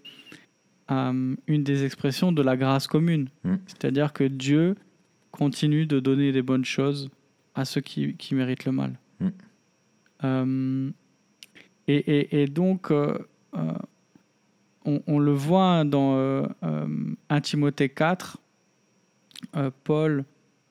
euh, 0.90 1.34
une 1.46 1.62
des 1.62 1.84
expressions 1.84 2.32
de 2.32 2.40
la 2.40 2.56
grâce 2.56 2.86
commune. 2.86 3.28
Mm. 3.44 3.56
C'est-à-dire 3.66 4.14
que 4.14 4.24
Dieu 4.24 4.76
continue 5.30 5.84
de 5.84 6.00
donner 6.00 6.32
des 6.32 6.40
bonnes 6.40 6.64
choses 6.64 7.10
à 7.54 7.66
ceux 7.66 7.82
qui, 7.82 8.14
qui 8.16 8.34
méritent 8.34 8.64
le 8.64 8.72
mal. 8.72 8.92
Mm. 9.20 9.26
Euh, 10.24 10.90
et, 11.86 11.96
et- 11.96 12.42
et 12.42 12.46
donc, 12.46 12.90
euh, 12.90 13.18
euh, 13.54 13.72
on, 15.06 15.18
le 15.18 15.32
voit 15.32 15.84
dans 15.84 16.16
euh, 16.16 16.46
euh, 16.64 16.86
1 17.28 17.40
Timothée 17.40 17.88
4, 17.88 18.38
euh, 19.56 19.70
Paul 19.84 20.24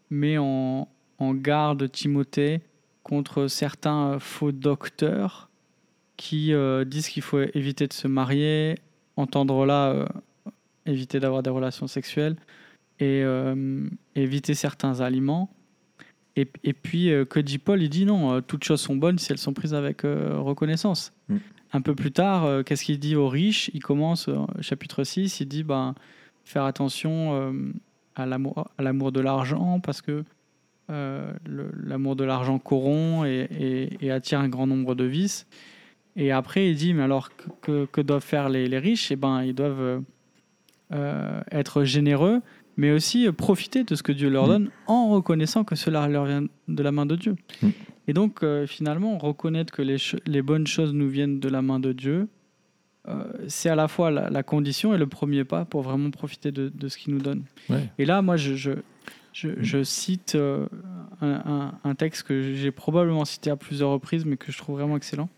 met 0.10 0.38
en, 0.38 0.88
garde 1.20 1.92
Timothée 1.92 2.62
contre 3.04 3.48
certains 3.48 4.14
euh, 4.14 4.20
faux 4.20 4.52
docteurs 4.52 5.50
qui 6.16 6.54
euh, 6.54 6.84
disent 6.84 7.10
qu'il 7.10 7.24
faut 7.24 7.42
éviter 7.54 7.88
de 7.88 7.94
se 7.94 8.08
marier, 8.08 8.76
entendre 9.16 9.66
là, 9.66 9.92
euh, 9.92 10.06
éviter 10.86 11.20
d'avoir 11.20 11.44
des 11.44 11.50
relations 11.50 11.88
sexuelles 11.88 12.36
et 13.00 13.22
euh, 13.24 13.88
éviter 14.16 14.54
certains 14.54 15.02
aliments. 15.02 15.50
Et, 16.36 16.74
puis, 16.74 17.12
euh, 17.12 17.26
que 17.26 17.40
dit 17.40 17.58
Paul? 17.58 17.82
Il 17.82 17.90
dit 17.90 18.06
non, 18.06 18.36
euh, 18.36 18.42
toutes 18.42 18.64
choses 18.64 18.82
sont 18.82 18.96
bonnes 18.96 19.18
si 19.18 19.32
elles 19.32 19.40
sont 19.40 19.54
prises 19.54 19.74
avec 19.74 20.06
euh, 20.06 20.38
reconnaissance. 20.38 21.12
Mm. 21.30 21.38
Un 21.78 21.82
peu 21.82 21.94
plus 21.94 22.12
tard, 22.12 22.46
euh, 22.46 22.63
qu'est-ce 22.63 22.84
qu'il 22.84 22.98
dit 23.00 23.16
aux 23.16 23.28
riches? 23.30 23.70
Il 23.76 23.84
commence, 23.84 24.30
euh, 24.30 24.38
chapitre 24.62 25.04
6, 25.04 25.42
il 25.42 25.48
dit 25.48 25.63
ben, 25.63 25.94
faire 26.44 26.63
attention 26.63 27.34
euh, 27.36 27.52
à 28.16 28.26
l'amour 28.26 29.12
de 29.12 29.20
l'argent 29.20 29.80
parce 29.80 30.02
que 30.02 30.24
euh, 30.90 31.32
l'amour 31.84 32.16
de 32.16 32.24
l'argent 32.24 32.58
corrompt 32.58 33.26
et, 33.28 33.48
et- 33.60 34.06
et 34.06 34.12
attire 34.12 34.40
un 34.40 34.50
grand 34.50 34.66
nombre 34.66 34.96
de 34.96 35.04
vices. 35.04 35.46
Et 36.16 36.32
après, 36.32 36.70
il 36.70 36.76
dit, 36.76 36.94
mais 36.96 37.04
alors 37.04 37.30
que, 37.36 37.44
que- 37.62 37.86
que 37.92 38.02
doivent 38.02 38.24
faire 38.24 38.50
les, 38.50 38.68
les 38.68 38.80
riches? 38.80 39.12
Eh 39.12 39.16
ben, 39.16 39.44
ils 39.44 39.54
doivent 39.54 40.02
euh, 40.94 41.42
être 41.52 41.84
généreux, 41.84 42.42
mais 42.78 42.92
aussi 42.92 43.30
profiter 43.34 43.84
de 43.84 43.94
ce 43.94 44.02
que 44.02 44.12
Dieu 44.13 44.30
leur 44.30 44.46
Mm. 44.46 44.50
donne 44.50 44.70
en 44.88 45.10
reconnaissant 45.10 45.63
que 45.63 45.76
cela 45.76 46.08
leur 46.08 46.26
vient 46.26 46.46
de 46.68 46.84
la 46.84 46.92
main 46.92 47.06
de 47.06 47.16
Dieu. 47.16 47.36
Mm. 47.62 47.68
Et 48.08 48.13
donc, 48.13 48.41
euh, 48.43 48.65
finalement, 48.67 49.17
reconnaître 49.17 49.74
que 49.74 49.82
les, 49.82 50.41
bonnes 50.41 50.65
choses 50.67 50.93
nous 50.93 51.10
viennent 51.10 51.39
de 51.39 51.50
la 51.50 51.62
main 51.62 51.80
de 51.80 51.91
Dieu, 51.91 52.28
euh, 53.08 53.24
c'est 53.48 53.70
à 53.70 53.76
la 53.76 53.88
fois 53.88 54.12
la, 54.12 54.30
la 54.30 54.43
condition 54.43 54.93
et 54.93 54.98
le 54.98 55.08
premier 55.08 55.43
pas 55.43 55.65
pour 55.65 55.82
vraiment 55.82 56.10
profiter 56.12 56.52
de, 56.52 56.70
de 56.70 56.88
ce 56.88 56.98
qu'il 56.98 57.13
nous 57.13 57.22
donne. 57.22 57.43
Ouais. 57.70 57.89
Et 57.98 58.06
là, 58.06 58.22
moi, 58.22 58.38
je, 58.38 58.56
je, 58.56 58.72
je, 59.34 59.50
je 59.60 59.84
cite 59.84 60.36
euh, 60.36 60.67
un, 61.22 61.32
un- 61.46 61.74
un 61.84 61.96
texte 61.96 62.24
que 62.24 62.54
j'ai 62.56 62.72
probablement 62.72 63.26
cité 63.26 63.50
à 63.50 63.56
plusieurs 63.58 63.89
reprises, 63.91 64.26
mais 64.26 64.38
que 64.38 64.52
je 64.52 64.58
trouve 64.58 64.78
vraiment 64.80 64.96
excellent. 64.98 65.30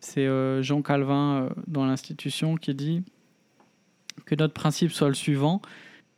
C'est 0.00 0.28
Jean 0.62 0.80
Calvin 0.80 1.48
dans 1.66 1.84
l'Institution 1.84 2.54
qui 2.54 2.72
dit 2.72 3.02
que 4.26 4.36
notre 4.36 4.54
principe 4.54 4.92
soit 4.92 5.08
le 5.08 5.14
suivant 5.14 5.60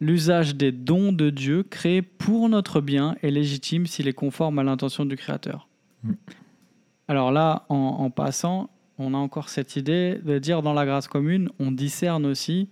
l'usage 0.00 0.56
des 0.56 0.72
dons 0.72 1.12
de 1.12 1.30
Dieu 1.30 1.62
créés 1.62 2.02
pour 2.02 2.48
notre 2.48 2.80
bien 2.80 3.16
est 3.22 3.30
légitime 3.30 3.86
s'il 3.86 4.08
est 4.08 4.12
conforme 4.12 4.58
à 4.58 4.62
l'intention 4.62 5.04
du 5.04 5.16
Créateur. 5.16 5.68
Mm. 6.02 6.12
Alors 7.08 7.32
là, 7.32 7.66
en, 7.68 7.76
en 7.76 8.10
passant, 8.10 8.70
on 8.98 9.14
a 9.14 9.16
encore 9.16 9.48
cette 9.48 9.76
idée 9.76 10.20
de 10.24 10.38
dire 10.38 10.62
dans 10.62 10.74
la 10.74 10.86
grâce 10.86 11.08
commune, 11.08 11.50
on 11.58 11.72
discerne 11.72 12.26
aussi 12.26 12.68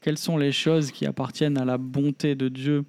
quelles 0.00 0.18
sont 0.18 0.36
les 0.36 0.52
choses 0.52 0.90
qui 0.90 1.06
appartiennent 1.06 1.58
à 1.58 1.64
la 1.64 1.78
bonté 1.78 2.34
de 2.34 2.48
Dieu, 2.48 2.84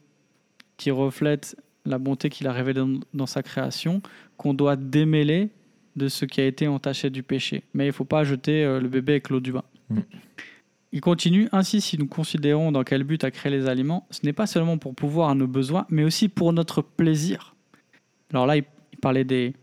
qui 0.78 0.91
reflètent 0.91 1.56
la 1.86 1.97
bonté 1.97 2.30
qu'il 2.30 2.47
a 2.47 2.52
révélée 2.52 2.82
dans, 2.82 2.99
dans 3.13 3.25
sa 3.25 3.41
création, 3.41 4.02
qu'on 4.38 4.54
doit 4.54 4.75
démêler 4.75 5.49
de 5.95 6.08
ce 6.08 6.25
qui 6.25 6.41
a 6.41 6.45
été 6.45 6.67
entaché 6.67 7.10
du 7.10 7.23
péché. 7.23 7.63
Mais 7.73 7.86
il 7.86 7.88
ne 7.88 7.93
faut 7.93 8.06
pas 8.06 8.23
jeter 8.23 8.63
euh, 8.63 8.80
le 8.80 8.88
bébé 8.88 9.13
avec 9.13 9.30
l'eau 9.30 9.39
du 9.39 9.52
bain. 9.52 9.63
Mm. 9.89 9.99
Il 10.91 11.02
continue, 11.02 11.47
ainsi 11.52 11.82
si 11.82 11.97
nous 11.99 12.08
considérons 12.08 12.71
dans 12.71 12.84
quel 12.84 13.04
but 13.04 13.23
a 13.23 13.30
créé 13.30 13.52
les 13.52 13.67
aliments, 13.67 14.08
ce 14.10 14.21
n'est 14.23 14.34
pas 14.34 14.47
seulement 14.47 14.78
pour 14.80 14.95
pouvoir 14.95 15.30
à 15.30 15.36
nos 15.36 15.47
besoins, 15.47 15.86
mais 15.89 16.04
aussi 16.04 16.30
pour 16.30 16.52
notre 16.52 16.82
plaisir. 16.82 17.56
Alors 18.34 18.47
là, 18.47 18.58
il, 18.58 18.63
il 18.93 18.99
parlait 18.99 19.23
des... 19.23 19.54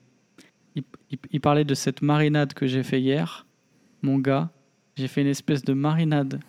Il, 0.76 0.84
il- 1.10 1.18
il 1.32 1.40
parlait 1.40 1.64
de 1.64 1.74
cette 1.74 2.00
marinade 2.02 2.54
que 2.54 2.66
j'ai 2.66 2.82
fait 2.84 3.00
hier. 3.00 3.46
Mon 4.02 4.18
gars, 4.18 4.50
j'ai 4.94 5.08
fait 5.08 5.22
une 5.22 5.26
espèce 5.26 5.62
de 5.64 5.72
marinade 5.72 6.40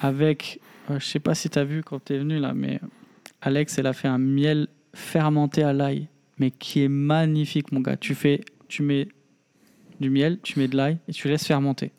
avec... 0.00 0.60
euh, 0.90 1.00
je 1.00 1.06
sais 1.06 1.20
pas 1.20 1.34
si 1.34 1.50
tu 1.50 1.58
as 1.58 1.64
vu 1.64 1.82
quand 1.82 2.04
tu 2.04 2.14
es 2.14 2.18
venu 2.18 2.38
là, 2.38 2.52
mais 2.54 2.80
Alex, 3.40 3.78
elle 3.78 3.86
a 3.88 3.92
fait 3.92 4.08
un 4.08 4.18
miel 4.18 4.68
fermenté 4.94 5.64
à 5.64 5.72
l'ail, 5.72 6.06
mais 6.38 6.50
qui 6.52 6.82
est 6.84 6.88
magnifique, 6.88 7.72
mon 7.72 7.80
gars. 7.80 7.96
Tu 7.96 8.14
fais... 8.14 8.40
Tu 8.68 8.82
mets 8.82 9.08
du 10.00 10.10
miel, 10.10 10.38
tu 10.42 10.58
mets 10.58 10.68
de 10.68 10.76
l'ail 10.76 10.98
et 11.08 11.12
tu 11.12 11.28
laisses 11.28 11.46
fermenter. 11.46 11.92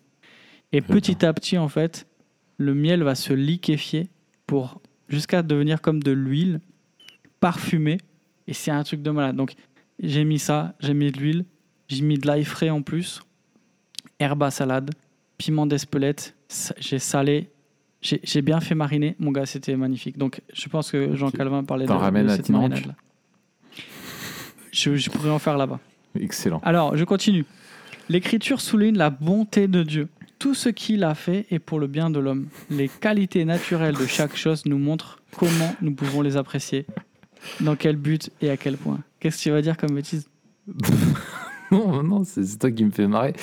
Et 0.71 0.81
petit 0.81 1.23
à 1.25 1.33
petit, 1.33 1.57
en 1.57 1.67
fait, 1.67 2.07
le 2.57 2.73
miel 2.73 3.03
va 3.03 3.15
se 3.15 3.33
liquéfier 3.33 4.09
pour 4.47 4.81
jusqu'à 5.09 5.43
devenir 5.43 5.81
comme 5.81 6.01
de 6.01 6.11
l'huile 6.11 6.59
parfumée. 7.39 7.97
Et 8.47 8.53
c'est 8.53 8.71
un 8.71 8.83
truc 8.83 9.01
de 9.01 9.11
malade. 9.11 9.35
Donc, 9.35 9.53
j'ai 9.99 10.23
mis 10.23 10.39
ça, 10.39 10.75
j'ai 10.79 10.93
mis 10.93 11.11
de 11.11 11.17
l'huile, 11.17 11.45
j'ai 11.87 12.01
mis 12.01 12.17
de 12.17 12.27
l'ail 12.27 12.43
frais 12.43 12.69
en 12.69 12.81
plus, 12.81 13.21
herbe 14.19 14.43
à 14.43 14.51
salade, 14.51 14.91
piment 15.37 15.65
d'Espelette, 15.65 16.35
j'ai 16.79 16.99
salé, 16.99 17.49
j'ai 18.01 18.41
bien 18.41 18.59
fait 18.59 18.75
mariner. 18.75 19.15
Mon 19.19 19.31
gars, 19.31 19.45
c'était 19.45 19.75
magnifique. 19.75 20.17
Donc, 20.17 20.41
je 20.53 20.67
pense 20.67 20.91
que 20.91 21.15
Jean. 21.15 21.31
Calvin 21.31 21.63
parlait 21.63 21.85
de, 21.85 22.23
de 22.23 22.27
cette. 22.29 22.51
Je, 24.71 24.95
je 24.95 25.09
pourrais 25.09 25.29
en 25.29 25.39
faire 25.39 25.57
là-bas. 25.57 25.79
Excellent. 26.19 26.59
Alors, 26.63 26.97
je 26.97 27.03
continue. 27.05 27.45
L'Écriture 28.09 28.59
souligne 28.59 28.97
la 28.97 29.09
bonté 29.09 29.67
de 29.67 29.83
Dieu. 29.83 30.09
Tout 30.43 30.55
ce 30.55 30.67
qu'il 30.67 31.05
a 31.05 31.15
fait 31.15 31.45
est 31.51 31.59
pour 31.59 31.79
le 31.79 31.87
bien 31.87 32.09
de 32.09 32.19
l'homme. 32.19 32.47
Les 32.69 32.89
qualités 32.89 33.45
naturelles 33.45 33.95
de 33.95 34.05
chaque 34.05 34.35
chose 34.35 34.65
nous 34.65 34.77
montrent 34.77 35.21
comment 35.37 35.73
nous 35.81 35.95
pouvons 35.95 36.21
les 36.21 36.35
apprécier, 36.35 36.85
dans 37.61 37.77
quel 37.77 37.95
but 37.95 38.29
et 38.41 38.49
à 38.49 38.57
quel 38.57 38.75
point. 38.75 38.99
Qu'est-ce 39.21 39.37
que 39.37 39.43
tu 39.43 39.51
vas 39.51 39.61
dire 39.61 39.77
comme 39.77 39.95
bêtise? 39.95 40.27
Non, 41.71 42.03
non, 42.03 42.23
c'est 42.25 42.59
toi 42.59 42.69
qui 42.69 42.83
me 42.83 42.91
fais 42.91 43.07
marrer. 43.07 43.33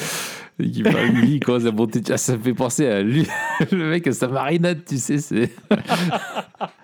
Qui 0.62 0.82
parle, 0.82 1.06
lui, 1.06 1.40
commence 1.40 1.64
à 1.64 1.72
monter. 1.72 2.00
Ah, 2.10 2.18
ça 2.18 2.36
me 2.36 2.42
fait 2.42 2.54
penser 2.54 2.86
à 2.86 3.02
lui, 3.02 3.26
le 3.72 3.90
mec 3.90 4.06
à 4.06 4.12
sa 4.12 4.28
marinade, 4.28 4.84
tu 4.86 4.98
sais. 4.98 5.18
C'est 5.18 5.50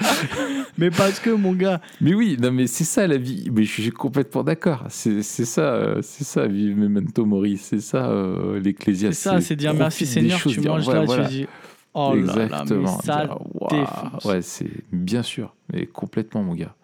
mais 0.78 0.90
parce 0.90 1.20
que, 1.20 1.30
mon 1.30 1.52
gars. 1.52 1.80
Mais 2.00 2.14
oui, 2.14 2.36
non, 2.40 2.50
mais 2.52 2.66
c'est 2.66 2.84
ça 2.84 3.06
la 3.06 3.16
vie. 3.16 3.48
Mais 3.52 3.64
je 3.64 3.82
suis 3.82 3.90
complètement 3.90 4.42
d'accord. 4.42 4.84
C'est 4.88 5.22
ça, 5.22 5.74
euh, 5.74 6.00
c'est 6.02 6.24
ça, 6.24 6.46
vive 6.46 6.76
Memento 6.76 7.24
Mori. 7.24 7.56
C'est 7.58 7.80
ça, 7.80 8.08
euh, 8.08 8.60
l'Ecclésiaste. 8.60 9.20
C'est 9.20 9.28
ça, 9.28 9.40
c'est 9.40 9.56
dire 9.56 9.74
merci 9.74 10.06
Seigneur, 10.06 10.38
choses, 10.38 10.54
tu 10.54 10.60
dire, 10.60 10.72
manges 10.72 10.88
là, 10.88 11.04
voilà. 11.04 11.24
tu 11.26 11.30
dis. 11.30 11.46
Oh 11.92 12.14
là 12.14 12.20
là, 12.20 12.34
mais 12.36 12.42
Exactement. 12.44 13.00
ça 13.00 13.38
Dire. 13.70 14.18
Ouais, 14.24 14.42
c'est 14.42 14.70
bien 14.92 15.22
sûr. 15.22 15.54
Mais 15.72 15.86
complètement, 15.86 16.42
mon 16.42 16.54
gars. 16.54 16.74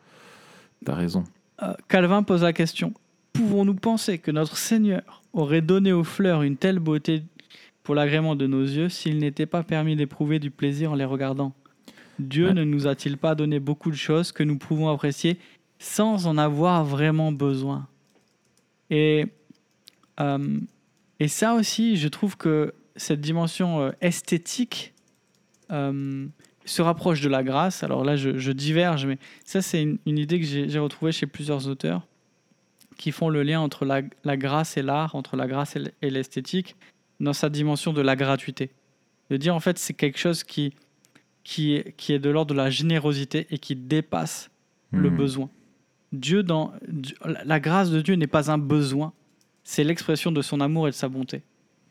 T'as 0.85 0.95
raison. 0.95 1.25
Euh, 1.63 1.73
Calvin 1.89 2.23
pose 2.23 2.43
la 2.43 2.53
question 2.53 2.93
Pouvons-nous 3.33 3.75
penser 3.75 4.19
que 4.19 4.31
notre 4.31 4.57
Seigneur 4.57 5.23
aurait 5.33 5.61
donné 5.61 5.93
aux 5.93 6.05
fleurs 6.05 6.43
une 6.43 6.57
telle 6.57 6.79
beauté 6.79 7.23
pour 7.83 7.95
l'agrément 7.95 8.35
de 8.35 8.47
nos 8.47 8.63
yeux 8.63 8.89
s'il 8.89 9.19
n'était 9.19 9.47
pas 9.47 9.63
permis 9.63 9.95
d'éprouver 9.95 10.39
du 10.39 10.51
plaisir 10.51 10.93
en 10.93 10.95
les 10.95 11.05
regardant? 11.05 11.53
Dieu 12.19 12.47
Ouais. 12.47 12.55
ne 12.55 12.65
nous 12.65 12.87
a-t-il 12.87 13.17
pas 13.19 13.35
donné 13.35 13.61
beaucoup 13.61 13.91
de 13.91 13.97
choses 13.97 14.33
que 14.33 14.43
nous 14.43 14.59
pouvons 14.59 14.89
apprécier 14.89 15.39
sans 15.79 16.27
en 16.27 16.39
avoir 16.39 16.85
vraiment 16.85 17.33
besoin? 17.33 17.87
Et, 18.91 19.27
euh, 20.21 20.59
et 21.21 21.29
ça 21.29 21.55
aussi, 21.55 21.97
je 21.97 22.09
trouve 22.09 22.37
que 22.37 22.73
cette 22.97 23.21
dimension 23.21 23.81
euh, 23.83 23.91
esthétique 24.01 24.95
euh, 25.71 26.27
se 26.65 26.83
rapproche 26.83 27.21
de 27.21 27.29
la 27.29 27.43
grâce. 27.43 27.83
Alors 27.83 28.05
là, 28.05 28.17
je, 28.17 28.39
je 28.39 28.53
diverge, 28.53 29.07
mais 29.07 29.19
ça, 29.45 29.61
c'est 29.61 29.83
une, 29.83 29.99
une 30.07 30.19
idée 30.19 30.41
que 30.41 30.47
j'ai 30.47 30.79
retrouvée 30.79 31.13
chez 31.13 31.27
plusieurs 31.27 31.69
auteurs 31.69 32.07
qui 32.97 33.13
font 33.13 33.29
le 33.29 33.43
lien 33.43 33.61
entre 33.61 33.85
la, 33.85 34.01
la 34.25 34.37
grâce 34.39 34.79
et 34.79 34.83
l'art, 34.83 35.15
entre 35.15 35.37
la 35.37 35.47
grâce 35.47 35.77
et 36.01 36.11
l'esthétique, 36.11 36.77
dans 37.21 37.35
sa 37.35 37.51
dimension 37.51 37.93
de 37.93 38.01
la 38.01 38.17
gratuité. 38.17 38.71
De 39.29 39.37
dire, 39.37 39.55
en 39.55 39.61
fait, 39.61 39.77
c'est 39.79 39.93
quelque 39.93 40.19
chose 40.19 40.45
qui, 40.45 40.73
qui, 41.49 41.75
est, 41.77 41.95
qui 41.97 42.13
est 42.13 42.19
de 42.19 42.29
l'ordre 42.29 42.53
de 42.55 42.59
la 42.59 42.71
générosité 42.71 43.47
et 43.51 43.59
qui 43.59 43.75
dépasse 43.77 44.51
le 44.91 45.11
Hmm. 45.11 45.17
besoin. 45.17 45.49
Dieu 46.13 46.43
dans, 46.43 46.73
la- 47.25 47.61
grâce 47.61 47.91
de 47.91 48.01
Dieu 48.01 48.15
n'est 48.17 48.27
pas 48.39 48.51
un 48.51 48.59
besoin, 48.59 49.13
c'est 49.63 49.85
l'expression 49.85 50.33
de 50.33 50.43
son 50.43 50.61
amour 50.61 50.89
et 50.89 50.91
de 50.91 50.97
sa 50.97 51.09
bonté. 51.09 51.43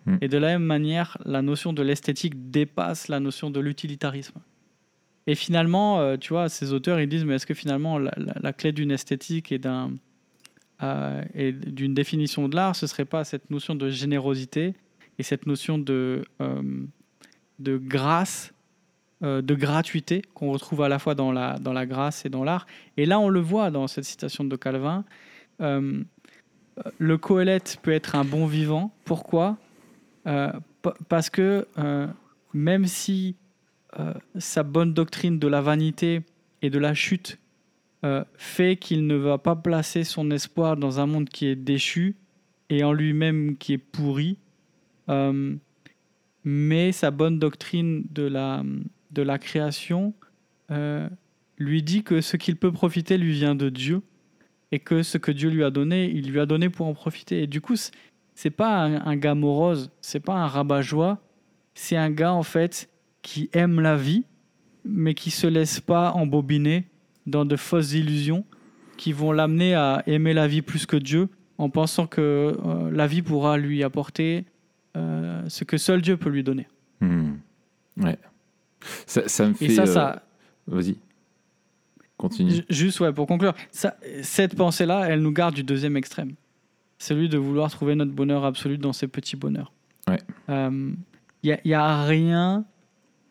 Hmm. 0.06 0.18
Et 0.22 0.28
de 0.28 0.38
la 0.38 0.47
même 0.47 0.64
manière, 0.66 1.18
la 1.26 1.41
notion 1.41 1.72
de 1.74 1.82
l'esthétique 1.84 2.36
dépasse 2.51 3.08
la 3.08 3.20
notion 3.20 3.49
de 3.49 3.60
l'utilitarisme. 3.62 4.39
Et 5.28 5.36
finalement, 5.36 5.99
euh, 6.01 6.18
tu 6.18 6.30
vois, 6.34 6.49
ces 6.49 6.74
auteurs, 6.74 6.99
ils 6.99 7.08
disent, 7.10 7.26
mais 7.26 7.36
est-ce 7.36 7.45
que 7.47 7.53
finalement, 7.53 7.97
la, 7.97 8.14
la- 8.18 8.36
la 8.41 8.53
clé 8.53 8.72
d'une 8.74 8.91
esthétique 8.91 9.51
et 9.53 9.58
d'un 9.60 9.93
euh, 10.84 11.24
et 11.34 11.53
d'une 11.53 11.93
définition 11.93 12.49
de 12.49 12.56
l'art, 12.58 12.76
ce 12.76 12.88
serait 12.88 13.06
pas 13.06 13.24
cette 13.24 13.49
notion 13.49 13.76
de 13.76 13.89
générosité 13.89 14.74
et 15.18 15.24
cette 15.24 15.45
notion 15.45 15.78
de, 15.78 16.26
euh, 16.41 16.62
de 17.60 17.78
grâce, 17.78 18.51
de 19.22 19.55
gratuité 19.55 20.22
qu'on 20.34 20.51
retrouve 20.51 20.82
à 20.84 20.89
la 20.89 20.99
fois 20.99 21.16
dans 21.16 21.32
la, 21.32 21.57
dans 21.57 21.74
la 21.74 21.86
grâce 21.86 22.26
et 22.26 22.30
dans 22.30 22.43
l'art. 22.43 22.68
Et 22.97 23.05
là, 23.05 23.20
on 23.20 23.30
le 23.30 23.39
voit 23.39 23.72
dans 23.72 23.88
cette 23.88 24.03
citation 24.05 24.43
de 24.43 24.55
Calvin. 24.55 25.03
euh, 25.61 26.03
le 26.97 27.18
Coëlette 27.18 27.80
peut 27.82 27.93
être 27.93 28.16
un 28.16 28.26
bon 28.26 28.45
vivant. 28.45 28.91
Pourquoi? 29.05 29.57
Euh, 30.28 30.51
Parce 31.07 31.30
que 31.30 31.66
euh, 31.78 32.07
même 32.53 32.86
si 32.86 33.36
euh, 33.99 34.13
sa 34.38 34.63
bonne 34.63 34.93
doctrine 34.93 35.39
de 35.39 35.47
la 35.47 35.61
vanité 35.61 36.22
et 36.61 36.70
de 36.70 36.78
la 36.78 36.93
chute 36.93 37.39
euh, 38.03 38.26
fait 38.36 38.76
qu'il 38.76 39.07
ne 39.07 39.16
va 39.16 39.38
pas 39.38 39.55
placer 39.55 40.03
son 40.03 40.30
espoir 40.32 40.76
dans 40.76 40.99
un 40.99 41.05
monde 41.05 41.30
qui 41.30 41.47
est 41.47 41.55
déchu 41.55 42.16
et 42.70 42.84
en 42.84 42.91
lui-même 42.91 43.55
qui 43.57 43.74
est 43.74 43.78
pourri, 43.78 44.38
euh, 45.09 45.55
mais 46.43 46.91
sa 46.91 47.09
bonne 47.11 47.39
doctrine 47.39 48.03
de 48.11 48.24
la, 48.24 48.63
de 49.16 49.22
la 49.22 49.39
création 49.39 50.13
euh, 50.72 51.09
lui 51.57 51.82
dit 51.82 52.03
que 52.03 52.22
ce 52.22 52.38
qu'il 52.38 52.57
peut 52.57 52.72
profiter 52.72 53.18
lui 53.18 53.32
vient 53.32 53.55
de 53.55 53.70
Dieu 53.70 54.01
et 54.72 54.80
que 54.80 55.03
ce 55.03 55.18
que 55.18 55.32
Dieu 55.32 55.49
lui 55.49 55.63
a 55.63 55.72
donné, 55.72 56.05
il 56.05 56.30
lui 56.30 56.39
a 56.39 56.45
donné 56.45 56.70
pour 56.70 56.86
en 56.86 56.93
profiter. 56.93 57.43
Et 57.43 57.47
du 57.47 57.61
coup, 57.61 57.76
c'est 58.36 58.49
pas 58.49 58.84
un, 58.84 59.16
gars 59.16 59.36
morose, 59.36 59.89
c'est 60.01 60.20
pas 60.20 60.34
un 60.34 60.47
rabat-joie, 60.47 61.20
c'est 61.74 61.95
un 61.95 62.11
gars 62.11 62.34
en 62.34 62.43
fait 62.43 62.89
qui 63.22 63.49
aime 63.53 63.80
la 63.80 63.95
vie, 63.95 64.26
mais 64.84 65.13
qui 65.13 65.32
se 65.32 65.47
laisse 65.47 65.80
pas 65.80 66.11
embobiner 66.11 66.86
dans 67.26 67.45
de 67.45 67.55
fausses 67.55 67.93
illusions 67.93 68.45
qui 68.97 69.13
vont 69.13 69.32
l'amener 69.32 69.76
à 69.76 70.03
aimer 70.07 70.34
la 70.34 70.47
vie 70.47 70.61
plus 70.61 70.86
que 70.86 70.97
Dieu 70.97 71.30
en 71.57 71.70
pensant 71.70 72.05
que 72.05 72.22
euh, 72.22 72.91
la 72.91 73.07
vie 73.07 73.22
pourra 73.22 73.57
lui 73.57 73.84
apporter 73.84 74.45
euh, 74.95 75.43
ce 75.47 75.63
que 75.63 75.78
seul 75.78 76.01
Dieu 76.01 76.18
peut 76.18 76.30
lui 76.30 76.43
donner. 76.43 76.68
Hmm. 77.01 77.36
Ça, 79.06 79.28
ça 79.28 79.48
me 79.48 79.54
fait. 79.54 79.66
Et 79.66 79.70
ça, 79.76 79.84
euh, 79.84 79.86
ça, 79.86 80.24
Vas-y. 80.68 80.98
Continue. 82.18 82.52
Ju- 82.52 82.66
Juste 82.70 83.00
ouais, 83.02 83.12
pour 83.12 83.28
conclure, 83.28 83.54
ça, 83.72 83.98
cette 84.22 84.56
pensée-là, 84.56 85.08
elle 85.10 85.22
nous 85.22 85.32
garde 85.32 85.54
du 85.56 85.64
deuxième 85.64 85.98
extrême. 85.98 86.34
Celui 86.98 87.28
de 87.28 87.38
vouloir 87.38 87.70
trouver 87.70 87.96
notre 87.96 88.12
bonheur 88.14 88.46
absolu 88.46 88.78
dans 88.78 88.94
ces 88.94 89.08
petits 89.08 89.36
bonheurs. 89.36 89.74
Ouais. 90.08 90.20
Il 90.48 91.60
n'y 91.66 91.74
a, 91.74 92.04
rien 92.06 92.64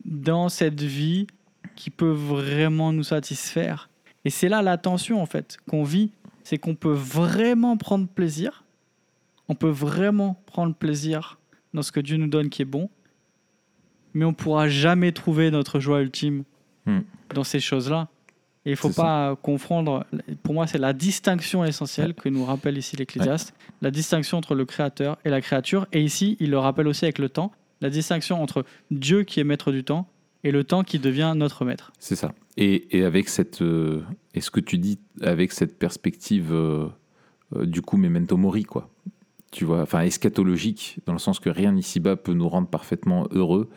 dans 0.04 0.48
cette 0.48 0.82
vie 0.82 1.26
qui 1.74 1.90
peut 1.90 2.10
vraiment 2.12 2.92
nous 2.92 3.02
satisfaire. 3.02 3.88
Et 4.24 4.30
c'est 4.30 4.48
là 4.48 4.60
la 4.62 4.76
tension, 4.76 5.20
en 5.22 5.26
fait, 5.26 5.56
qu'on 5.68 5.82
vit. 5.82 6.10
C'est 6.44 6.58
qu'on 6.58 6.74
peut 6.74 6.92
vraiment 6.92 7.76
prendre 7.78 8.06
plaisir. 8.06 8.64
On 9.48 9.54
peut 9.54 9.70
vraiment 9.70 10.40
prendre 10.46 10.74
plaisir 10.74 11.38
dans 11.72 11.82
ce 11.82 11.90
que 11.90 12.00
Dieu 12.00 12.18
nous 12.18 12.28
donne 12.28 12.50
qui 12.50 12.62
est 12.62 12.66
bon. 12.66 12.90
Mais 14.14 14.24
on 14.24 14.30
ne 14.30 14.34
pourra 14.34 14.68
jamais 14.68 15.12
trouver 15.12 15.50
notre 15.50 15.80
joie 15.80 16.00
ultime 16.00 16.44
Hmm. 16.86 17.00
dans 17.34 17.44
ces 17.44 17.60
choses-là. 17.60 18.08
Et 18.66 18.70
il 18.70 18.72
ne 18.72 18.76
faut 18.76 18.90
pas 18.90 19.36
confondre. 19.42 20.04
Pour 20.42 20.52
moi, 20.52 20.66
c'est 20.66 20.76
la 20.78 20.92
distinction 20.92 21.64
essentielle 21.64 22.12
que 22.12 22.28
nous 22.28 22.44
rappelle 22.44 22.76
ici 22.76 22.94
l'Ecclésiaste. 22.96 23.54
La 23.80 23.90
distinction 23.90 24.36
entre 24.36 24.54
le 24.54 24.66
Créateur 24.66 25.16
et 25.24 25.30
la 25.30 25.40
créature. 25.40 25.86
Et 25.92 26.02
ici, 26.02 26.36
il 26.40 26.50
le 26.50 26.58
rappelle 26.58 26.86
aussi 26.86 27.06
avec 27.06 27.18
le 27.18 27.30
temps. 27.30 27.52
La 27.80 27.88
distinction 27.88 28.42
entre 28.42 28.64
Dieu 28.90 29.22
qui 29.22 29.40
est 29.40 29.44
maître 29.44 29.72
du 29.72 29.82
temps 29.82 30.06
et 30.44 30.50
le 30.50 30.62
temps 30.64 30.84
qui 30.84 30.98
devient 30.98 31.32
notre 31.36 31.64
maître. 31.64 31.90
C'est 31.98 32.16
ça. 32.16 32.34
Et, 32.58 32.98
et 32.98 33.04
avec 33.04 33.30
cette. 33.30 33.62
euh, 33.62 34.02
et 34.34 34.42
ce 34.42 34.50
que 34.50 34.60
tu 34.60 34.76
dis 34.76 34.98
avec 35.22 35.52
cette 35.52 35.78
perspective, 35.78 36.52
euh, 36.52 36.86
euh, 37.56 37.64
du 37.64 37.80
coup, 37.80 37.96
memento 37.96 38.36
mori, 38.36 38.64
quoi? 38.64 38.90
Tu 39.52 39.64
vois, 39.64 39.80
enfin, 39.82 40.00
eschatologique, 40.02 40.98
dans 41.06 41.14
le 41.14 41.18
sens 41.18 41.40
que 41.40 41.48
rien 41.48 41.74
ici-bas 41.76 42.16
peut 42.16 42.34
nous 42.34 42.48
rendre 42.48 42.68
parfaitement 42.68 43.26
heureux 43.30 43.70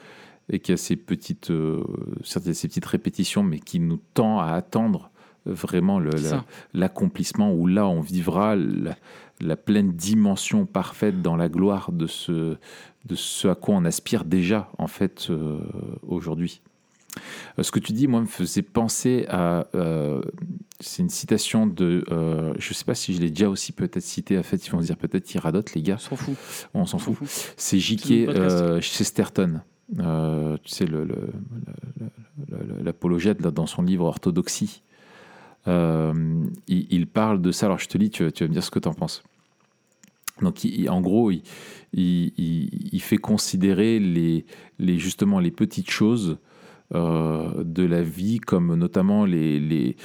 et 0.49 0.59
qu'il 0.59 0.73
y 0.73 0.75
a 0.75 0.77
ces 0.77 0.95
petites, 0.95 1.51
euh, 1.51 1.83
certes, 2.23 2.51
ces 2.53 2.67
petites 2.67 2.85
répétitions, 2.85 3.43
mais 3.43 3.59
qui 3.59 3.79
nous 3.79 3.99
tend 4.13 4.39
à 4.39 4.51
attendre 4.53 5.11
vraiment 5.45 5.99
la- 5.99 6.11
l'accomplissement 6.73 7.53
où 7.53 7.67
là, 7.67 7.87
on 7.87 8.01
vivra 8.01 8.55
la, 8.55 8.95
la 9.39 9.55
pleine 9.55 9.91
dimension 9.93 10.65
parfaite 10.65 11.21
dans 11.21 11.35
la 11.37 11.47
gloire 11.49 11.91
de 11.91 12.07
ce, 12.07 12.57
de 13.05 13.15
ce 13.15 13.47
à 13.47 13.55
quoi 13.55 13.75
on 13.75 13.85
aspire 13.85 14.25
déjà, 14.25 14.69
en 14.77 14.87
fait, 14.87 15.27
euh, 15.29 15.59
aujourd'hui. 16.07 16.61
Euh, 17.57 17.63
Ce 17.63 17.71
que 17.71 17.79
tu 17.79 17.93
dis, 17.93 18.07
moi, 18.07 18.21
me 18.21 18.25
faisait 18.25 18.61
penser 18.61 19.25
à. 19.29 19.67
euh, 19.75 20.21
c'est 20.79 21.01
une 21.01 21.09
citation 21.09 21.65
de. 21.65 22.03
je 22.09 22.69
ne 22.69 22.73
sais 22.73 22.85
pas 22.85 22.93
si 22.95 23.13
je 23.13 23.19
l'ai 23.21 23.29
déjà 23.31 23.49
aussi 23.49 23.71
peut-être 23.71 24.03
cité. 24.03 24.37
En 24.37 24.43
fait, 24.43 24.65
ils 24.67 24.69
vont 24.71 24.81
se 24.81 24.85
dire 24.87 24.97
peut-être 24.97 25.23
qu'ils 25.25 25.39
radotent, 25.39 25.73
les 25.73 25.81
gars. 25.81 25.95
On 25.95 25.99
s'en 25.99 26.15
fout. 26.15 26.35
On 26.73 26.85
s'en 26.85 26.97
fout. 26.99 27.15
C'est 27.57 27.79
J.K. 27.79 28.81
Chesterton. 28.81 29.61
Euh, 29.99 30.57
tu 30.63 30.69
sais, 30.69 30.85
l'apologète 32.83 33.41
dans 33.41 33.65
son 33.65 33.81
livre 33.81 34.05
Orthodoxie. 34.05 34.81
Euh, 35.67 36.43
il, 36.67 37.07
parle 37.07 37.41
de 37.41 37.51
ça. 37.51 37.65
Alors, 37.65 37.79
je 37.79 37.87
te 37.87 37.97
lis, 37.97 38.09
tu, 38.09 38.23
vas- 38.23 38.29
me 38.29 38.53
dire 38.53 38.63
ce 38.63 38.71
que 38.71 38.79
tu 38.79 38.87
en 38.87 38.93
penses. 38.93 39.23
Donc, 40.41 40.65
en 40.87 41.01
gros, 41.01 41.31
il, 41.93 43.01
fait 43.01 43.17
considérer 43.17 43.99
les, 43.99 44.45
justement 44.99 45.39
les 45.39 45.51
petites 45.51 45.89
choses 45.89 46.37
euh, 46.95 47.63
de 47.63 47.83
la 47.83 48.01
vie, 48.01 48.39
comme 48.39 48.75
notamment 48.75 49.25
les, 49.25 49.95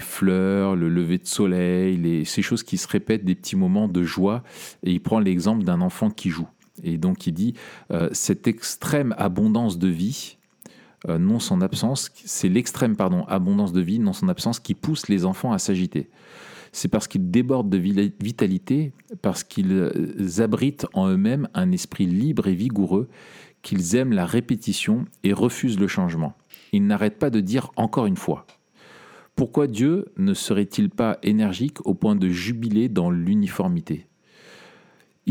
fleurs, 0.00 0.76
le 0.76 0.88
lever 0.88 1.18
de 1.18 1.26
soleil, 1.26 2.24
ces 2.24 2.42
choses 2.42 2.62
qui 2.62 2.78
se 2.78 2.88
répètent, 2.88 3.24
des 3.24 3.34
petits 3.34 3.56
moments 3.56 3.88
de 3.88 4.02
joie. 4.02 4.42
Et 4.84 4.92
il 4.92 5.00
prend 5.00 5.18
l'exemple 5.18 5.64
d'un 5.64 5.80
enfant 5.80 6.10
qui 6.10 6.30
joue. 6.30 6.48
Et 6.82 6.98
donc 6.98 7.26
il 7.26 7.32
dit, 7.32 7.54
euh, 7.90 8.08
cette 8.12 8.46
extrême 8.46 9.14
abondance 9.18 9.78
de 9.78 9.88
vie, 9.88 10.36
euh, 11.08 11.18
non 11.18 11.38
son 11.38 11.60
absence, 11.60 12.10
c'est 12.24 12.48
l'extrême 12.48 12.96
pardon 12.96 13.24
abondance 13.24 13.72
de 13.72 13.80
vie, 13.80 13.98
non 13.98 14.12
son 14.12 14.28
absence, 14.28 14.60
qui 14.60 14.74
pousse 14.74 15.08
les 15.08 15.24
enfants 15.24 15.52
à 15.52 15.58
s'agiter. 15.58 16.10
C'est 16.72 16.88
parce 16.88 17.08
qu'ils 17.08 17.30
débordent 17.30 17.70
de 17.70 17.78
vitalité, 17.78 18.92
parce 19.22 19.42
qu'ils 19.42 19.72
euh, 19.72 20.42
abritent 20.42 20.86
en 20.92 21.08
eux-mêmes 21.08 21.48
un 21.54 21.72
esprit 21.72 22.06
libre 22.06 22.46
et 22.46 22.54
vigoureux, 22.54 23.08
qu'ils 23.62 23.96
aiment 23.96 24.12
la 24.12 24.26
répétition 24.26 25.04
et 25.24 25.32
refusent 25.32 25.80
le 25.80 25.88
changement. 25.88 26.34
Ils 26.72 26.86
n'arrêtent 26.86 27.18
pas 27.18 27.30
de 27.30 27.40
dire 27.40 27.70
encore 27.76 28.06
une 28.06 28.16
fois. 28.16 28.46
Pourquoi 29.34 29.66
Dieu 29.66 30.06
ne 30.16 30.34
serait-il 30.34 30.90
pas 30.90 31.18
énergique 31.22 31.84
au 31.86 31.94
point 31.94 32.14
de 32.14 32.28
jubiler 32.28 32.88
dans 32.88 33.10
l'uniformité? 33.10 34.06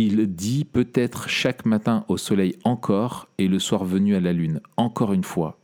Il 0.02 0.34
dit 0.34 0.64
peut-être 0.64 1.28
chaque 1.28 1.66
matin 1.66 2.06
au 2.08 2.16
soleil 2.16 2.56
encore 2.64 3.28
et 3.38 3.50
le 3.50 3.60
soir 3.60 3.84
venu 3.84 4.16
à 4.16 4.22
la 4.22 4.32
lune 4.32 4.62
encore 4.78 5.12
une 5.12 5.26
fois. 5.26 5.60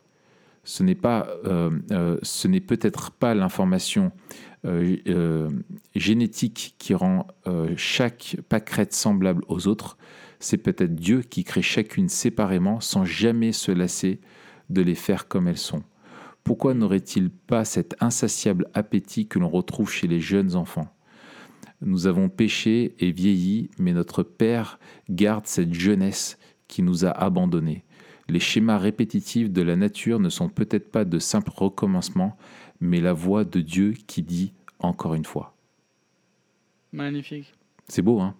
ce 0.66 0.84
n'est 0.84 0.94
pas, 0.94 1.30
euh, 1.46 1.72
euh, 1.92 2.18
ce 2.22 2.50
n'est 2.50 2.60
peut-être 2.60 3.12
pas 3.12 3.34
l'information 3.34 4.12
euh, 4.66 5.50
génétique 5.96 6.76
qui 6.78 6.94
rend 6.94 7.28
chaque 7.78 8.36
pâquerette 8.50 8.94
semblable 8.94 9.42
aux 9.48 9.70
autres. 9.70 9.98
C'est 10.42 10.58
peut-être 10.58 10.96
Dieu 10.96 11.22
qui 11.22 11.46
crée 11.46 11.62
chacune 11.62 12.10
séparément 12.10 12.82
sans 12.82 13.06
jamais 13.06 13.54
se 13.54 13.72
lasser 13.72 14.20
de 14.70 14.82
les 14.82 14.96
faire 14.96 15.30
comme 15.30 15.48
elles 15.48 15.58
sont. 15.58 15.84
Pourquoi 16.44 16.74
n'aurait-il 16.74 17.30
pas 17.30 17.64
cet 17.64 17.96
insatiable 18.02 18.68
appétit 18.74 19.28
que 19.28 19.40
l'on 19.40 19.48
retrouve 19.48 19.90
chez 19.90 20.08
les 20.08 20.20
jeunes 20.20 20.58
enfants? 20.58 20.95
Nous 21.82 22.08
avons 22.08 22.30
péché 22.30 22.96
et 23.00 23.12
vieilli, 23.12 23.70
mais 23.78 23.94
notre 23.94 24.24
Père 24.24 24.80
garde 25.10 25.46
cette 25.46 25.74
jeunesse 25.74 26.38
qui 26.68 26.82
nous 26.82 27.06
a 27.06 27.10
abandonnés. 27.10 27.84
Les 28.28 28.40
schémas 28.40 28.78
répétitifs 28.78 29.52
de 29.52 29.62
la 29.62 29.76
nature 29.76 30.20
ne 30.20 30.30
sont 30.30 30.50
peut-être 30.50 30.92
pas 30.92 31.06
de 31.06 31.20
simples 31.20 31.52
recommencements, 31.54 32.38
mais 32.80 33.02
la 33.02 33.14
voix 33.14 33.44
de 33.44 33.62
Dieu 33.62 33.94
qui 34.08 34.24
dit 34.24 34.54
encore 34.80 35.14
une 35.14 35.26
fois. 35.26 35.56
Magnifique. 36.92 37.54
C'est 37.88 38.02
beau, 38.02 38.20
hein? 38.20 38.36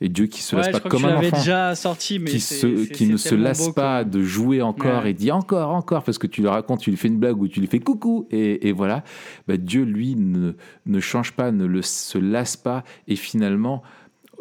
Et 0.00 0.08
Dieu 0.08 0.26
qui 0.26 0.42
se 0.42 0.54
Ouais, 0.56 0.62
lasse 0.62 0.80
pas 0.80 0.88
comme 0.88 1.04
un 1.04 1.16
enfant. 1.16 1.36
déjà 1.38 1.74
sorti, 1.74 2.18
mais 2.18 2.30
qui, 2.30 2.40
se- 2.40 2.66
ne 3.10 3.16
se 3.16 3.34
lasse 3.34 3.66
beau 3.66 3.72
pas 3.72 4.04
de 4.04 4.22
jouer 4.22 4.60
encore 4.62 5.02
Ouais. 5.02 5.10
et 5.10 5.14
dit 5.14 5.30
encore, 5.30 5.70
encore, 5.70 6.02
parce 6.02 6.18
que 6.18 6.26
tu 6.26 6.40
lui 6.42 6.48
racontes, 6.48 6.80
tu 6.80 6.90
lui 6.90 6.96
fais 6.96 7.08
une 7.08 7.18
blague 7.18 7.40
ou 7.40 7.48
tu 7.48 7.60
lui 7.60 7.66
fais 7.66 7.80
coucou, 7.80 8.26
et, 8.30 8.68
et 8.68 8.72
voilà. 8.72 9.04
Bah, 9.48 9.56
Dieu, 9.56 9.84
lui, 9.84 10.14
ne, 10.16 10.52
ne 10.86 11.00
change 11.00 11.32
pas, 11.32 11.50
ne 11.52 11.64
le, 11.66 11.82
se 11.82 12.18
lasse 12.18 12.56
pas, 12.56 12.84
et 13.08 13.16
finalement, 13.16 13.82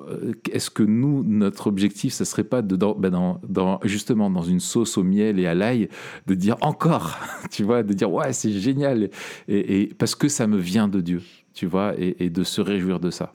euh, 0.10 0.34
est-ce 0.52 0.70
que 0.70 0.84
nous, 0.84 1.24
notre 1.24 1.68
objectif, 1.68 2.12
ça 2.12 2.26
serait 2.26 2.44
pas 2.44 2.62
de, 2.62 2.76
dans, 2.76 2.94
bah, 2.96 3.10
dans- 3.10 3.40
dans- 3.48 3.80
justement 3.84 4.30
dans 4.30 4.42
une 4.44 4.60
sauce 4.60 4.98
au 4.98 5.04
miel 5.04 5.40
et 5.40 5.48
à 5.48 5.54
l'ail, 5.54 5.88
de 6.28 6.34
dire 6.36 6.58
encore, 6.62 7.18
tu 7.52 7.64
vois, 7.64 7.82
de 7.82 7.94
dire 7.94 8.12
ouais, 8.12 8.34
c'est 8.34 8.52
génial, 8.52 9.10
et, 9.48 9.82
et- 9.84 9.88
parce 9.94 10.16
que 10.16 10.28
ça 10.28 10.48
me 10.48 10.58
vient 10.58 10.90
de 10.90 11.00
Dieu, 11.00 11.22
tu 11.54 11.66
vois, 11.66 11.94
et, 11.98 12.26
et 12.26 12.30
de 12.30 12.44
se 12.44 12.60
réjouir 12.60 13.00
de 13.00 13.10
ça. 13.10 13.34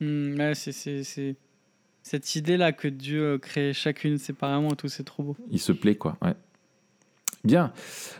Hmm, 0.00 0.38
ouais, 0.38 0.54
c'est- 0.54 1.36
cette 2.02 2.36
idée-là 2.36 2.72
que 2.72 2.88
Dieu 2.88 3.34
euh, 3.34 3.38
crée 3.38 3.72
chacune 3.72 4.18
séparément 4.18 4.70
et 4.70 4.76
tout, 4.76 4.88
c'est 4.88 5.04
trop 5.04 5.22
beau. 5.22 5.36
Il 5.50 5.60
se 5.60 5.72
plaît, 5.72 5.96
quoi. 5.96 6.16
Ouais. 6.22 6.34
Bien. 7.44 7.72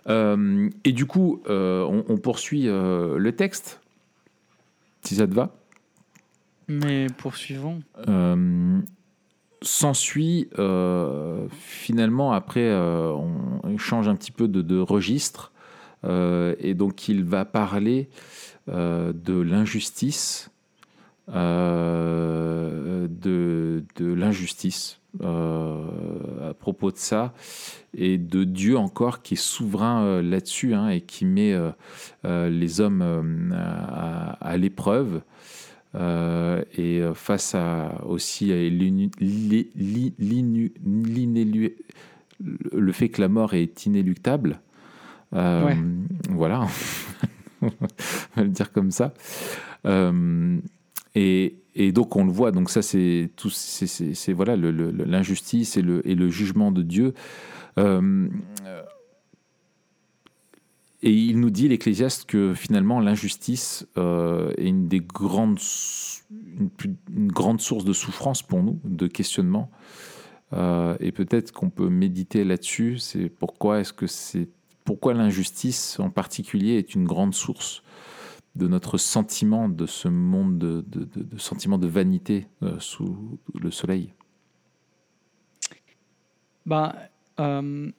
Euh, 0.08 0.68
et 0.84 0.92
du 0.92 1.06
coup, 1.06 1.42
euh, 1.48 1.84
on, 1.84 2.04
on 2.08 2.18
poursuit 2.18 2.68
euh, 2.68 3.18
le 3.18 3.34
texte, 3.34 3.80
si 5.02 5.16
ça 5.16 5.26
te 5.26 5.34
va. 5.34 5.56
Mais 6.68 7.06
poursuivons. 7.16 7.80
S'ensuit, 9.60 10.48
finalement, 11.50 12.32
après, 12.32 12.72
on, 12.72 13.76
change 13.78 14.06
un 14.06 14.14
petit 14.14 14.30
peu 14.30 14.46
de, 14.48 14.60
de 14.62 14.78
registre. 14.78 15.52
Et 16.04 16.74
donc, 16.74 17.08
il 17.08 17.24
va 17.24 17.44
parler 17.44 18.08
de 18.68 19.40
l'injustice, 19.40 20.50
de, 23.08 23.84
de 23.96 24.12
l'injustice 24.14 25.00
euh, 25.22 26.50
à 26.50 26.54
propos 26.54 26.90
de 26.90 26.96
ça, 26.96 27.32
et 27.96 28.18
de 28.18 28.44
Dieu 28.44 28.76
encore 28.76 29.22
qui 29.22 29.34
est 29.34 29.36
souverain 29.36 30.02
euh, 30.04 30.22
là-dessus 30.22 30.74
hein, 30.74 30.88
et 30.88 31.00
qui 31.00 31.24
met 31.24 31.52
euh, 31.52 31.70
euh, 32.24 32.48
les 32.48 32.80
hommes 32.80 33.02
euh, 33.02 33.50
à, 33.54 34.32
à 34.40 34.56
l'épreuve. 34.56 35.22
Euh, 35.94 36.62
et 36.76 37.00
euh, 37.00 37.14
face 37.14 37.54
à 37.54 38.04
aussi 38.04 38.52
à 38.52 38.56
le 42.40 42.92
fait 42.92 43.08
que 43.08 43.20
la 43.22 43.28
mort 43.28 43.54
est 43.54 43.86
inéluctable. 43.86 44.60
Euh, 45.34 45.64
Ouais. 45.64 45.76
Voilà, 46.30 46.66
on 47.62 47.68
va 48.36 48.42
le 48.42 48.48
dire 48.48 48.70
comme 48.72 48.90
ça. 48.90 49.14
Euh, 49.86 50.58
et, 51.14 51.92
donc 51.92 52.16
on 52.16 52.24
le 52.24 52.32
voit. 52.32 52.50
Donc 52.50 52.70
ça 52.70 52.82
c'est 52.82 53.30
tout, 53.36 53.50
c'est, 53.50 54.32
voilà 54.32 54.56
l'injustice 54.56 55.76
et 55.76 55.82
le, 55.82 56.28
jugement 56.28 56.72
de 56.72 56.82
Dieu. 56.82 57.14
Euh, 57.78 58.28
et 61.02 61.12
il 61.12 61.38
nous 61.38 61.50
dit, 61.50 61.68
l'Ecclésiaste, 61.68 62.24
que 62.24 62.54
finalement 62.54 62.98
l'injustice 62.98 63.86
euh, 63.96 64.52
est 64.58 64.66
une 64.66 64.88
des 64.88 65.00
grandes, 65.00 65.60
une 66.30 67.30
grande 67.30 67.60
source 67.60 67.84
de 67.84 67.92
souffrance 67.92 68.42
pour 68.42 68.62
nous, 68.62 68.80
de 68.84 69.06
questionnement. 69.06 69.70
Euh, 70.54 70.96
et 70.98 71.12
peut-être 71.12 71.52
qu'on 71.52 71.70
peut 71.70 71.88
méditer 71.88 72.42
là-dessus. 72.42 72.98
C'est 72.98 73.28
pourquoi 73.28 73.80
est-ce 73.80 73.92
que 73.92 74.06
c'est 74.06 74.48
pourquoi 74.84 75.12
l'injustice 75.12 76.00
en 76.00 76.10
particulier 76.10 76.78
est 76.78 76.94
une 76.94 77.04
grande 77.04 77.34
source 77.34 77.82
de 78.58 78.68
notre 78.68 78.98
sentiment 78.98 79.68
de 79.68 79.86
ce 79.86 80.08
monde 80.08 80.58
de, 80.58 80.84
de, 80.88 81.04
de- 81.04 81.22
de 81.22 81.38
sentiment 81.38 81.78
de 81.78 81.86
vanité 81.86 82.46
euh, 82.62 82.78
sous 82.80 83.38
le 83.54 83.70
soleil. 83.70 84.12
Bah, 86.66 86.94
euh, 87.40 87.90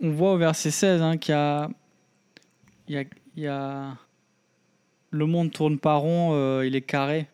on 0.00 0.10
voit 0.10 0.32
au 0.34 0.38
verset 0.38 0.70
16 0.70 1.02
hein, 1.02 1.16
qu'il 1.16 1.32
y 1.32 1.36
a, 1.36 1.70
il 2.88 2.94
y, 2.94 2.98
a, 2.98 3.04
il 3.36 3.42
y 3.42 3.46
a- 3.48 3.96
Le 5.10 5.26
monde 5.26 5.50
tourne 5.50 5.78
pas 5.78 5.94
rond, 5.94 6.30
euh, 6.34 6.66
il 6.66 6.76
est 6.76 6.82
carré. 6.82 7.28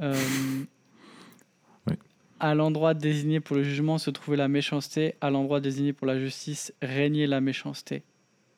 Euh, 0.00 0.14
Oui. 1.86 1.94
À 2.40 2.54
l'endroit 2.54 2.92
désigné 2.94 3.40
pour 3.40 3.56
le 3.56 3.62
jugement 3.62 3.96
se 3.98 4.10
trouvait 4.10 4.36
la 4.36 4.48
méchanceté, 4.48 5.14
à 5.20 5.30
l'endroit 5.30 5.60
désigné 5.60 5.92
pour 5.94 6.06
la 6.06 6.18
justice 6.18 6.72
régnait 6.82 7.26
la 7.26 7.40
méchanceté. 7.40 8.02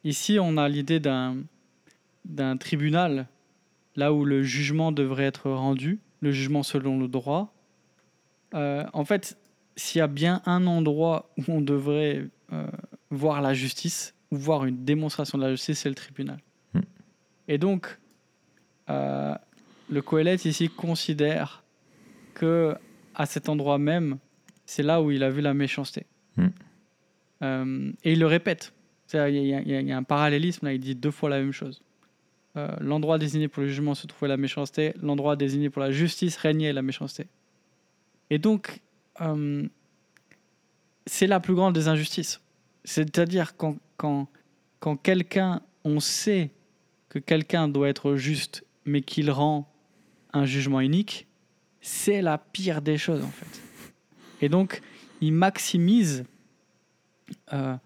Ici, 0.03 0.39
on 0.41 0.57
a 0.57 0.69
l'idée 0.69 0.99
d'un 0.99 1.37
d'un 2.25 2.57
tribunal, 2.57 3.27
là 3.97 4.13
où 4.13 4.25
le 4.25 4.43
jugement 4.43 4.93
devrait 4.93 5.25
être 5.25 5.51
rendu, 5.51 6.01
le 6.21 6.31
jugement 6.31 6.63
selon 6.63 6.99
le 6.99 7.09
droit. 7.09 7.55
Euh, 8.55 8.85
en 8.93 9.05
fait, 9.05 9.39
s'il 9.77 9.99
y 9.99 10.03
a 10.03 10.07
bien 10.07 10.43
un 10.47 10.67
endroit 10.67 11.31
où 11.39 11.45
on 11.49 11.61
devrait 11.61 12.27
euh, 12.53 12.67
voir 13.11 13.41
la 13.41 13.55
justice, 13.55 14.15
ou 14.31 14.37
voir 14.37 14.65
une 14.65 14.85
démonstration 14.85 15.39
de 15.39 15.45
la 15.45 15.51
justice, 15.51 15.81
c'est 15.81 15.89
le 15.89 15.95
tribunal. 15.95 16.39
Hmm. 16.75 16.81
Et 17.49 17.59
donc, 17.59 17.99
euh, 18.89 19.35
le 19.89 20.03
Coëlette 20.03 20.45
ici 20.45 20.69
considère 20.69 21.65
que 22.35 22.75
à 23.15 23.27
cet 23.27 23.49
endroit 23.49 23.79
même, 23.79 24.19
c'est 24.67 24.83
là 24.83 25.03
où 25.03 25.11
il 25.11 25.23
a 25.23 25.31
vu 25.31 25.41
la 25.41 25.55
méchanceté. 25.55 26.07
Hmm. 26.37 26.49
Euh, 27.43 27.93
et 28.05 28.13
il 28.13 28.21
le 28.21 28.27
répète. 28.27 28.73
Y, 29.13 29.17
y 29.17 29.51
il 29.67 29.89
y 29.89 29.93
a 29.93 29.97
un 29.97 30.03
parallélisme, 30.05 30.67
là, 30.67 30.73
il 30.73 30.79
dit 30.79 30.95
deux 30.95 31.11
fois 31.11 31.31
la 31.31 31.41
même 31.41 31.53
chose. 31.53 31.83
Euh, 32.57 32.69
l'endroit 32.81 33.19
désigné 33.19 33.47
pour 33.47 33.63
le 33.63 33.69
jugement 33.69 33.95
se 33.95 34.07
trouvait 34.07 34.29
la 34.29 34.37
méchanceté, 34.37 34.93
l'endroit 35.01 35.37
désigné 35.37 35.71
pour 35.71 35.81
la 35.81 35.93
justice 35.93 36.37
régnait 36.37 36.73
la 36.73 36.83
méchanceté. 36.83 37.27
Et 38.29 38.39
donc, 38.39 38.81
euh, 39.21 39.69
c'est 41.07 41.29
la 41.29 41.39
plus 41.39 41.55
grande 41.55 41.75
des 41.75 41.87
injustices. 41.87 42.41
C'est-à-dire 42.85 43.57
quand, 43.57 43.77
quand, 43.97 44.29
quand 44.81 44.97
quelqu'un, 44.97 45.63
on 45.85 46.01
sait 46.01 46.51
que 47.09 47.19
quelqu'un 47.19 47.69
doit 47.69 47.89
être 47.89 48.17
juste, 48.17 48.65
mais 48.85 49.03
qu'il 49.03 49.31
rend 49.31 49.71
un 50.33 50.45
jugement 50.45 50.81
unique, 50.81 51.29
c'est 51.81 52.21
la 52.21 52.39
pire 52.39 52.83
des 52.83 52.99
choses 52.99 53.23
en 53.23 53.31
fait. 53.31 53.61
Et 54.41 54.49
donc, 54.49 54.81
il 55.21 55.33
maximise, 55.33 56.25
euh, 57.53 57.77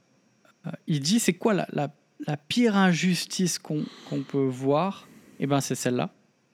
il 0.86 1.00
dit 1.00 1.20
c'est 1.20 1.34
quoi 1.34 1.52
la, 1.52 1.66
la, 1.72 1.94
la 2.26 2.36
pire 2.36 2.76
injustice 2.76 3.58
qu'on 3.58 3.84
peut 4.28 4.46
voir 4.46 5.06
Eh 5.40 5.46
ben, 5.46 5.60
c'est 5.60 5.74
celle-là. 5.74 6.10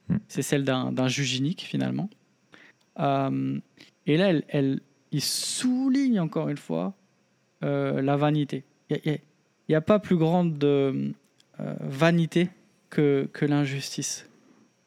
Mm. 0.08 0.16
C'est 0.28 0.42
celle 0.42 0.64
d'un 0.64 1.08
juge 1.08 1.36
unique 1.36 1.60
finalement. 1.62 2.08
Euh, 2.98 3.58
et 4.06 4.16
là, 4.16 4.30
elle, 4.30 4.44
elle- 4.48 4.80
il 5.12 5.20
souligne 5.22 6.20
encore 6.20 6.48
une 6.48 6.56
fois 6.56 6.94
euh, 7.64 8.00
la 8.00 8.16
vanité. 8.16 8.64
Il 8.90 9.18
n'y 9.68 9.74
a, 9.74 9.78
a 9.78 9.80
pas 9.80 9.98
plus 9.98 10.16
grande 10.16 10.56
de, 10.58 11.12
euh, 11.60 11.74
vanité 11.80 12.48
que, 12.90 13.28
que 13.32 13.44
l'injustice. 13.44 14.26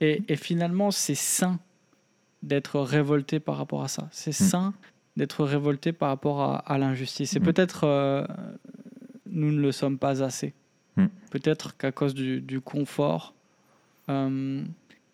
Et, 0.01 0.21
et 0.27 0.35
finalement, 0.35 0.91
c'est 0.91 1.15
sain 1.15 1.59
d'être 2.41 2.79
révolté 2.81 3.39
par 3.39 3.57
rapport 3.57 3.83
à 3.83 3.87
ça. 3.87 4.09
C'est 4.11 4.31
Mm. 4.31 4.45
sain 4.49 4.73
d'être 5.15 5.43
révolté 5.45 5.93
par 5.93 6.09
rapport 6.09 6.41
à, 6.41 6.57
à 6.57 6.77
l'injustice. 6.77 7.35
Et 7.35 7.39
Mm. 7.39 7.43
peut-être 7.43 8.27
nous 9.27 9.51
ne 9.51 9.59
le 9.61 9.71
sommes 9.71 9.97
pas 9.99 10.21
assez. 10.23 10.53
Mm. 10.97 11.05
Peut-être 11.31 11.75
qu'à 11.77 11.91
cause 11.91 12.13
du, 12.13 12.41
du 12.41 12.61
confort 12.61 13.33
euh, 14.09 14.63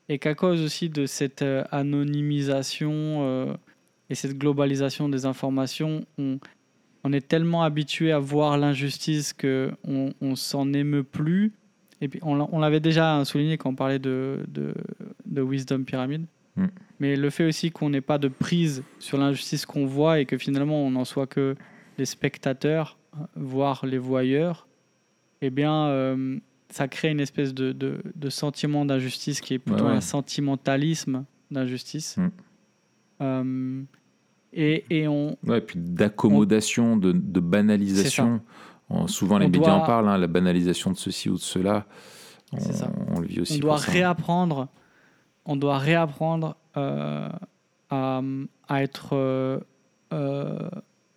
et 0.10 0.20
qu'à 0.20 0.36
cause 0.36 0.62
aussi 0.62 0.90
de 0.90 1.06
cette 1.06 1.42
euh, 1.42 1.64
anonymisation 1.72 2.92
euh, 2.94 3.54
et 4.10 4.16
cette 4.16 4.38
globalisation 4.38 5.08
des 5.10 5.26
informations, 5.26 6.06
on, 6.18 6.40
on 7.04 7.14
est 7.14 7.28
tellement 7.28 7.64
habitué 7.64 8.12
à 8.12 8.20
voir 8.20 8.58
l'injustice 8.58 9.34
que 9.34 9.72
on, 9.88 10.14
on 10.22 10.36
s'en 10.36 10.74
émeut 10.74 11.04
plus. 11.04 11.52
Et 12.02 12.08
puis 12.08 12.20
on, 12.24 12.36
l'a- 12.36 12.48
on 12.52 12.60
l'avait 12.60 12.80
déjà 12.80 13.24
souligné 13.26 13.58
quand 13.58 13.70
on 13.70 13.76
parlait 13.76 14.00
de, 14.00 14.40
de, 14.48 14.74
de 15.26 15.42
Wisdom 15.42 15.84
Pyramid. 15.84 16.26
Mm. 16.56 16.66
Mais 17.00 17.16
le 17.16 17.30
fait 17.30 17.46
aussi 17.46 17.72
qu'on 17.72 17.90
n'ait 17.90 18.02
pas 18.02 18.18
de 18.18 18.28
prise 18.28 18.84
sur 19.00 19.18
l'injustice 19.18 19.66
qu'on 19.66 19.86
voit 19.86 20.20
et 20.20 20.26
que 20.26 20.38
finalement 20.38 20.84
on 20.86 20.92
n'en 20.92 21.06
soit 21.06 21.28
que 21.28 21.56
des 21.98 22.06
spectateurs, 22.06 22.98
voire 23.36 23.86
les 23.86 23.98
voyeurs, 23.98 24.68
eh 25.42 25.50
bien, 25.50 25.86
euh, 25.88 26.38
ça 26.70 26.88
crée 26.88 27.10
une 27.12 27.20
espèce 27.20 27.54
de, 27.54 27.72
de, 27.72 28.02
de 28.16 28.30
sentiment 28.30 28.86
d'injustice 28.86 29.42
qui 29.42 29.54
est 29.56 29.60
plutôt 29.60 29.84
Ouais, 29.86 29.90
ouais. 29.92 29.98
un 29.98 30.02
sentimentalisme 30.02 31.26
d'injustice. 31.52 32.18
Mm. 32.18 32.30
Euh, 33.22 33.82
et, 34.54 34.86
et 34.90 35.08
on, 35.08 35.38
Ouais, 35.46 35.62
puis 35.62 35.80
d'accommodation, 35.80 36.98
de, 36.98 37.12
de 37.12 37.40
banalisation. 37.40 38.42
On- 38.90 39.08
souvent, 39.08 39.38
les 39.38 39.46
médias 39.48 39.62
doit- 39.62 39.74
en 39.74 39.86
parlent, 39.86 40.08
hein, 40.10 40.18
la 40.18 40.28
banalisation 40.28 40.92
de 40.92 40.98
ceci 40.98 41.30
ou 41.30 41.36
de 41.36 41.40
cela. 41.40 41.86
On, 42.52 42.60
C'est 42.60 42.74
ça. 42.74 42.92
on 43.16 43.20
le 43.20 43.28
vit 43.28 43.42
aussi. 43.42 43.58
on 43.58 43.60
doit 43.60 43.78
ça. 43.78 43.92
réapprendre, 43.92 44.68
on 45.46 45.56
doit 45.56 45.78
réapprendre 45.78 46.56
euh, 46.78 47.30
à, 47.92 48.22
à 48.68 48.84
être 48.84 49.10
euh, 49.14 49.60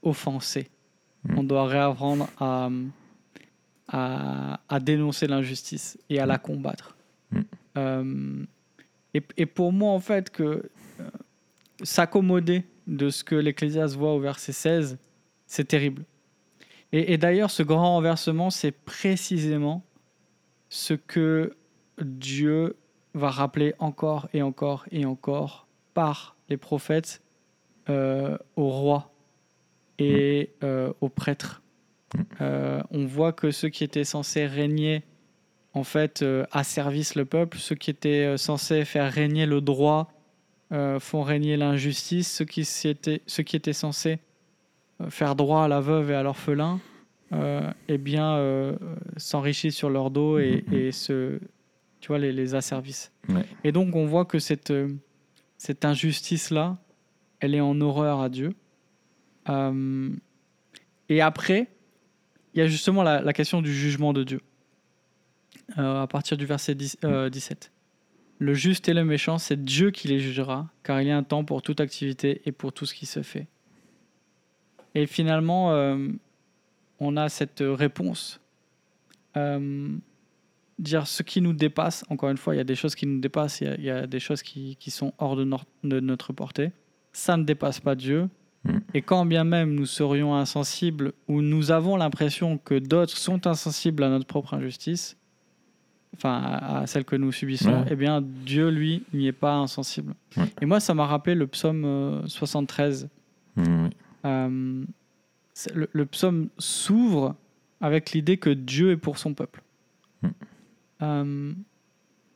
offensé. 0.02 0.68
Mm. 1.24 1.38
On 1.38 1.42
doit 1.44 1.66
réapprendre 1.66 2.28
à, 2.38 2.68
à, 3.88 4.60
à 4.68 4.80
dénoncer 4.80 5.26
l'injustice 5.26 5.98
et 6.08 6.20
à 6.20 6.26
la 6.26 6.38
combattre. 6.38 6.96
Mm. 7.30 7.40
Euh, 7.76 8.44
et, 9.14 9.22
et 9.36 9.46
pour 9.46 9.72
moi, 9.72 9.92
en 9.92 10.00
fait, 10.00 10.30
que 10.30 10.42
euh, 10.42 11.10
s'accommoder 11.82 12.64
de 12.86 13.10
ce 13.10 13.24
que 13.24 13.34
l'Ecclésiaste 13.34 13.96
voit 13.96 14.14
au 14.14 14.20
verset 14.20 14.52
16, 14.52 14.98
c'est 15.46 15.66
terrible. 15.66 16.04
Et, 16.92 17.12
et 17.12 17.18
d'ailleurs, 17.18 17.50
ce 17.50 17.62
grand 17.62 17.94
renversement, 17.94 18.50
c'est 18.50 18.72
précisément 18.72 19.84
ce 20.68 20.94
que 20.94 21.54
Dieu 22.00 22.76
va 23.14 23.30
rappeler 23.30 23.74
encore 23.78 24.28
et 24.32 24.42
encore 24.42 24.86
et 24.90 25.04
encore 25.04 25.66
par 25.94 26.36
les 26.48 26.56
prophètes 26.56 27.22
euh, 27.88 28.38
aux 28.56 28.68
rois 28.68 29.12
et 29.98 30.50
euh, 30.62 30.92
aux 31.00 31.08
prêtres. 31.08 31.62
Euh, 32.40 32.82
on 32.90 33.06
voit 33.06 33.32
que 33.32 33.50
ceux 33.50 33.68
qui 33.68 33.84
étaient 33.84 34.04
censés 34.04 34.46
régner 34.46 35.02
en 35.74 35.84
fait 35.84 36.20
euh, 36.22 36.44
asservissent 36.52 37.14
le 37.14 37.24
peuple, 37.24 37.56
ceux 37.58 37.74
qui 37.74 37.88
étaient 37.90 38.26
euh, 38.26 38.36
censés 38.36 38.84
faire 38.84 39.10
régner 39.10 39.46
le 39.46 39.60
droit 39.62 40.12
euh, 40.72 41.00
font 41.00 41.22
régner 41.22 41.56
l'injustice, 41.56 42.30
ceux 42.30 42.44
qui, 42.44 42.66
étaient, 42.84 43.22
ceux 43.26 43.42
qui 43.42 43.56
étaient 43.56 43.72
censés 43.72 44.18
faire 45.08 45.34
droit 45.34 45.64
à 45.64 45.68
la 45.68 45.80
veuve 45.80 46.10
et 46.10 46.14
à 46.14 46.22
l'orphelin, 46.22 46.80
eh 47.88 47.98
bien, 47.98 48.76
s'enrichissent 49.16 49.74
sur 49.74 49.90
leur 49.90 50.10
dos 50.10 50.38
et, 50.38 50.64
Mhm. 50.68 50.74
et 50.74 50.92
se, 50.92 51.40
tu 52.00 52.08
vois, 52.08 52.18
les, 52.18 52.30
les 52.32 52.54
asservissent. 52.54 53.10
Ouais. 53.28 53.44
Et 53.64 53.72
donc, 53.72 53.96
on 53.96 54.06
voit 54.06 54.24
que 54.26 54.38
cette, 54.38 54.72
cette 55.56 55.84
injustice-là, 55.84 56.76
elle 57.40 57.54
est 57.54 57.60
en 57.60 57.80
horreur 57.80 58.20
à 58.20 58.28
Dieu. 58.28 58.54
Et 61.08 61.20
après, 61.20 61.68
il 62.54 62.58
y 62.58 62.62
a 62.62 62.66
justement 62.66 63.02
la, 63.02 63.32
question 63.32 63.62
du 63.62 63.72
jugement 63.74 64.12
de 64.12 64.24
Dieu. 64.24 64.40
Euh, 65.78 66.02
à 66.02 66.06
partir 66.06 66.36
du 66.36 66.44
verset 66.44 66.74
10 66.74 66.98
euh, 67.04 67.30
17. 67.30 67.72
Le 68.38 68.54
juste 68.54 68.88
et 68.88 68.94
le 68.94 69.04
méchant, 69.04 69.38
c'est 69.38 69.62
Dieu 69.62 69.90
qui 69.90 70.08
les 70.08 70.18
jugera, 70.18 70.68
car 70.82 71.00
il 71.00 71.08
y 71.08 71.10
a 71.10 71.16
un 71.16 71.22
temps 71.22 71.44
pour 71.44 71.62
toute 71.62 71.80
activité 71.80 72.42
et 72.44 72.52
pour 72.52 72.72
tout 72.72 72.86
ce 72.86 72.94
qui 72.94 73.06
se 73.06 73.22
fait. 73.22 73.46
Et 74.94 75.06
finalement, 75.06 75.72
euh, 75.72 76.08
on 76.98 77.16
a 77.16 77.28
cette 77.28 77.62
réponse. 77.64 78.40
Dire 80.78 81.06
ce 81.06 81.22
qui 81.22 81.40
nous 81.40 81.52
dépasse, 81.52 82.04
encore 82.10 82.30
une 82.30 82.36
fois, 82.36 82.54
il 82.54 82.58
y 82.58 82.60
a 82.60 82.64
des 82.64 82.74
choses 82.74 82.94
qui 82.94 83.06
nous 83.06 83.20
dépassent, 83.20 83.60
il 83.60 83.68
y 83.68 83.70
a, 83.70 83.74
il 83.76 83.84
y 83.84 83.90
a 83.90 84.06
des 84.06 84.18
choses 84.18 84.42
qui, 84.42 84.76
sont 84.88 85.14
hors 85.18 85.36
de 85.36 85.44
notre 86.00 86.32
portée. 86.32 86.72
Ça 87.12 87.36
ne 87.36 87.44
dépasse 87.44 87.78
pas 87.78 87.94
Dieu. 87.94 88.28
Mm. 88.64 88.78
Et 88.94 89.02
quand 89.02 89.26
bien 89.26 89.44
même 89.44 89.74
nous 89.74 89.86
serions 89.86 90.34
insensibles 90.34 91.12
ou 91.28 91.42
nous 91.42 91.70
avons 91.70 91.96
l'impression 91.96 92.58
que 92.58 92.78
d'autres 92.78 93.16
sont 93.16 93.46
insensibles 93.46 94.02
à 94.04 94.08
notre 94.08 94.26
propre 94.26 94.54
injustice, 94.54 95.16
enfin 96.14 96.40
à, 96.42 96.86
celle 96.86 97.04
que 97.04 97.16
nous 97.16 97.32
subissons, 97.32 97.70
Ouais. 97.72 97.86
eh 97.90 97.96
bien 97.96 98.20
Dieu, 98.22 98.68
lui, 98.70 99.02
n'y 99.12 99.26
est 99.26 99.32
pas 99.32 99.54
insensible. 99.56 100.14
Ouais. 100.36 100.44
Et 100.60 100.66
moi, 100.66 100.78
ça 100.80 100.94
m'a 100.94 101.06
rappelé 101.06 101.34
le 101.34 101.46
psaume 101.46 101.84
euh, 101.84 102.26
73. 102.26 103.08
Mm, 103.56 103.62
oui. 103.84 103.90
Euh, 104.24 104.84
le, 105.74 105.88
le 105.92 106.06
psaume 106.06 106.48
s'ouvre 106.58 107.34
avec 107.80 108.12
l'idée 108.12 108.36
que 108.36 108.50
Dieu 108.50 108.92
est 108.92 108.96
pour 108.96 109.18
son 109.18 109.34
peuple. 109.34 109.62
Mm. 110.22 110.28
Euh, 111.02 111.52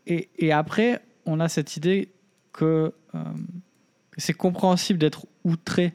et, 0.09 0.29
et 0.39 0.53
après, 0.53 1.03
on 1.25 1.39
a 1.39 1.49
cette 1.49 1.77
idée 1.77 2.09
que, 2.53 2.93
euh, 3.15 3.19
que 4.11 4.21
c'est 4.21 4.33
compréhensible 4.35 4.99
d'être 4.99 5.27
outré 5.45 5.95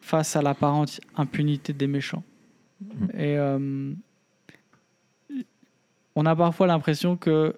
face 0.00 0.36
à 0.36 0.42
l'apparente 0.42 1.00
impunité 1.16 1.72
des 1.72 1.86
méchants. 1.86 2.22
Mm. 2.80 3.04
Et 3.14 3.36
euh, 3.38 3.92
on 6.14 6.26
a 6.26 6.34
parfois 6.34 6.66
l'impression 6.66 7.16
que 7.16 7.54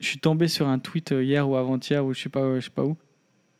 je 0.00 0.06
suis 0.08 0.18
tombé 0.18 0.48
sur 0.48 0.68
un 0.68 0.78
tweet 0.78 1.12
euh, 1.12 1.22
hier 1.22 1.48
ou 1.48 1.56
avant-hier 1.56 2.04
ou 2.04 2.12
je 2.12 2.20
sais 2.22 2.28
pas, 2.28 2.56
je 2.58 2.64
sais 2.64 2.70
pas 2.70 2.84
où, 2.84 2.96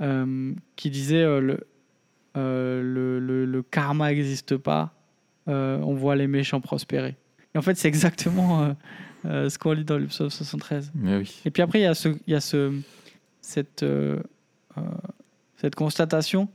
euh, 0.00 0.52
qui 0.76 0.90
disait 0.90 1.22
euh, 1.22 1.40
le, 1.40 1.58
le, 2.34 3.18
le- 3.20 3.44
le 3.46 3.62
karma 3.62 4.08
n'existe 4.10 4.56
pas, 4.56 4.92
on 5.46 5.94
voit 5.94 6.16
les 6.16 6.26
méchants 6.26 6.60
prospérer. 6.60 7.16
Et 7.54 7.58
en 7.58 7.62
fait, 7.62 7.74
c'est 7.76 7.88
exactement 7.88 8.74
ce 9.24 9.58
qu'on 9.58 9.72
lit 9.72 9.84
dans 9.84 9.98
le 9.98 10.06
psaume 10.06 10.30
73. 10.30 10.90
Mais 10.94 11.18
oui. 11.18 11.40
Et 11.44 11.50
puis 11.50 11.62
après, 11.62 11.80
il 11.80 11.82
y 11.82 11.86
a, 11.86 11.94
ce, 11.94 12.08
y 12.26 12.34
a 12.34 12.40
ce, 12.40 12.72
cette, 13.42 13.84
cette 15.56 15.74
constatation 15.74 16.48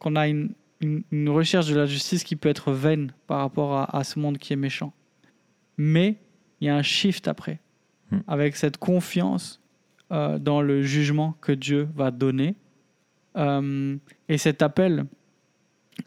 qu'on 0.00 0.16
a 0.16 0.26
une, 0.28 0.50
une- 0.80 1.02
une 1.10 1.28
recherche 1.28 1.66
de 1.68 1.74
la 1.76 1.86
justice 1.86 2.24
qui 2.24 2.36
peut 2.36 2.48
être 2.48 2.72
vaine 2.72 3.12
par 3.26 3.40
rapport 3.40 3.74
à, 3.76 3.96
à 3.96 4.04
ce 4.04 4.18
monde 4.18 4.38
qui 4.38 4.52
est 4.52 4.56
méchant. 4.56 4.92
Mais 5.76 6.16
il 6.60 6.66
y 6.66 6.70
a 6.70 6.76
un 6.76 6.82
shift 6.82 7.28
après, 7.28 7.58
Hmm. 8.10 8.18
avec 8.26 8.56
cette 8.56 8.76
confiance 8.78 9.60
euh, 10.10 10.38
dans 10.40 10.60
le 10.62 10.82
jugement 10.82 11.36
que 11.40 11.52
Dieu 11.52 11.88
va 11.94 12.10
donner. 12.10 12.56
Euh, 13.36 13.96
et 14.28 14.38
cet 14.38 14.60
appel 14.62 15.06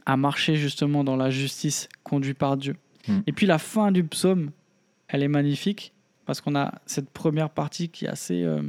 à 0.05 0.17
marcher 0.17 0.55
justement 0.57 1.05
dans 1.05 1.15
la 1.15 1.29
justice 1.29 1.87
conduit 2.03 2.33
par 2.33 2.57
Dieu. 2.57 2.75
Hmm. 3.07 3.19
Et 3.27 3.31
puis 3.31 3.45
la 3.45 3.57
fin 3.59 3.91
du 3.93 4.03
psaume, 4.03 4.51
elle 5.07 5.23
est 5.23 5.29
magnifique 5.29 5.93
parce 6.25 6.41
qu'on 6.41 6.55
a 6.55 6.73
cette 6.85 7.09
première 7.11 7.49
partie 7.49 7.87
qui 7.89 8.03
est 8.05 8.09
assez, 8.09 8.43
euh, 8.43 8.61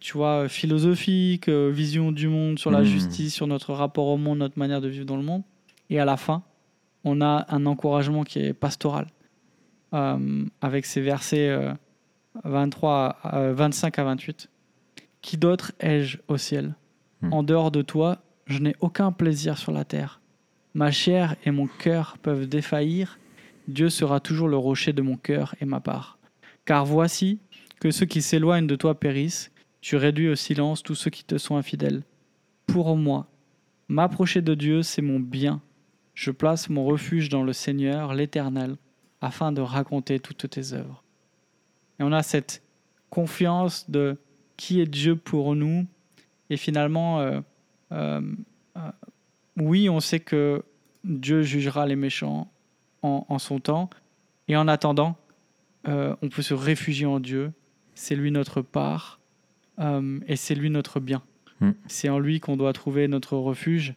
tu 0.00 0.12
vois, 0.14 0.48
philosophique, 0.48 1.48
euh, 1.48 1.70
vision 1.70 2.12
du 2.12 2.28
monde 2.28 2.58
sur 2.58 2.70
la 2.70 2.80
Hmm. 2.82 2.84
justice, 2.84 3.34
sur 3.34 3.46
notre 3.46 3.72
rapport 3.72 4.06
au 4.06 4.16
monde, 4.16 4.38
notre 4.38 4.58
manière 4.58 4.80
de 4.80 4.88
vivre 4.88 5.06
dans 5.06 5.16
le 5.16 5.22
monde. 5.22 5.42
Et 5.88 5.98
à 5.98 6.04
la 6.04 6.16
fin, 6.16 6.42
on 7.04 7.20
a 7.20 7.46
un 7.48 7.66
encouragement 7.66 8.24
qui 8.24 8.38
est 8.40 8.52
pastoral 8.52 9.06
euh, 9.94 10.44
avec 10.60 10.86
ces 10.86 11.00
versets 11.00 11.48
euh, 11.48 11.72
23, 12.44 13.18
à- 13.22 13.38
euh, 13.38 13.54
25 13.54 13.98
à 13.98 14.04
28. 14.04 14.48
Qui 15.22 15.36
d'autre 15.36 15.72
ai-je 15.80 16.18
au 16.28 16.36
ciel 16.36 16.74
Hmm. 17.22 17.32
En 17.34 17.42
dehors 17.42 17.70
de 17.70 17.82
toi, 17.82 18.18
je 18.46 18.58
n'ai 18.60 18.74
aucun 18.80 19.12
plaisir 19.12 19.58
sur 19.58 19.72
la 19.72 19.84
terre. 19.84 20.20
Ma 20.72 20.90
chair 20.90 21.36
et 21.44 21.50
mon 21.50 21.66
cœur 21.66 22.16
peuvent 22.22 22.46
défaillir. 22.48 23.18
Dieu 23.68 23.90
sera 23.90 24.20
toujours 24.20 24.48
le 24.48 24.56
rocher 24.56 24.92
de 24.94 25.02
mon 25.02 25.16
cœur 25.16 25.54
et 25.60 25.66
ma 25.66 25.80
part. 25.80 26.18
Car 26.64 26.86
voici 26.86 27.38
que 27.78 27.90
ceux 27.90 28.06
qui 28.06 28.22
s'éloignent 28.22 28.66
de 28.66 28.74
toi 28.76 28.98
périssent. 28.98 29.50
Tu 29.80 29.96
réduis 29.96 30.28
au 30.28 30.34
silence 30.34 30.82
tous 30.82 30.94
ceux 30.94 31.10
qui 31.10 31.24
te 31.24 31.38
sont 31.38 31.56
infidèles. 31.56 32.02
Pour 32.66 32.96
moi, 32.96 33.26
m'approcher 33.88 34.42
de 34.42 34.54
Dieu, 34.54 34.82
c'est 34.82 35.02
mon 35.02 35.20
bien. 35.20 35.60
Je 36.14 36.30
place 36.30 36.68
mon 36.68 36.84
refuge 36.84 37.28
dans 37.28 37.42
le 37.42 37.52
Seigneur, 37.52 38.14
l'Éternel, 38.14 38.76
afin 39.20 39.52
de 39.52 39.60
raconter 39.60 40.20
toutes 40.20 40.48
tes 40.50 40.72
œuvres. 40.72 41.02
Et 41.98 42.02
on 42.02 42.12
a 42.12 42.22
cette 42.22 42.62
confiance 43.10 43.90
de 43.90 44.16
qui 44.56 44.80
est 44.80 44.86
Dieu 44.86 45.16
pour 45.16 45.54
nous. 45.54 45.86
Et 46.50 46.56
finalement, 46.56 47.20
euh, 47.20 47.40
euh, 47.92 48.20
euh, 48.76 48.80
oui, 49.56 49.88
on 49.88 50.00
sait 50.00 50.20
que 50.20 50.62
Dieu 51.04 51.42
jugera 51.42 51.86
les 51.86 51.96
méchants 51.96 52.50
en, 53.02 53.38
son 53.38 53.58
temps. 53.60 53.88
Et 54.48 54.56
en 54.56 54.68
attendant, 54.68 55.16
on 55.86 56.28
peut 56.30 56.42
se 56.42 56.52
réfugier 56.52 57.06
en 57.06 57.20
Dieu. 57.20 57.52
C'est 57.94 58.14
lui 58.14 58.30
notre 58.30 58.60
part 58.60 59.19
et 59.78 60.36
c'est 60.36 60.54
lui 60.54 60.70
notre 60.70 61.00
bien. 61.00 61.22
Mm. 61.60 61.70
C'est 61.86 62.08
en 62.08 62.18
lui 62.18 62.40
qu'on 62.40 62.56
doit 62.56 62.72
trouver 62.72 63.08
notre 63.08 63.36
refuge. 63.36 63.94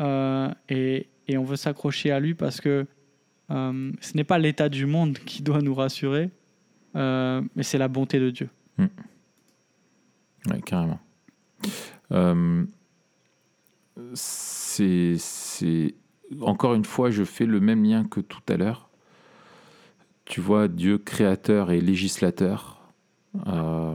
Euh, 0.00 0.50
et, 0.68 1.06
et 1.28 1.38
on 1.38 1.44
veut 1.44 1.56
s'accrocher 1.56 2.10
à 2.10 2.18
lui 2.20 2.34
parce 2.34 2.60
que 2.60 2.86
euh, 3.50 3.92
ce 4.00 4.16
n'est 4.16 4.24
pas 4.24 4.38
l'état 4.38 4.68
du 4.68 4.86
monde 4.86 5.18
qui 5.18 5.42
doit 5.42 5.60
nous 5.62 5.74
rassurer, 5.74 6.30
euh, 6.96 7.42
mais 7.54 7.62
c'est 7.62 7.78
la 7.78 7.88
bonté 7.88 8.18
de 8.18 8.30
Dieu. 8.30 8.48
Ouais, 8.78 10.60
carrément. 10.64 10.98
Euh, 12.12 12.64
c'est, 14.14 15.16
c'est- 15.18 15.94
Encore 16.40 16.74
une 16.74 16.84
fois, 16.84 17.10
je 17.10 17.22
fais 17.24 17.46
le 17.46 17.60
même 17.60 17.84
lien 17.84 18.04
que 18.04 18.20
tout 18.20 18.42
à 18.48 18.56
l'heure. 18.56 18.88
Tu 20.24 20.40
vois, 20.40 20.68
Dieu 20.68 20.98
créateur 20.98 21.70
et 21.70 21.80
législateur, 21.80 22.90
euh, 23.46 23.94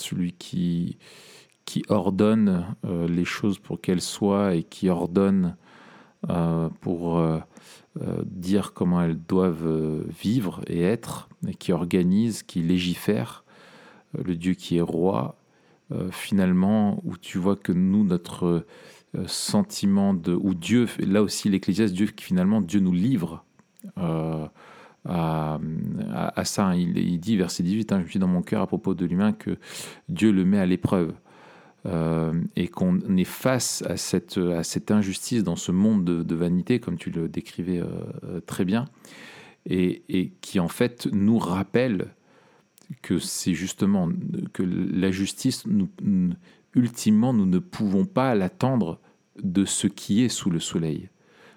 celui 0.00 0.32
qui, 0.32 0.98
ordonne 1.88 2.66
euh, 2.84 3.08
les 3.08 3.24
choses 3.24 3.58
pour 3.58 3.80
qu'elles 3.80 4.00
soient 4.00 4.54
et 4.54 4.62
qui 4.62 4.88
ordonne 4.88 5.56
pour 6.80 7.22
dire 8.24 8.72
comment 8.72 9.02
elles 9.02 9.20
doivent 9.20 10.06
vivre 10.08 10.62
et 10.68 10.80
être, 10.80 11.28
et 11.46 11.54
qui 11.54 11.70
organise, 11.70 12.42
qui 12.42 12.62
légifère, 12.62 13.44
le 14.16 14.34
Dieu 14.34 14.54
qui 14.54 14.78
est 14.78 14.80
roi, 14.80 15.36
finalement, 16.10 16.98
où 17.04 17.18
tu 17.18 17.36
vois 17.36 17.56
que 17.56 17.72
nous, 17.72 18.04
notre 18.04 18.64
sentiment 19.26 20.14
de... 20.14 20.32
où 20.32 20.54
Dieu, 20.54 20.88
là 20.98 21.22
aussi 21.22 21.50
l'Ecclésiaste, 21.50 21.92
Dieu, 21.92 22.08
finalement, 22.18 22.62
Dieu 22.62 22.80
nous 22.80 22.92
livre 22.92 23.44
à, 25.06 25.58
ça. 26.44 26.66
Hein. 26.66 26.74
Il, 26.76 27.20
dit, 27.20 27.36
verset 27.36 27.62
18, 27.62 27.92
hein, 27.92 28.02
je 28.04 28.10
suis 28.10 28.18
dans 28.18 28.28
mon 28.28 28.42
cœur 28.42 28.62
à 28.62 28.66
propos 28.66 28.94
de 28.94 29.04
l'humain 29.06 29.32
que 29.32 29.58
Dieu 30.08 30.32
le 30.32 30.44
met 30.44 30.58
à 30.58 30.66
l'épreuve. 30.66 31.12
Euh, 31.86 32.32
et 32.56 32.68
qu'on 32.68 32.98
est 33.14 33.24
face 33.24 33.82
à 33.82 33.98
cette, 33.98 34.38
à 34.38 34.62
cette 34.62 34.90
injustice 34.90 35.44
dans 35.44 35.54
ce 35.54 35.70
monde 35.70 36.02
de, 36.02 36.34
vanité, 36.34 36.80
comme 36.80 36.96
tu 36.96 37.10
le 37.10 37.28
décrivais 37.28 37.78
euh, 37.78 38.40
très 38.46 38.64
bien, 38.64 38.86
et, 39.66 40.02
et, 40.08 40.32
qui 40.40 40.60
en 40.60 40.68
fait 40.68 41.06
nous 41.12 41.36
rappelle 41.38 42.06
que 43.02 43.18
c'est 43.18 43.52
justement 43.52 44.08
que 44.54 44.62
la 44.62 45.10
justice, 45.10 45.66
nous, 45.66 45.90
ultimement, 46.74 47.32
nous 47.32 47.46
ne 47.46 47.58
pouvons 47.58 48.04
pas 48.04 48.34
l'attendre 48.34 48.98
de 49.42 49.64
ce 49.64 49.86
qui 49.86 50.22
est 50.22 50.28
sous 50.28 50.50
le 50.50 50.60
soleil. 50.60 51.08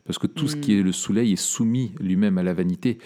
Parce 0.06 0.20
que 0.20 0.28
tout 0.28 0.48
ce 0.48 0.56
qui 0.56 0.74
mm. 0.74 0.80
est 0.80 0.84
le 0.84 0.92
soleil 0.92 1.34
est 1.34 1.36
soumis 1.36 1.92
lui-même 2.00 2.38
à 2.38 2.44
la 2.44 2.54
vanité. 2.54 2.98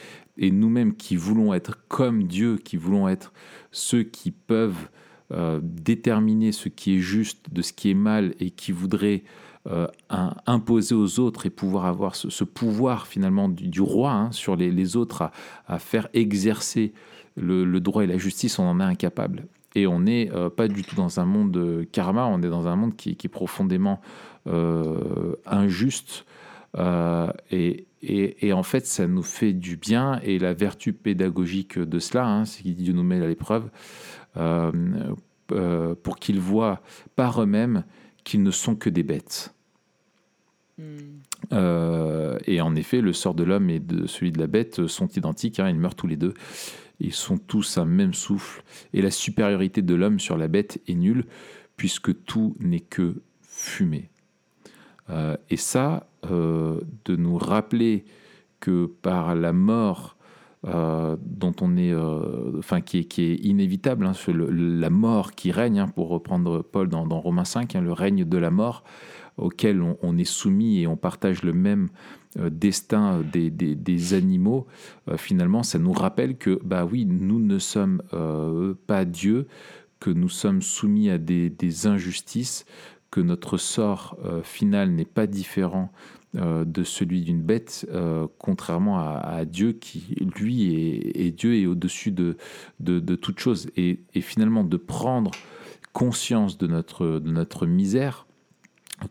Et 0.41 0.51
nous-mêmes 0.51 0.95
qui 0.95 1.15
voulons 1.15 1.53
être 1.53 1.77
comme 1.87 2.23
Dieu, 2.23 2.57
qui 2.57 2.75
voulons 2.75 3.07
être 3.07 3.31
ceux 3.71 4.03
qui 4.03 4.31
peuvent 4.31 4.89
euh, 5.31 5.59
déterminer 5.63 6.51
ce 6.51 6.67
qui 6.67 6.95
est 6.95 6.99
juste 6.99 7.53
de 7.53 7.61
ce 7.61 7.71
qui 7.71 7.91
est 7.91 7.95
mal 7.95 8.33
et 8.41 8.49
qui 8.49 8.73
voudraient 8.73 9.23
euh, 9.69 9.87
imposer 10.45 10.93
aux 10.93 11.19
autres 11.19 11.45
et 11.45 11.49
pouvoir 11.49 11.85
avoir 11.85 12.15
ce, 12.15 12.43
pouvoir 12.43 13.07
finalement 13.07 13.47
du, 13.47 13.79
roi 13.79 14.11
hein, 14.11 14.31
sur 14.33 14.57
les, 14.57 14.97
autres 14.97 15.31
à, 15.67 15.79
faire 15.79 16.09
exercer 16.13 16.91
le, 17.37 17.79
droit 17.79 18.03
et 18.03 18.07
la 18.07 18.17
justice, 18.17 18.59
on 18.59 18.63
en 18.63 18.81
est 18.81 18.83
incapable. 18.83 19.45
Et 19.75 19.87
on 19.87 20.01
n'est 20.01 20.29
euh, 20.33 20.49
pas 20.49 20.67
du 20.67 20.81
tout 20.83 20.95
dans 20.95 21.21
un 21.21 21.25
monde 21.25 21.51
de 21.51 21.87
karma, 21.91 22.25
on 22.25 22.41
est 22.41 22.49
dans 22.49 22.67
un 22.67 22.75
monde 22.75 22.97
qui, 22.97 23.11
est 23.11 23.27
profondément 23.29 24.01
injuste 25.45 26.25
et, 27.51 27.85
et, 28.03 28.51
en 28.51 28.63
fait, 28.63 28.87
ça 28.87 29.07
nous 29.07 29.23
fait 29.23 29.53
du 29.53 29.77
bien. 29.77 30.19
Et 30.23 30.39
la 30.39 30.53
vertu 30.53 30.93
pédagogique 30.93 31.77
de 31.77 31.99
cela, 31.99 32.25
hein, 32.25 32.45
c'est 32.45 32.63
que 32.63 32.69
Dieu 32.69 32.93
nous 32.93 33.03
met 33.03 33.21
à 33.21 33.27
l'épreuve 33.27 33.69
euh, 34.37 34.71
euh, 35.51 35.95
pour 36.01 36.17
qu'ils 36.17 36.39
voient 36.39 36.81
par 37.15 37.41
eux-mêmes 37.41 37.83
qu'ils 38.23 38.43
ne 38.43 38.51
sont 38.51 38.75
que 38.75 38.89
des 38.89 39.03
bêtes. 39.03 39.53
Hmm. 40.77 41.19
et 42.47 42.61
en 42.61 42.75
effet, 42.75 43.01
le 43.01 43.13
sort 43.13 43.35
de 43.35 43.43
l'homme 43.43 43.69
et 43.69 43.79
de 43.79 44.07
celui 44.07 44.31
de 44.31 44.39
la 44.39 44.47
bête 44.47 44.87
sont 44.87 45.07
identiques. 45.09 45.59
Hein, 45.59 45.69
ils 45.69 45.77
meurent 45.77 45.95
tous 45.95 46.07
les 46.07 46.15
deux. 46.15 46.33
Ils 46.99 47.13
sont 47.13 47.37
tous 47.37 47.77
un 47.77 47.85
même 47.85 48.13
souffle. 48.13 48.63
Et 48.93 49.01
la 49.01 49.11
supériorité 49.11 49.81
de 49.81 49.95
l'homme 49.95 50.19
sur 50.19 50.37
la 50.37 50.47
bête 50.47 50.81
est 50.87 50.95
nulle, 50.95 51.25
puisque 51.77 52.23
tout 52.25 52.55
n'est 52.59 52.79
que 52.79 53.21
fumée. 53.41 54.10
Euh, 55.11 55.35
et 55.49 55.57
ça, 55.57 56.07
euh, 56.29 56.79
de 57.05 57.15
nous 57.15 57.37
rappeler 57.37 58.05
que 58.59 58.85
par 58.85 59.35
la 59.35 59.53
mort 59.53 60.15
euh, 60.67 61.17
dont 61.25 61.55
on 61.59 61.75
est, 61.75 61.93
enfin 62.57 62.81
qui 62.81 62.99
est, 62.99 63.35
inévitable, 63.43 64.05
hein, 64.05 64.13
la 64.27 64.89
mort 64.89 65.31
qui 65.33 65.51
règne, 65.51 65.79
hein, 65.79 65.87
pour 65.87 66.09
reprendre 66.09 66.61
Paul 66.61 66.87
dans, 66.87 67.03
Romains 67.19 67.45
5, 67.45 67.75
hein, 67.75 67.81
le 67.81 67.93
règne 67.93 68.25
de 68.25 68.37
la 68.37 68.51
mort 68.51 68.83
auquel 69.37 69.81
on, 69.81 70.17
est 70.17 70.25
soumis 70.25 70.81
et 70.81 70.87
on 70.87 70.97
partage 70.97 71.41
le 71.41 71.53
même 71.53 71.87
destin 72.37 73.21
des, 73.21 73.49
des, 73.49 74.13
animaux, 74.13 74.67
finalement, 75.17 75.63
ça 75.63 75.79
nous 75.79 75.93
rappelle 75.93 76.37
que, 76.37 76.59
bah 76.63 76.85
oui, 76.85 77.05
nous 77.05 77.39
ne 77.39 77.57
sommes 77.57 78.03
pas 78.85 79.05
Dieu, 79.05 79.47
que 80.01 80.09
nous 80.09 80.29
sommes 80.29 80.61
soumis 80.61 81.09
à 81.09 81.17
des, 81.17 81.87
injustices, 81.87 82.65
que 83.11 83.19
notre 83.19 83.57
sort 83.57 84.17
euh, 84.25 84.41
final 84.41 84.89
n'est 84.91 85.05
pas 85.05 85.27
différent 85.27 85.91
euh, 86.37 86.63
de 86.63 86.83
celui 86.83 87.21
d'une 87.21 87.41
bête, 87.41 87.85
euh, 87.91 88.25
contrairement 88.39 88.99
à, 88.99 89.43
Dieu 89.43 89.73
qui, 89.73 90.15
lui, 90.37 90.73
est, 91.13 91.31
Dieu 91.31 91.55
et 91.55 91.67
au-dessus 91.67 92.11
de, 92.11 92.37
de, 92.79 93.15
toute 93.15 93.39
chose. 93.39 93.69
Et, 93.75 93.99
finalement, 94.21 94.63
de 94.63 94.77
prendre 94.77 95.31
conscience 95.91 96.57
de 96.57 96.67
notre, 96.67 97.05
de 97.19 97.31
notre 97.31 97.65
misère, 97.65 98.25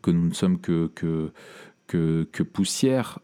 que 0.01 0.11
nous 0.11 0.28
ne 0.28 0.32
sommes 0.32 0.59
que, 0.61 0.90
que, 0.96 2.42
poussière, 2.42 3.18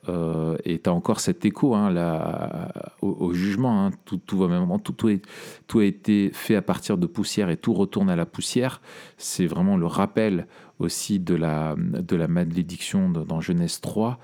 et 0.65 0.79
tu 0.79 0.91
as 0.91 0.93
encore 0.93 1.21
cet 1.21 1.47
écho 1.47 1.75
hein, 1.75 1.91
là, 1.91 2.93
au, 3.01 3.33
jugement. 3.33 3.87
Hein. 3.87 3.93
tout, 4.05 4.19
tout, 4.19 4.37
va 4.37 4.49
même, 4.49 4.69
tout, 4.83 4.93
tout, 4.93 5.79
a 5.79 5.85
été 5.85 6.31
fait 6.35 6.57
à 6.57 6.63
partir 6.63 6.99
de 6.99 7.07
poussière 7.07 7.49
et 7.49 7.57
tout 7.57 7.73
retourne 7.73 8.11
à 8.11 8.17
la 8.17 8.27
poussière. 8.27 8.83
C'est 9.17 9.47
vraiment 9.47 9.79
le 9.79 9.87
rappel 9.87 10.47
aussi 10.79 11.19
de 11.19 11.35
la, 11.35 11.75
de 11.77 12.17
la 12.17 12.29
malédiction 12.29 13.11
dans 13.11 13.41
Genèse 13.41 13.81
3. 13.81 14.19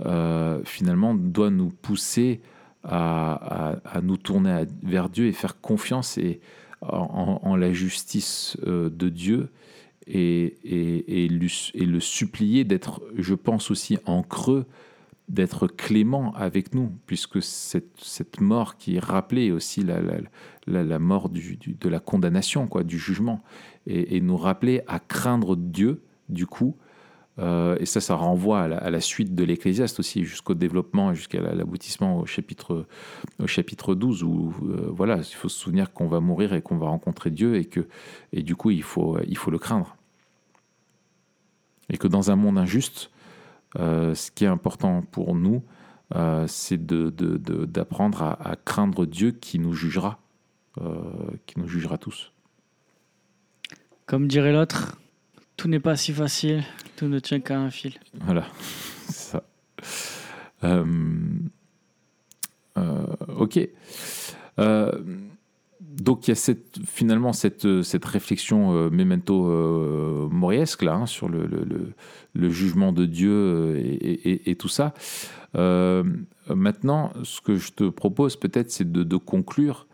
Euh, 0.00 0.60
finalement, 0.64 1.14
doit 1.14 1.50
nous 1.50 1.68
pousser 1.68 2.40
à, 2.82 3.76
à, 3.84 4.00
nous 4.00 4.16
tourner 4.16 4.64
vers 4.82 5.08
Dieu 5.08 5.26
et 5.26 5.32
faire 5.32 5.60
confiance 5.60 6.18
et, 6.18 6.40
en, 6.80 7.54
la 7.54 7.72
justice 7.72 8.56
euh, 8.66 8.90
de 8.90 9.08
Dieu 9.08 9.50
et, 10.08 10.56
et, 10.64 11.24
et, 11.24 11.28
le 11.28 12.00
supplier 12.00 12.64
d'être, 12.64 13.02
je 13.16 13.34
pense 13.34 13.70
aussi 13.70 13.98
en 14.04 14.24
creux, 14.24 14.66
d'être 15.28 15.68
clément 15.68 16.34
avec 16.34 16.74
nous, 16.74 16.90
puisque 17.06 17.40
cette, 17.40 17.92
cette, 17.98 18.40
mort 18.40 18.76
qui 18.76 18.96
est 18.96 19.04
rappelée 19.04 19.52
aussi 19.52 19.84
la, 19.84 20.00
la, 20.66 20.82
la 20.82 20.98
mort 20.98 21.28
du, 21.28 21.56
de 21.56 21.88
la 21.88 22.00
condamnation, 22.00 22.66
quoi, 22.66 22.82
du 22.82 22.98
jugement, 22.98 23.42
et, 23.86 24.20
nous 24.20 24.36
rappeler 24.36 24.82
à 24.86 24.98
craindre 24.98 25.56
Dieu, 25.56 26.02
du 26.28 26.46
coup, 26.46 26.76
euh, 27.38 27.76
et 27.80 27.86
ça, 27.86 28.00
ça 28.00 28.14
renvoie 28.14 28.60
à 28.60 28.90
la, 28.90 29.00
suite 29.00 29.34
de 29.34 29.44
l'Ecclésiaste 29.44 30.00
aussi, 30.00 30.24
jusqu'au 30.24 30.54
développement, 30.54 31.14
jusqu'à 31.14 31.40
l'aboutissement 31.40 32.20
au 32.20 32.26
chapitre, 32.26 32.86
au 33.38 33.46
chapitre 33.46 33.94
12, 33.94 34.22
où 34.22 34.52
euh, 34.62 34.88
voilà, 34.90 35.16
il 35.16 35.34
faut 35.34 35.48
se 35.48 35.58
souvenir 35.58 35.92
qu'on 35.92 36.08
va 36.08 36.20
mourir 36.20 36.52
et 36.52 36.62
qu'on 36.62 36.76
va 36.76 36.88
rencontrer 36.88 37.30
Dieu, 37.30 37.56
et 37.56 37.64
que 37.64 37.86
et 38.32 38.42
du 38.42 38.54
coup, 38.54 38.70
il 38.70 38.82
faut, 38.82 39.18
il 39.26 39.36
faut 39.36 39.50
le 39.50 39.58
craindre. 39.58 39.96
Et 41.88 41.96
que 41.96 42.06
dans 42.06 42.30
un 42.30 42.36
monde 42.36 42.58
injuste, 42.58 43.10
euh, 43.78 44.14
ce 44.14 44.30
qui 44.30 44.44
est 44.44 44.48
important 44.48 45.02
pour 45.10 45.34
nous, 45.34 45.62
c'est 46.46 46.84
d'apprendre 46.84 48.18
de, 48.18 48.24
à, 48.24 48.50
à, 48.50 48.56
craindre 48.56 49.06
Dieu 49.06 49.30
qui 49.30 49.58
nous 49.58 49.72
jugera, 49.72 50.18
qui 51.46 51.58
nous 51.58 51.66
jugera 51.66 51.96
tous. 51.96 52.32
Comme 54.12 54.28
dirait 54.28 54.52
l'autre, 54.52 54.98
tout 55.56 55.68
n'est 55.68 55.80
pas 55.80 55.96
si 55.96 56.12
facile, 56.12 56.64
tout 56.96 57.06
ne 57.06 57.18
tient 57.18 57.40
qu'à 57.40 57.58
un 57.58 57.70
fil. 57.70 57.94
Voilà, 58.20 58.44
ça. 59.08 59.42
Euh, 60.64 60.84
euh, 62.76 63.06
ok. 63.38 63.58
Euh, 64.58 64.92
donc 65.80 66.28
il 66.28 66.30
y 66.30 66.32
a 66.32 66.34
cette, 66.34 66.78
finalement 66.84 67.32
cette, 67.32 67.80
cette 67.80 68.04
réflexion 68.04 68.90
memento 68.90 70.28
moriesque 70.30 70.82
là, 70.82 70.92
hein, 70.92 71.06
sur 71.06 71.30
le, 71.30 71.46
le, 72.34 72.50
jugement 72.50 72.92
de 72.92 73.06
Dieu 73.06 73.78
et, 73.78 74.54
tout 74.56 74.68
ça. 74.68 74.92
maintenant, 75.54 77.14
ce 77.22 77.40
que 77.40 77.56
je 77.56 77.72
te 77.72 77.88
propose 77.88 78.36
peut-être, 78.36 78.70
c'est 78.70 78.92
de, 78.92 79.16
conclure 79.16 79.86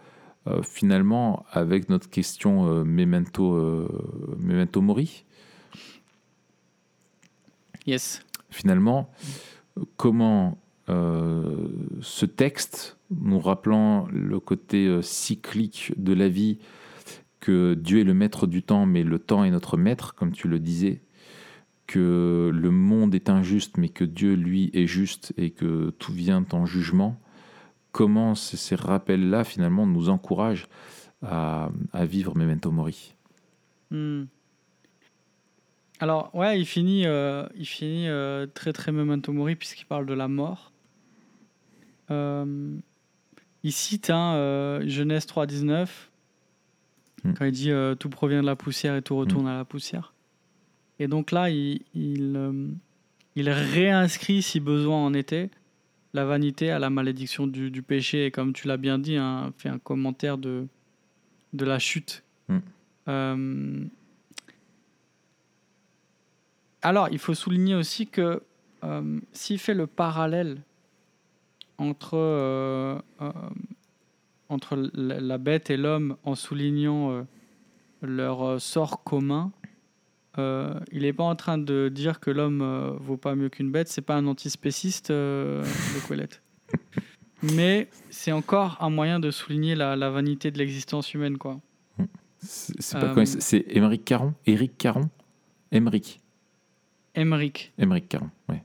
finalement 0.62 1.44
avec 1.50 1.88
notre 1.88 2.08
question 2.08 2.84
memento, 2.84 3.88
memento 4.38 4.80
mori. 4.80 5.24
Finalement, 8.50 9.10
comment 9.96 10.58
euh, 10.88 11.68
ce 12.00 12.24
texte, 12.24 12.98
nous 13.10 13.38
rappelant 13.38 14.06
le 14.10 14.40
côté 14.40 14.86
euh, 14.86 15.02
cyclique 15.02 15.92
de 15.96 16.14
la 16.14 16.28
vie, 16.28 16.58
que 17.40 17.74
Dieu 17.74 18.00
est 18.00 18.04
le 18.04 18.14
maître 18.14 18.46
du 18.46 18.62
temps, 18.62 18.86
mais 18.86 19.02
le 19.02 19.18
temps 19.18 19.44
est 19.44 19.50
notre 19.50 19.76
maître, 19.76 20.14
comme 20.14 20.32
tu 20.32 20.48
le 20.48 20.58
disais, 20.58 21.02
que 21.86 22.50
le 22.52 22.70
monde 22.70 23.14
est 23.14 23.28
injuste, 23.28 23.76
mais 23.76 23.88
que 23.88 24.04
Dieu, 24.04 24.34
lui, 24.34 24.70
est 24.72 24.86
juste 24.86 25.32
et 25.36 25.50
que 25.50 25.90
tout 25.98 26.12
vient 26.12 26.44
en 26.52 26.66
jugement, 26.66 27.18
comment 27.98 28.36
ces 28.36 28.76
rappels-là, 28.76 29.42
finalement, 29.42 29.84
nous 29.84 30.08
encouragent 30.08 30.68
à, 31.20 31.68
vivre 32.04 32.36
Memento 32.36 32.70
Mori 32.70 33.16
hmm. 33.90 34.26
Alors, 35.98 36.32
ouais, 36.32 36.60
il 36.60 36.64
finit, 36.64 37.06
euh, 37.06 37.48
il 37.56 37.66
finit 37.66 38.06
euh, 38.06 38.46
très 38.46 38.72
très 38.72 38.92
memento 38.92 39.32
mori 39.32 39.56
puisqu'il 39.56 39.84
parle 39.84 40.06
de 40.06 40.14
la 40.14 40.28
mort. 40.28 40.70
Euh, 42.12 42.76
il 43.64 43.72
cite 43.72 44.10
hein, 44.10 44.80
Genèse 44.86 45.26
3.19 45.26 45.88
hmm. 47.24 47.32
quand 47.32 47.46
il 47.46 47.50
dit 47.50 47.72
tout 47.98 48.10
provient 48.10 48.42
de 48.42 48.46
la 48.46 48.54
poussière 48.54 48.94
et 48.94 49.02
tout 49.02 49.16
retourne 49.16 49.46
hmm. 49.46 49.48
à 49.48 49.56
la 49.56 49.64
poussière. 49.64 50.14
Et 51.00 51.08
donc 51.08 51.32
là, 51.32 51.50
il, 51.50 51.80
il, 51.96 52.78
il 53.34 53.50
réinscrit, 53.50 54.42
si 54.42 54.60
besoin 54.60 55.04
en 55.04 55.14
était, 55.14 55.50
la 56.14 56.24
vanité 56.24 56.70
à 56.70 56.78
la 56.78 56.90
malédiction 56.90 57.46
du, 57.46 57.70
du 57.70 57.82
péché. 57.82 58.26
Et 58.26 58.30
comme 58.30 58.52
tu 58.52 58.68
l'as 58.68 58.76
bien 58.76 58.98
dit, 58.98 59.16
hein, 59.16 59.52
fait 59.56 59.68
un 59.68 59.78
commentaire 59.78 60.38
de, 60.38 60.66
de 61.52 61.64
la 61.64 61.78
chute. 61.78 62.22
Mm. 62.48 62.58
Euh, 63.08 63.84
alors, 66.82 67.08
il 67.10 67.18
faut 67.18 67.34
souligner 67.34 67.74
aussi 67.74 68.06
que 68.06 68.42
euh, 68.84 69.20
s'il 69.32 69.58
fait 69.58 69.74
le 69.74 69.86
parallèle 69.86 70.62
entre, 71.78 72.14
euh, 72.14 72.98
entre 74.48 74.90
la 74.94 75.38
bête 75.38 75.70
et 75.70 75.76
l'homme 75.76 76.16
en 76.24 76.34
soulignant 76.34 77.26
leur 78.02 78.60
sort 78.60 79.02
commun, 79.02 79.52
euh, 80.38 80.74
il 80.92 81.02
n'est 81.02 81.12
pas 81.12 81.24
en 81.24 81.34
train 81.36 81.58
de 81.58 81.88
dire 81.88 82.20
que 82.20 82.30
l'homme 82.30 82.62
euh, 82.62 82.92
vaut 83.00 83.16
pas 83.16 83.34
mieux 83.34 83.48
qu'une 83.48 83.70
bête. 83.70 83.88
C'est 83.88 84.02
pas 84.02 84.16
un 84.16 84.26
antispéciste, 84.26 85.10
euh, 85.10 85.62
de 85.62 86.06
Quellette. 86.08 86.42
Mais 87.42 87.88
c'est 88.10 88.32
encore 88.32 88.76
un 88.80 88.90
moyen 88.90 89.20
de 89.20 89.30
souligner 89.30 89.74
la, 89.74 89.94
la 89.96 90.10
vanité 90.10 90.50
de 90.50 90.58
l'existence 90.58 91.14
humaine, 91.14 91.38
quoi. 91.38 91.60
C'est 92.40 92.98
pas 92.98 93.12
Euh, 93.16 93.24
c'est 93.24 93.64
Émeric 93.68 94.04
Caron? 94.04 94.34
Éric 94.46 94.76
Caron? 94.78 95.08
Émeric. 95.72 96.20
Emmerich. 97.14 97.72
Émeric 97.78 98.08
Caron, 98.08 98.30
ouais, 98.48 98.62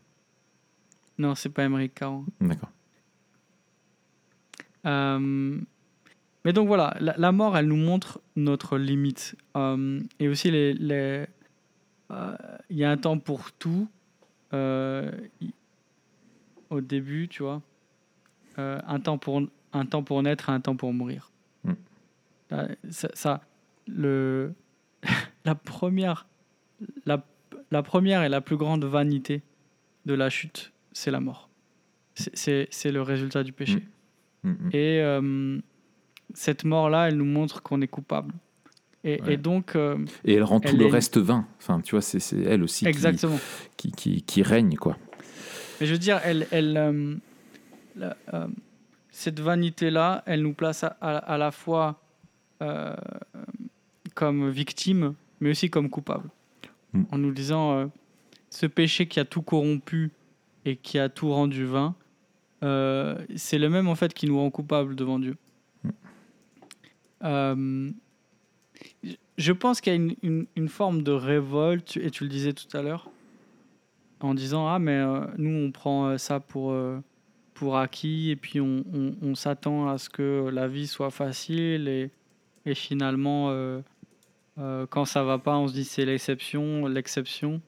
Non, 1.17 1.33
c'est 1.35 1.49
pas 1.49 1.63
Emmerich 1.63 1.93
Caron. 1.95 2.25
d'accord. 2.39 2.69
Euh, 4.85 5.57
mais 6.45 6.53
donc 6.53 6.67
voilà, 6.67 6.95
la, 6.99 7.15
la 7.17 7.31
mort, 7.31 7.57
elle 7.57 7.67
nous 7.67 7.75
montre 7.77 8.19
notre 8.35 8.77
limite. 8.77 9.35
Euh, 9.55 10.01
et 10.19 10.27
aussi, 10.27 10.51
les, 10.51 10.73
les- 10.73 11.25
il 12.09 12.77
y 12.77 12.83
a 12.83 12.91
un 12.91 12.97
temps 12.97 13.17
pour 13.19 13.51
tout. 13.53 13.87
Euh, 14.53 15.11
au 16.69 16.81
début, 16.81 17.27
tu 17.27 17.43
vois, 17.43 17.61
euh, 18.59 18.79
un, 18.87 18.99
temps 18.99 19.17
pour, 19.17 19.41
un 19.73 19.85
temps 19.85 20.03
pour 20.03 20.21
naître, 20.23 20.49
un 20.49 20.59
temps 20.59 20.75
pour 20.75 20.93
mourir. 20.93 21.31
Mm. 21.63 21.71
Euh, 22.51 22.67
Ça, 22.89 23.09
ça- 23.13 23.41
le, 23.87 24.53
la, 25.45 25.55
première, 25.55 26.27
la, 27.05 27.23
la 27.71 27.83
première 27.83 28.23
et 28.23 28.29
la 28.29 28.41
plus 28.41 28.57
grande 28.57 28.85
vanité 28.85 29.41
de 30.05 30.13
la 30.13 30.29
chute, 30.29 30.71
c'est 30.91 31.11
la 31.11 31.19
mort. 31.19 31.49
C'est- 32.15 32.91
le 32.91 33.01
résultat 33.01 33.43
du 33.43 33.53
péché. 33.53 33.83
Mm, 34.43 34.49
mm. 34.49 34.69
Et 34.73 35.01
euh, 35.01 35.59
cette 36.33 36.63
mort-là, 36.63 37.07
elle 37.07 37.17
nous 37.17 37.25
montre 37.25 37.61
qu'on 37.63 37.81
est 37.81 37.87
coupable. 37.87 38.33
Et, 39.05 39.21
Ouais. 39.21 39.33
et 39.33 39.37
donc, 39.37 39.75
euh, 39.75 39.97
Et 40.23 40.33
elle 40.35 40.43
rend 40.43 40.59
tout 40.61 40.75
le 40.77 40.85
est- 40.85 40.89
reste 40.91 41.17
vain. 41.17 41.45
Enfin, 41.59 41.81
tu 41.81 41.91
vois, 41.91 42.01
c'est 42.01 42.19
elle 42.45 42.63
aussi 42.63 42.85
qui- 42.85 42.89
exactement. 42.89 43.37
qui, 43.75 43.91
qui, 43.91 44.21
qui 44.21 44.41
règne, 44.43 44.75
quoi. 44.75 44.97
Mais 45.81 45.87
je 45.87 45.91
veux 45.91 45.97
dire, 45.99 46.21
elle, 46.23 46.47
elle, 46.51 46.77
euh, 46.77 47.15
la- 47.97 48.15
euh, 48.33 48.47
cette 49.11 49.39
vanité-là, 49.41 50.23
elle 50.25 50.41
nous 50.43 50.53
place 50.53 50.83
à, 50.85 50.95
à- 51.01 51.17
à 51.17 51.37
la 51.37 51.51
fois 51.51 51.99
comme 54.13 54.49
victime, 54.49 55.15
mais 55.41 55.49
aussi 55.49 55.69
comme 55.69 55.89
coupable. 55.89 56.29
Mm. 56.93 57.03
En 57.11 57.17
nous 57.17 57.31
disant, 57.33 57.91
ce 58.49 58.65
péché 58.67 59.05
qui 59.07 59.19
a 59.19 59.25
tout 59.25 59.41
corrompu 59.41 60.11
et 60.63 60.77
qui 60.77 60.97
a 60.97 61.09
tout 61.09 61.29
rendu 61.29 61.65
vain, 61.65 61.93
euh, 62.63 63.17
c'est 63.35 63.57
le 63.57 63.69
même 63.69 63.89
en 63.89 63.95
fait 63.95 64.13
qui 64.13 64.27
nous 64.27 64.37
rend 64.39 64.49
coupables 64.49 64.95
devant 64.95 65.19
Dieu. 65.19 65.35
Mm. 65.83 65.89
Euh, 67.23 67.89
je 69.37 69.51
pense 69.51 69.81
qu'il 69.81 69.93
y 69.93 69.95
a 69.95 70.45
une, 70.55 70.69
forme 70.69 71.03
de 71.03 71.11
révolte, 71.11 71.97
et 71.97 72.11
tu 72.11 72.23
le 72.23 72.29
disais 72.29 72.53
tout 72.53 72.75
à 72.77 72.81
l'heure, 72.81 73.09
en 74.23 74.33
disant 74.33 74.67
ah 74.67 74.79
mais 74.79 74.97
euh, 74.97 75.25
nous 75.37 75.67
on 75.67 75.71
prend 75.71 76.07
euh, 76.07 76.17
ça 76.17 76.39
pour 76.39 76.71
euh, 76.71 76.99
pour 77.53 77.77
acquis 77.77 78.31
et 78.31 78.35
puis 78.35 78.59
on, 78.59 79.35
s'attend 79.35 79.87
à 79.87 79.97
ce 79.97 80.09
que 80.09 80.49
la 80.51 80.67
vie 80.67 80.87
soit 80.87 81.11
facile 81.11 81.87
et, 81.87 82.09
finalement 82.73 83.53
quand 84.89 85.05
ça 85.05 85.23
va 85.23 85.37
pas 85.37 85.55
on 85.57 85.67
se 85.67 85.73
dit 85.73 85.83
c'est 85.83 86.05
l'exception 86.05 86.87
l'exception 86.87 87.61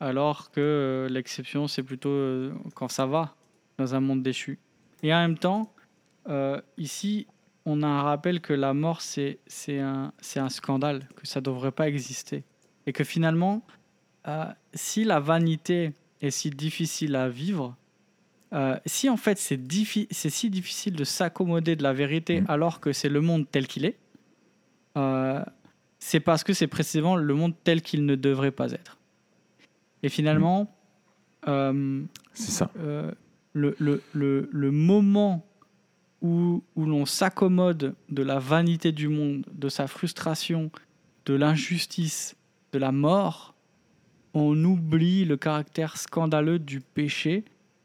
alors 0.00 0.50
que 0.50 1.06
l'exception 1.08 1.68
c'est 1.68 1.84
plutôt 1.84 2.50
quand 2.74 2.88
ça 2.88 3.06
va 3.06 3.36
dans 3.78 3.94
un 3.94 4.00
monde 4.00 4.24
déchu. 4.24 4.58
Et 5.04 5.14
en 5.14 5.20
même 5.20 5.38
temps 5.38 5.72
ici 6.76 7.28
on 7.64 7.82
a 7.82 7.86
un 7.86 8.02
rappel 8.02 8.40
que 8.40 8.52
la 8.52 8.74
mort 8.74 9.00
c'est 9.00 9.38
un 9.78 10.12
scandale 10.48 11.08
que 11.16 11.26
ça 11.26 11.40
devrait 11.40 11.70
pas 11.72 11.88
exister 11.88 12.42
et 12.86 12.92
que 12.92 13.04
finalement 13.04 13.62
euh, 14.28 14.44
si 14.74 15.04
la 15.04 15.20
vanité 15.20 15.92
est 16.20 16.30
si 16.30 16.50
difficile 16.50 17.16
à 17.16 17.28
vivre, 17.28 17.76
euh, 18.52 18.76
si 18.86 19.08
en 19.08 19.16
fait 19.16 19.38
c'est 19.38 19.56
diffi- 19.56 20.06
si 20.10 20.50
difficile 20.50 20.94
de 20.94 21.04
s'accommoder 21.04 21.74
de 21.76 21.82
la 21.82 21.92
vérité 21.92 22.40
Mhm. 22.40 22.46
alors 22.50 22.80
que 22.80 22.92
c'est 22.92 23.08
le 23.08 23.20
monde 23.20 23.46
tel 23.50 23.66
qu'il 23.66 23.84
est, 23.84 23.96
euh, 24.96 25.44
c'est 25.98 26.20
parce 26.20 26.44
que 26.44 26.52
c'est 26.52 26.66
précisément 26.68 27.16
le 27.16 27.34
monde 27.34 27.54
tel 27.64 27.80
qu'il 27.82 28.04
ne 28.04 28.14
devrait 28.16 28.50
pas 28.50 28.70
être. 28.72 28.98
Et 30.02 30.08
finalement, 30.08 30.72
C'est 32.34 32.50
ça. 32.50 32.70
le, 33.54 33.74
le, 33.78 34.02
le, 34.12 34.48
le 34.52 34.70
moment 34.70 35.44
où, 36.22 36.62
où 36.76 36.86
l'on 36.86 37.04
s'accommode 37.04 37.94
de 38.08 38.22
la 38.22 38.38
vanité 38.38 38.92
du 38.92 39.08
monde, 39.08 39.44
de 39.52 39.68
sa 39.68 39.86
frustration, 39.86 40.70
de 41.26 41.34
l'injustice, 41.34 42.36
de 42.72 42.78
la 42.78 42.92
mort, 42.92 43.54
on 44.34 44.64
oublie 44.64 45.24
le 45.24 45.36
caractère 45.36 45.96
scandaleux 45.96 46.58
du 46.58 46.80
péché 46.80 47.44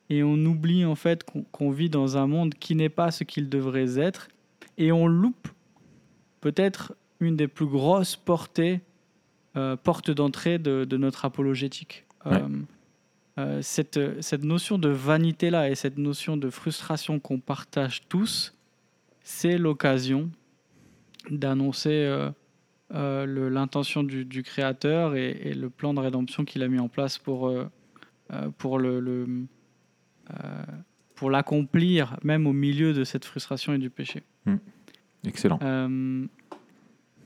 et 0.10 0.24
on 0.24 0.36
oublie 0.46 0.86
en 0.86 0.96
fait 0.96 1.26
qu'on 1.52 1.72
vit 1.72 1.90
dans 1.90 2.16
un 2.16 2.28
monde 2.28 2.54
qui 2.54 2.76
n'est 2.76 2.90
pas 2.90 3.12
ce 3.12 3.24
qu'il 3.24 3.50
devrait 3.50 4.00
être 4.00 4.30
et 4.78 4.92
on 4.92 5.08
loupe 5.08 5.50
peut-être 6.40 6.96
une 7.20 7.36
des 7.36 7.48
plus 7.48 7.66
grosses 7.66 8.16
portées, 8.16 8.80
euh, 9.56 9.76
portes 9.76 10.12
d'entrée 10.12 10.60
de, 10.60 10.86
de 10.86 10.98
notre 10.98 11.26
apologétique. 11.26 12.06
Ouais. 12.26 12.42
Euh, 12.42 12.48
euh, 13.38 13.62
cette, 13.62 14.00
cette 14.22 14.44
notion 14.44 14.78
de 14.78 14.90
vanité-là 14.90 15.70
et 15.70 15.76
cette 15.76 15.98
notion 15.98 16.38
de 16.38 16.50
frustration 16.50 17.20
qu'on 17.20 17.40
partage 17.40 18.08
tous, 18.08 18.56
c'est 19.24 19.58
l'occasion 19.58 20.30
d'annoncer 21.30 22.06
euh, 22.06 22.30
euh, 22.94 23.50
l'intention 23.50 24.04
du, 24.04 24.26
du 24.26 24.44
Créateur 24.44 25.16
et, 25.16 25.32
et 25.44 25.54
le 25.54 25.70
plan 25.70 25.94
de 25.94 26.00
rédemption 26.00 26.46
qu'il 26.46 26.64
a 26.64 26.68
mis 26.68 26.80
en 26.80 26.88
place 26.88 27.18
pour, 27.18 27.54
pour 28.58 28.80
le, 28.80 29.00
le, 29.00 29.28
pour 31.16 31.30
l'accomplir, 31.30 32.18
même 32.24 32.48
au 32.48 32.54
milieu 32.54 32.94
de 32.94 33.04
cette 33.04 33.26
frustration 33.26 33.74
et 33.74 33.78
du 33.78 33.90
péché. 33.90 34.24
Excellent. 35.26 35.60
Euh, 35.62 36.26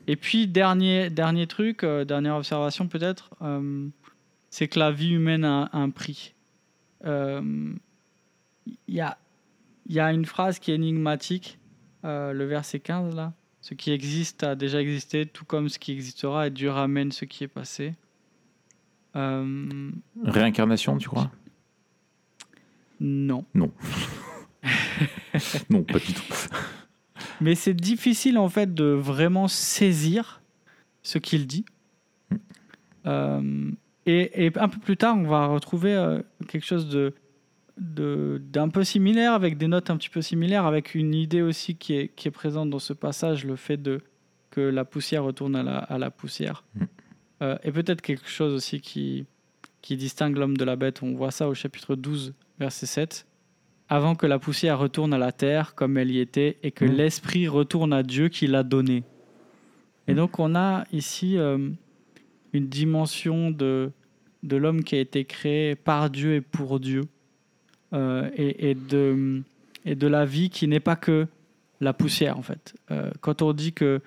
et 0.06 0.16
puis, 0.16 0.48
dernier, 0.48 1.10
dernier 1.10 1.46
truc, 1.46 1.84
euh, 1.84 2.04
dernière 2.04 2.36
observation 2.36 2.88
peut-être, 2.88 3.30
euh, 3.42 3.86
c'est 4.52 4.68
que 4.68 4.78
la 4.78 4.92
vie 4.92 5.12
humaine 5.12 5.46
a 5.46 5.70
un, 5.72 5.88
prix. 5.88 6.34
Euh, 7.06 7.72
Il 8.66 8.94
y, 8.94 9.00
a, 9.00 9.16
il 9.86 9.94
y 9.94 9.98
a 9.98 10.12
une 10.12 10.26
phrase 10.26 10.58
qui 10.58 10.72
est 10.72 10.74
énigmatique, 10.74 11.58
euh, 12.04 12.34
le 12.34 12.44
verset 12.44 12.78
15 12.78 13.16
là. 13.16 13.32
Ce 13.62 13.72
qui 13.72 13.92
existe 13.92 14.44
a 14.44 14.54
déjà 14.54 14.82
existé, 14.82 15.24
tout 15.24 15.46
comme 15.46 15.70
ce 15.70 15.78
qui 15.78 15.92
existera, 15.92 16.48
et 16.48 16.50
Dieu 16.50 16.68
ramène 16.68 17.12
ce 17.12 17.24
qui 17.24 17.44
est 17.44 17.48
passé. 17.48 17.94
Euh, 19.16 19.90
Réincarnation, 20.22 20.98
tu 20.98 21.08
crois? 21.08 21.30
Non. 23.00 23.46
Non, 25.70 25.82
pas 25.82 25.98
du 25.98 26.12
tout. 26.12 26.22
Mais 27.40 27.54
c'est 27.54 27.74
difficile 27.74 28.36
en 28.36 28.50
fait 28.50 28.74
de 28.74 28.84
vraiment 28.84 29.48
saisir 29.48 30.42
ce 31.02 31.18
qu'il 31.18 31.46
dit. 31.46 31.64
Euh, 33.06 33.72
et, 34.06 34.46
et 34.46 34.52
un 34.58 34.68
peu 34.68 34.78
plus 34.80 34.96
tard, 34.96 35.16
on 35.16 35.24
va 35.28 35.46
retrouver 35.46 35.94
euh, 35.94 36.20
quelque 36.48 36.64
chose 36.66 36.88
de 36.88 37.14
d'un 37.78 38.68
peu 38.68 38.84
similaire, 38.84 39.32
avec 39.32 39.56
des 39.56 39.66
notes 39.66 39.88
un 39.88 39.96
petit 39.96 40.10
peu 40.10 40.20
similaires, 40.20 40.66
avec 40.66 40.94
une 40.94 41.14
idée 41.14 41.40
aussi 41.40 41.74
qui 41.74 41.94
est, 41.94 42.08
qui 42.08 42.28
est 42.28 42.30
présente 42.30 42.68
dans 42.68 42.78
ce 42.78 42.92
passage, 42.92 43.44
le 43.46 43.56
fait 43.56 43.78
de 43.78 44.00
que 44.50 44.60
la 44.60 44.84
poussière 44.84 45.24
retourne 45.24 45.56
à 45.56 45.62
la, 45.62 45.78
à 45.78 45.96
la 45.96 46.10
poussière. 46.10 46.64
Mm. 46.74 46.84
Euh, 47.42 47.58
et 47.64 47.72
peut-être 47.72 48.02
quelque 48.02 48.28
chose 48.28 48.52
aussi 48.52 48.80
qui, 48.82 49.24
qui 49.80 49.96
distingue 49.96 50.36
l'homme 50.36 50.56
de 50.58 50.64
la 50.64 50.76
bête. 50.76 51.02
On 51.02 51.14
voit 51.14 51.30
ça 51.30 51.48
au 51.48 51.54
chapitre 51.54 51.96
12, 51.96 52.34
verset 52.60 52.84
7. 52.86 53.26
Avant 53.88 54.14
que 54.14 54.26
la 54.26 54.38
poussière 54.38 54.78
retourne 54.78 55.14
à 55.14 55.18
la 55.18 55.32
terre 55.32 55.74
comme 55.74 55.96
elle 55.96 56.10
y 56.10 56.18
était 56.20 56.58
et 56.62 56.70
que 56.72 56.84
Mm. 56.84 56.92
l'esprit 56.92 57.48
retourne 57.48 57.94
à 57.94 58.02
Dieu 58.02 58.28
qui 58.28 58.46
l'a 58.46 58.62
donné. 58.62 59.02
Et 60.06 60.12
Mm. 60.12 60.16
donc 60.16 60.38
on 60.38 60.54
a 60.54 60.84
ici 60.92 61.38
euh, 61.38 61.70
une 62.52 62.68
dimension 62.68 63.50
de, 63.50 63.90
de 64.42 64.56
l'homme 64.56 64.84
qui 64.84 64.94
a 64.94 65.00
été 65.00 65.24
créé 65.24 65.74
par 65.74 66.10
Dieu 66.10 66.34
et 66.34 66.40
pour 66.40 66.80
Dieu. 66.80 67.02
Euh, 67.94 68.30
et, 68.36 68.70
et 68.70 68.74
de, 68.74 69.42
et 69.84 69.94
de 69.94 70.06
la 70.06 70.24
vie 70.24 70.48
qui 70.48 70.66
n'est 70.66 70.80
pas 70.80 70.96
que 70.96 71.26
la 71.82 71.92
poussière 71.92 72.38
en 72.38 72.42
fait. 72.42 72.74
Euh, 72.90 73.10
quand 73.20 73.42
on 73.42 73.52
dit 73.52 73.74
que 73.74 74.00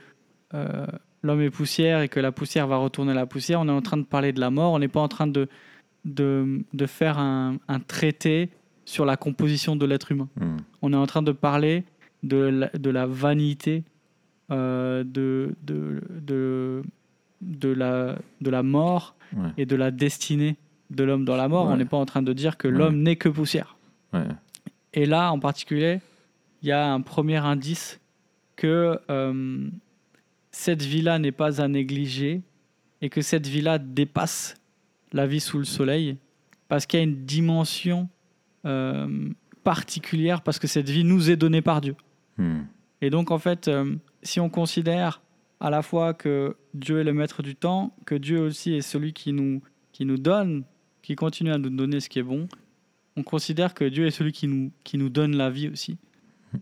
euh, 0.56 0.88
l'homme 1.22 1.42
est 1.42 1.52
poussière 1.52 2.02
et 2.02 2.10
que 2.10 2.20
la 2.20 2.32
poussière 2.32 2.66
va 2.66 2.78
retourner 2.78 3.12
à 3.12 3.14
la 3.14 3.28
poussière, 3.28 3.62
on 3.62 3.68
est 3.68 3.72
en 3.72 3.84
train 3.84 3.98
de 3.98 4.04
parler 4.04 4.34
de 4.34 4.40
la 4.40 4.50
mort, 4.50 4.74
on 4.74 4.80
n'est 4.80 4.88
pas 4.88 5.02
en 5.02 5.08
train 5.08 5.28
de, 5.28 5.48
de, 6.04 6.64
de 6.74 6.86
faire 6.88 7.20
un, 7.20 7.58
un 7.68 7.80
traité 7.80 8.50
sur 8.86 9.06
la 9.06 9.18
composition 9.18 9.76
de 9.76 9.86
l'être 9.86 10.12
humain. 10.12 10.30
Hmm. 10.40 10.58
On 10.82 10.92
est 10.92 10.98
en 10.98 11.06
train 11.06 11.22
de 11.22 11.32
parler 11.32 11.84
de 12.24 12.38
la, 12.38 12.70
de 12.70 12.90
la 12.90 13.06
vanité, 13.06 13.84
de, 14.50 15.04
de, 15.04 16.02
de, 16.10 16.82
de, 17.42 17.70
la, 17.70 18.18
de 18.42 18.50
la 18.50 18.64
mort 18.64 19.16
Ouais. 19.36 19.50
et 19.58 19.66
de 19.66 19.76
la 19.76 19.90
destinée 19.92 20.56
de 20.92 21.04
l'homme 21.04 21.26
dans 21.26 21.36
la 21.36 21.48
mort. 21.48 21.66
Ouais. 21.68 21.74
On 21.74 21.78
n'est 21.78 21.86
pas 21.86 21.98
en 21.98 22.06
train 22.06 22.22
de 22.22 22.32
dire 22.32 22.58
que 22.58 22.68
Ouais. 22.68 22.74
l'homme 22.78 23.02
n'est 23.02 23.16
que 23.16 23.28
poussière. 23.28 23.76
Et 24.94 25.06
là, 25.06 25.32
en 25.32 25.40
particulier, 25.40 26.00
il 26.62 26.70
y 26.70 26.72
a 26.72 26.94
un 26.94 27.02
premier 27.02 27.38
indice 27.38 28.00
que 28.56 28.98
euh, 29.10 29.68
cette 30.52 30.84
vie-là 30.84 31.20
n'est 31.20 31.34
pas 31.34 31.60
à 31.62 31.68
négliger 31.68 32.42
et 33.02 33.10
que 33.10 33.22
cette 33.22 33.46
vie-là 33.48 33.78
dépasse 33.78 34.56
la 35.12 35.28
vie 35.28 35.42
sous 35.42 35.58
le 35.58 35.66
soleil 35.66 36.18
parce 36.70 36.86
qu'il 36.86 37.00
y 37.00 37.02
a 37.02 37.04
une 37.04 37.26
dimension 37.26 38.08
euh, 38.66 39.30
particulière 39.66 40.42
parce 40.44 40.60
que 40.60 40.68
cette 40.68 40.90
vie 40.90 41.04
nous 41.04 41.30
est 41.30 41.36
donnée 41.36 41.62
par 41.62 41.82
Dieu. 41.82 41.96
Hmm. 42.38 42.62
Et 43.02 43.10
donc, 43.10 43.32
en 43.32 43.38
fait, 43.40 43.68
euh, 43.68 43.96
si 44.24 44.40
on 44.40 44.50
considère 44.50 45.22
à 45.60 45.70
la 45.70 45.82
fois 45.82 46.14
que 46.14 46.56
Dieu 46.76 47.00
est 47.00 47.04
le 47.04 47.14
maître 47.14 47.42
du 47.42 47.56
temps, 47.56 47.96
que 48.06 48.16
Dieu 48.16 48.40
aussi 48.40 48.74
est 48.74 48.82
celui 48.82 49.14
qui 49.14 49.34
nous, 49.34 49.62
qui 49.92 50.06
nous 50.06 50.18
donne, 50.18 50.64
qui 51.02 51.16
continue 51.16 51.52
à 51.52 51.58
nous 51.58 51.70
donner 51.70 52.00
ce 52.00 52.10
qui 52.10 52.20
est 52.20 52.24
bon, 52.24 52.48
on 53.16 53.24
considère 53.24 53.74
que 53.74 53.86
Dieu 53.86 54.06
est 54.06 54.12
celui 54.12 54.34
qui 54.34 54.48
nous, 54.48 54.72
qui 54.84 54.98
nous 54.98 55.10
donne 55.10 55.36
la 55.36 55.50
vie 55.50 55.70
aussi. 55.70 55.98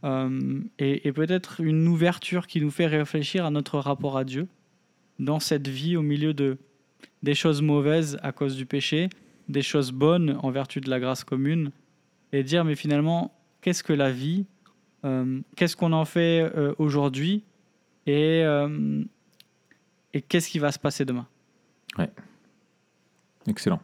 Euh, 0.04 0.60
et 0.80 1.08
et 1.08 1.12
peut-être 1.12 1.62
une 1.62 1.88
ouverture 1.88 2.48
qui 2.48 2.60
nous 2.60 2.72
fait 2.72 2.88
réfléchir 2.88 3.46
à 3.46 3.52
notre 3.52 3.78
rapport 3.78 4.18
à 4.18 4.24
Dieu. 4.24 4.48
Dans 5.20 5.40
cette 5.40 5.68
vie 5.68 5.96
au 5.96 6.02
milieu 6.02 6.34
de, 6.34 6.58
des 7.22 7.36
choses 7.36 7.62
mauvaises 7.62 8.18
à 8.24 8.32
cause 8.32 8.56
du 8.56 8.66
péché, 8.66 9.10
des 9.50 9.62
choses 9.62 9.92
bonnes 9.92 10.40
en 10.42 10.50
vertu 10.50 10.82
de 10.82 10.90
la 10.90 11.00
grâce 11.00 11.24
commune, 11.24 11.70
et 12.32 12.42
dire 12.42 12.66
mais 12.66 12.76
finalement, 12.76 13.32
qu'est-ce 13.62 13.84
que 13.84 13.94
la 13.94 14.12
vie? 14.12 14.46
Euh, 15.06 15.42
Qu'est-ce 15.56 15.76
qu'on 15.76 15.94
en 15.94 16.06
fait 16.06 16.42
euh, 16.42 16.74
aujourd'hui? 16.80 17.44
Et, 18.08 18.42
euh, 18.44 19.04
et 20.14 20.22
qu'est-ce 20.22 20.50
qui 20.50 20.60
va 20.60 20.72
se 20.72 20.80
passer 20.80 21.06
demain? 21.06 21.28
Excellent. 23.48 23.82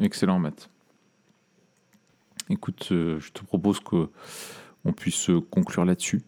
Excellent, 0.00 0.38
Matt. 0.38 0.68
Écoute, 2.50 2.88
euh, 2.90 3.20
je 3.20 3.30
te 3.30 3.44
propose 3.44 3.78
que 3.80 4.10
on 4.84 4.92
puisse 4.92 5.30
conclure 5.50 5.84
là-dessus. 5.84 6.22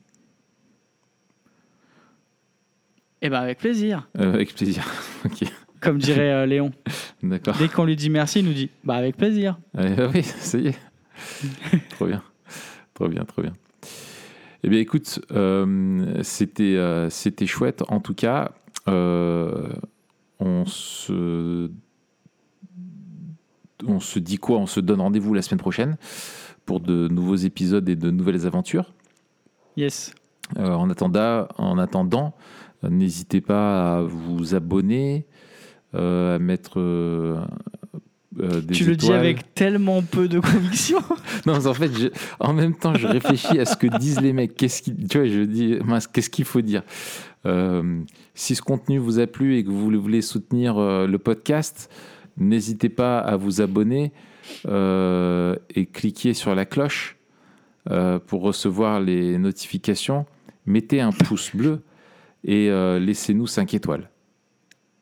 Eh 3.21 3.29
ben 3.31 3.41
avec 3.41 3.59
plaisir, 3.59 4.09
Euh, 4.19 4.33
avec 4.35 4.55
plaisir. 4.55 4.87
ok, 5.25 5.45
comme 5.81 5.99
dirait 5.99 6.31
euh, 6.31 6.47
Léon. 6.47 6.71
d'accord. 7.23 7.57
Dès 7.57 7.69
qu'on 7.69 7.85
lui 7.85 7.97
dit 7.97 8.11
merci, 8.11 8.41
il 8.41 8.45
nous 8.45 8.53
dit 8.53 8.71
bah 8.85 8.95
avec 8.95 9.17
plaisir. 9.17 9.59
Ouais, 9.75 9.97
oui, 10.15 10.23
ça 10.23 10.59
y 10.59 10.69
est. 10.69 10.79
trop 11.91 12.07
bien. 12.07 12.23
Trop 12.95 13.09
bien, 13.09 13.25
trop 13.25 13.43
bien. 13.43 13.55
Eh 14.67 14.71
bien, 14.71 14.81
écoute, 14.81 15.21
euh, 15.31 16.23
c'était 16.23 16.77
euh, 16.77 17.11
c'était 17.11 17.47
chouette. 17.47 17.85
En 17.89 18.01
tout 18.01 18.15
cas, 18.15 18.53
euh, 18.89 19.69
on 20.41 20.65
se 20.65 21.71
on 23.87 24.01
se 24.01 24.19
dit 24.19 24.39
quoi? 24.39 24.57
On 24.57 24.65
se 24.65 24.81
donne 24.81 25.03
rendez-vous 25.03 25.35
la 25.35 25.43
semaine 25.43 25.61
prochaine 25.61 25.99
pour 26.65 26.81
de 26.81 27.09
nouveaux 27.09 27.37
épisodes 27.37 27.87
et 27.91 27.95
de 27.95 28.11
nouvelles 28.11 28.47
aventures. 28.47 28.95
Yes. 29.77 30.15
Euh, 30.57 30.73
en 30.73 30.89
attendant, 30.89 31.47
en 31.59 31.77
attendant 31.77 32.33
n'hésitez 32.83 33.43
pas 33.43 33.99
à 33.99 34.01
vous 34.01 34.55
abonner, 34.55 35.27
euh, 35.95 36.37
à 36.37 36.39
mettre 36.39 36.81
euh, 38.41 38.61
des 38.61 38.75
tu 38.75 38.85
le 38.85 38.97
dis 38.97 39.13
avec 39.13 39.55
tellement 39.55 40.03
peu 40.03 40.29
de 40.29 40.41
conviction. 40.41 40.99
Non, 41.47 41.65
en 41.67 41.75
fait, 41.75 41.93
je- 41.97 42.09
en 42.41 42.53
même 42.53 42.75
temps, 42.75 42.95
je 42.95 43.07
réfléchis 43.07 43.59
à 43.61 43.65
ce 43.65 43.77
que 43.77 43.87
disent 43.99 44.21
les 44.21 44.33
mecs. 44.33 44.55
Qu'est-ce 44.57 44.83
qui, 44.83 44.95
tu 44.95 45.19
vois, 45.19 45.27
je 45.27 45.41
dis, 45.41 45.77
mince, 45.85 46.07
qu'est-ce 46.07 46.31
qu'il 46.31 46.45
faut 46.45 46.61
dire? 46.63 46.83
Euh, 47.47 48.01
Si 48.35 48.55
ce 48.55 48.63
contenu 48.63 48.99
vous 48.99 49.19
a 49.21 49.27
plu 49.27 49.57
et 49.57 49.65
que 49.65 49.69
vous 49.71 49.91
voulez 50.01 50.23
soutenir 50.23 50.79
euh, 50.79 51.07
le 51.07 51.19
podcast, 51.19 51.91
n'hésitez 52.37 52.89
pas 52.89 53.19
à 53.19 53.37
vous 53.37 53.61
abonner 53.61 54.13
euh, 54.67 55.57
et 55.75 55.87
cliquer 55.87 56.35
sur 56.35 56.55
la 56.55 56.65
cloche 56.65 57.17
pour 58.27 58.41
recevoir 58.43 58.99
les 59.01 59.37
notifications. 59.39 60.25
Mettez 60.65 61.03
un 61.03 61.13
pouce 61.13 61.55
bleu 61.55 61.83
et 62.43 62.71
laissez-nous 62.99 63.47
5 63.47 63.75
étoiles. 63.75 64.09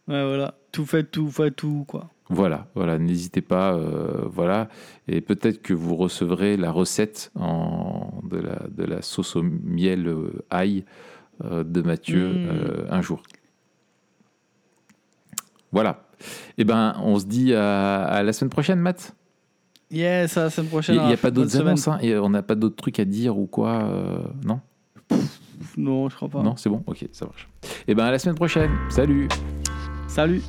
Ouais, 0.08 0.24
voilà. 0.24 0.54
Tout 0.72 0.84
fait, 0.84 1.04
tout 1.04 1.28
fait, 1.30 1.52
tout, 1.52 1.84
quoi. 1.86 2.10
Voilà, 2.34 2.66
voilà, 2.74 2.98
n'hésitez 2.98 3.42
pas, 3.42 3.74
euh, 3.74 4.24
voilà, 4.26 4.68
et 5.06 5.20
peut-être 5.20 5.60
que 5.60 5.74
vous 5.74 5.96
recevrez 5.96 6.56
la 6.56 6.70
recette 6.70 7.30
en, 7.38 8.20
de, 8.24 8.38
la, 8.38 8.58
de 8.70 8.84
la 8.84 9.02
sauce 9.02 9.36
au 9.36 9.42
miel 9.42 10.06
euh, 10.08 10.44
ail 10.50 10.84
euh, 11.44 11.62
de 11.64 11.82
Mathieu 11.82 12.28
Mm. 12.28 12.46
euh, 12.48 12.86
un 12.90 13.02
jour. 13.02 13.22
Voilà. 15.72 16.04
Eh 16.58 16.64
ben, 16.64 16.94
on 17.02 17.18
se 17.18 17.26
dit 17.26 17.54
à, 17.54 18.02
à 18.04 18.22
la 18.22 18.32
semaine 18.32 18.50
prochaine, 18.50 18.78
Matt. 18.78 19.14
Yes, 19.90 20.36
à 20.36 20.44
la 20.44 20.50
semaine 20.50 20.66
Il 20.68 20.70
prochaine. 20.70 21.06
n'y 21.06 21.12
a, 21.12 21.16
pas 21.16 21.30
bonne 21.30 21.44
d'autres 21.44 21.60
annonces, 21.60 21.88
hein, 21.88 21.98
et 22.00 22.16
on 22.16 22.30
n'a 22.30 22.42
pas 22.42 22.54
d'autres 22.54 22.76
trucs 22.76 22.98
à 23.00 23.04
dire 23.04 23.36
ou 23.38 23.46
quoi, 23.46 23.88
non? 24.44 24.60
Non, 25.76 26.08
je 26.08 26.16
crois 26.16 26.28
pas. 26.28 26.42
Non, 26.42 26.56
c'est 26.56 26.68
bon 26.70 26.82
Ok, 26.86 27.06
ça 27.12 27.26
marche. 27.26 27.48
Eh 27.86 27.94
ben, 27.94 28.04
à 28.04 28.10
la 28.10 28.18
semaine 28.18 28.36
prochaine. 28.36 28.70
Salut 28.88 29.28
Salut. 30.08 30.42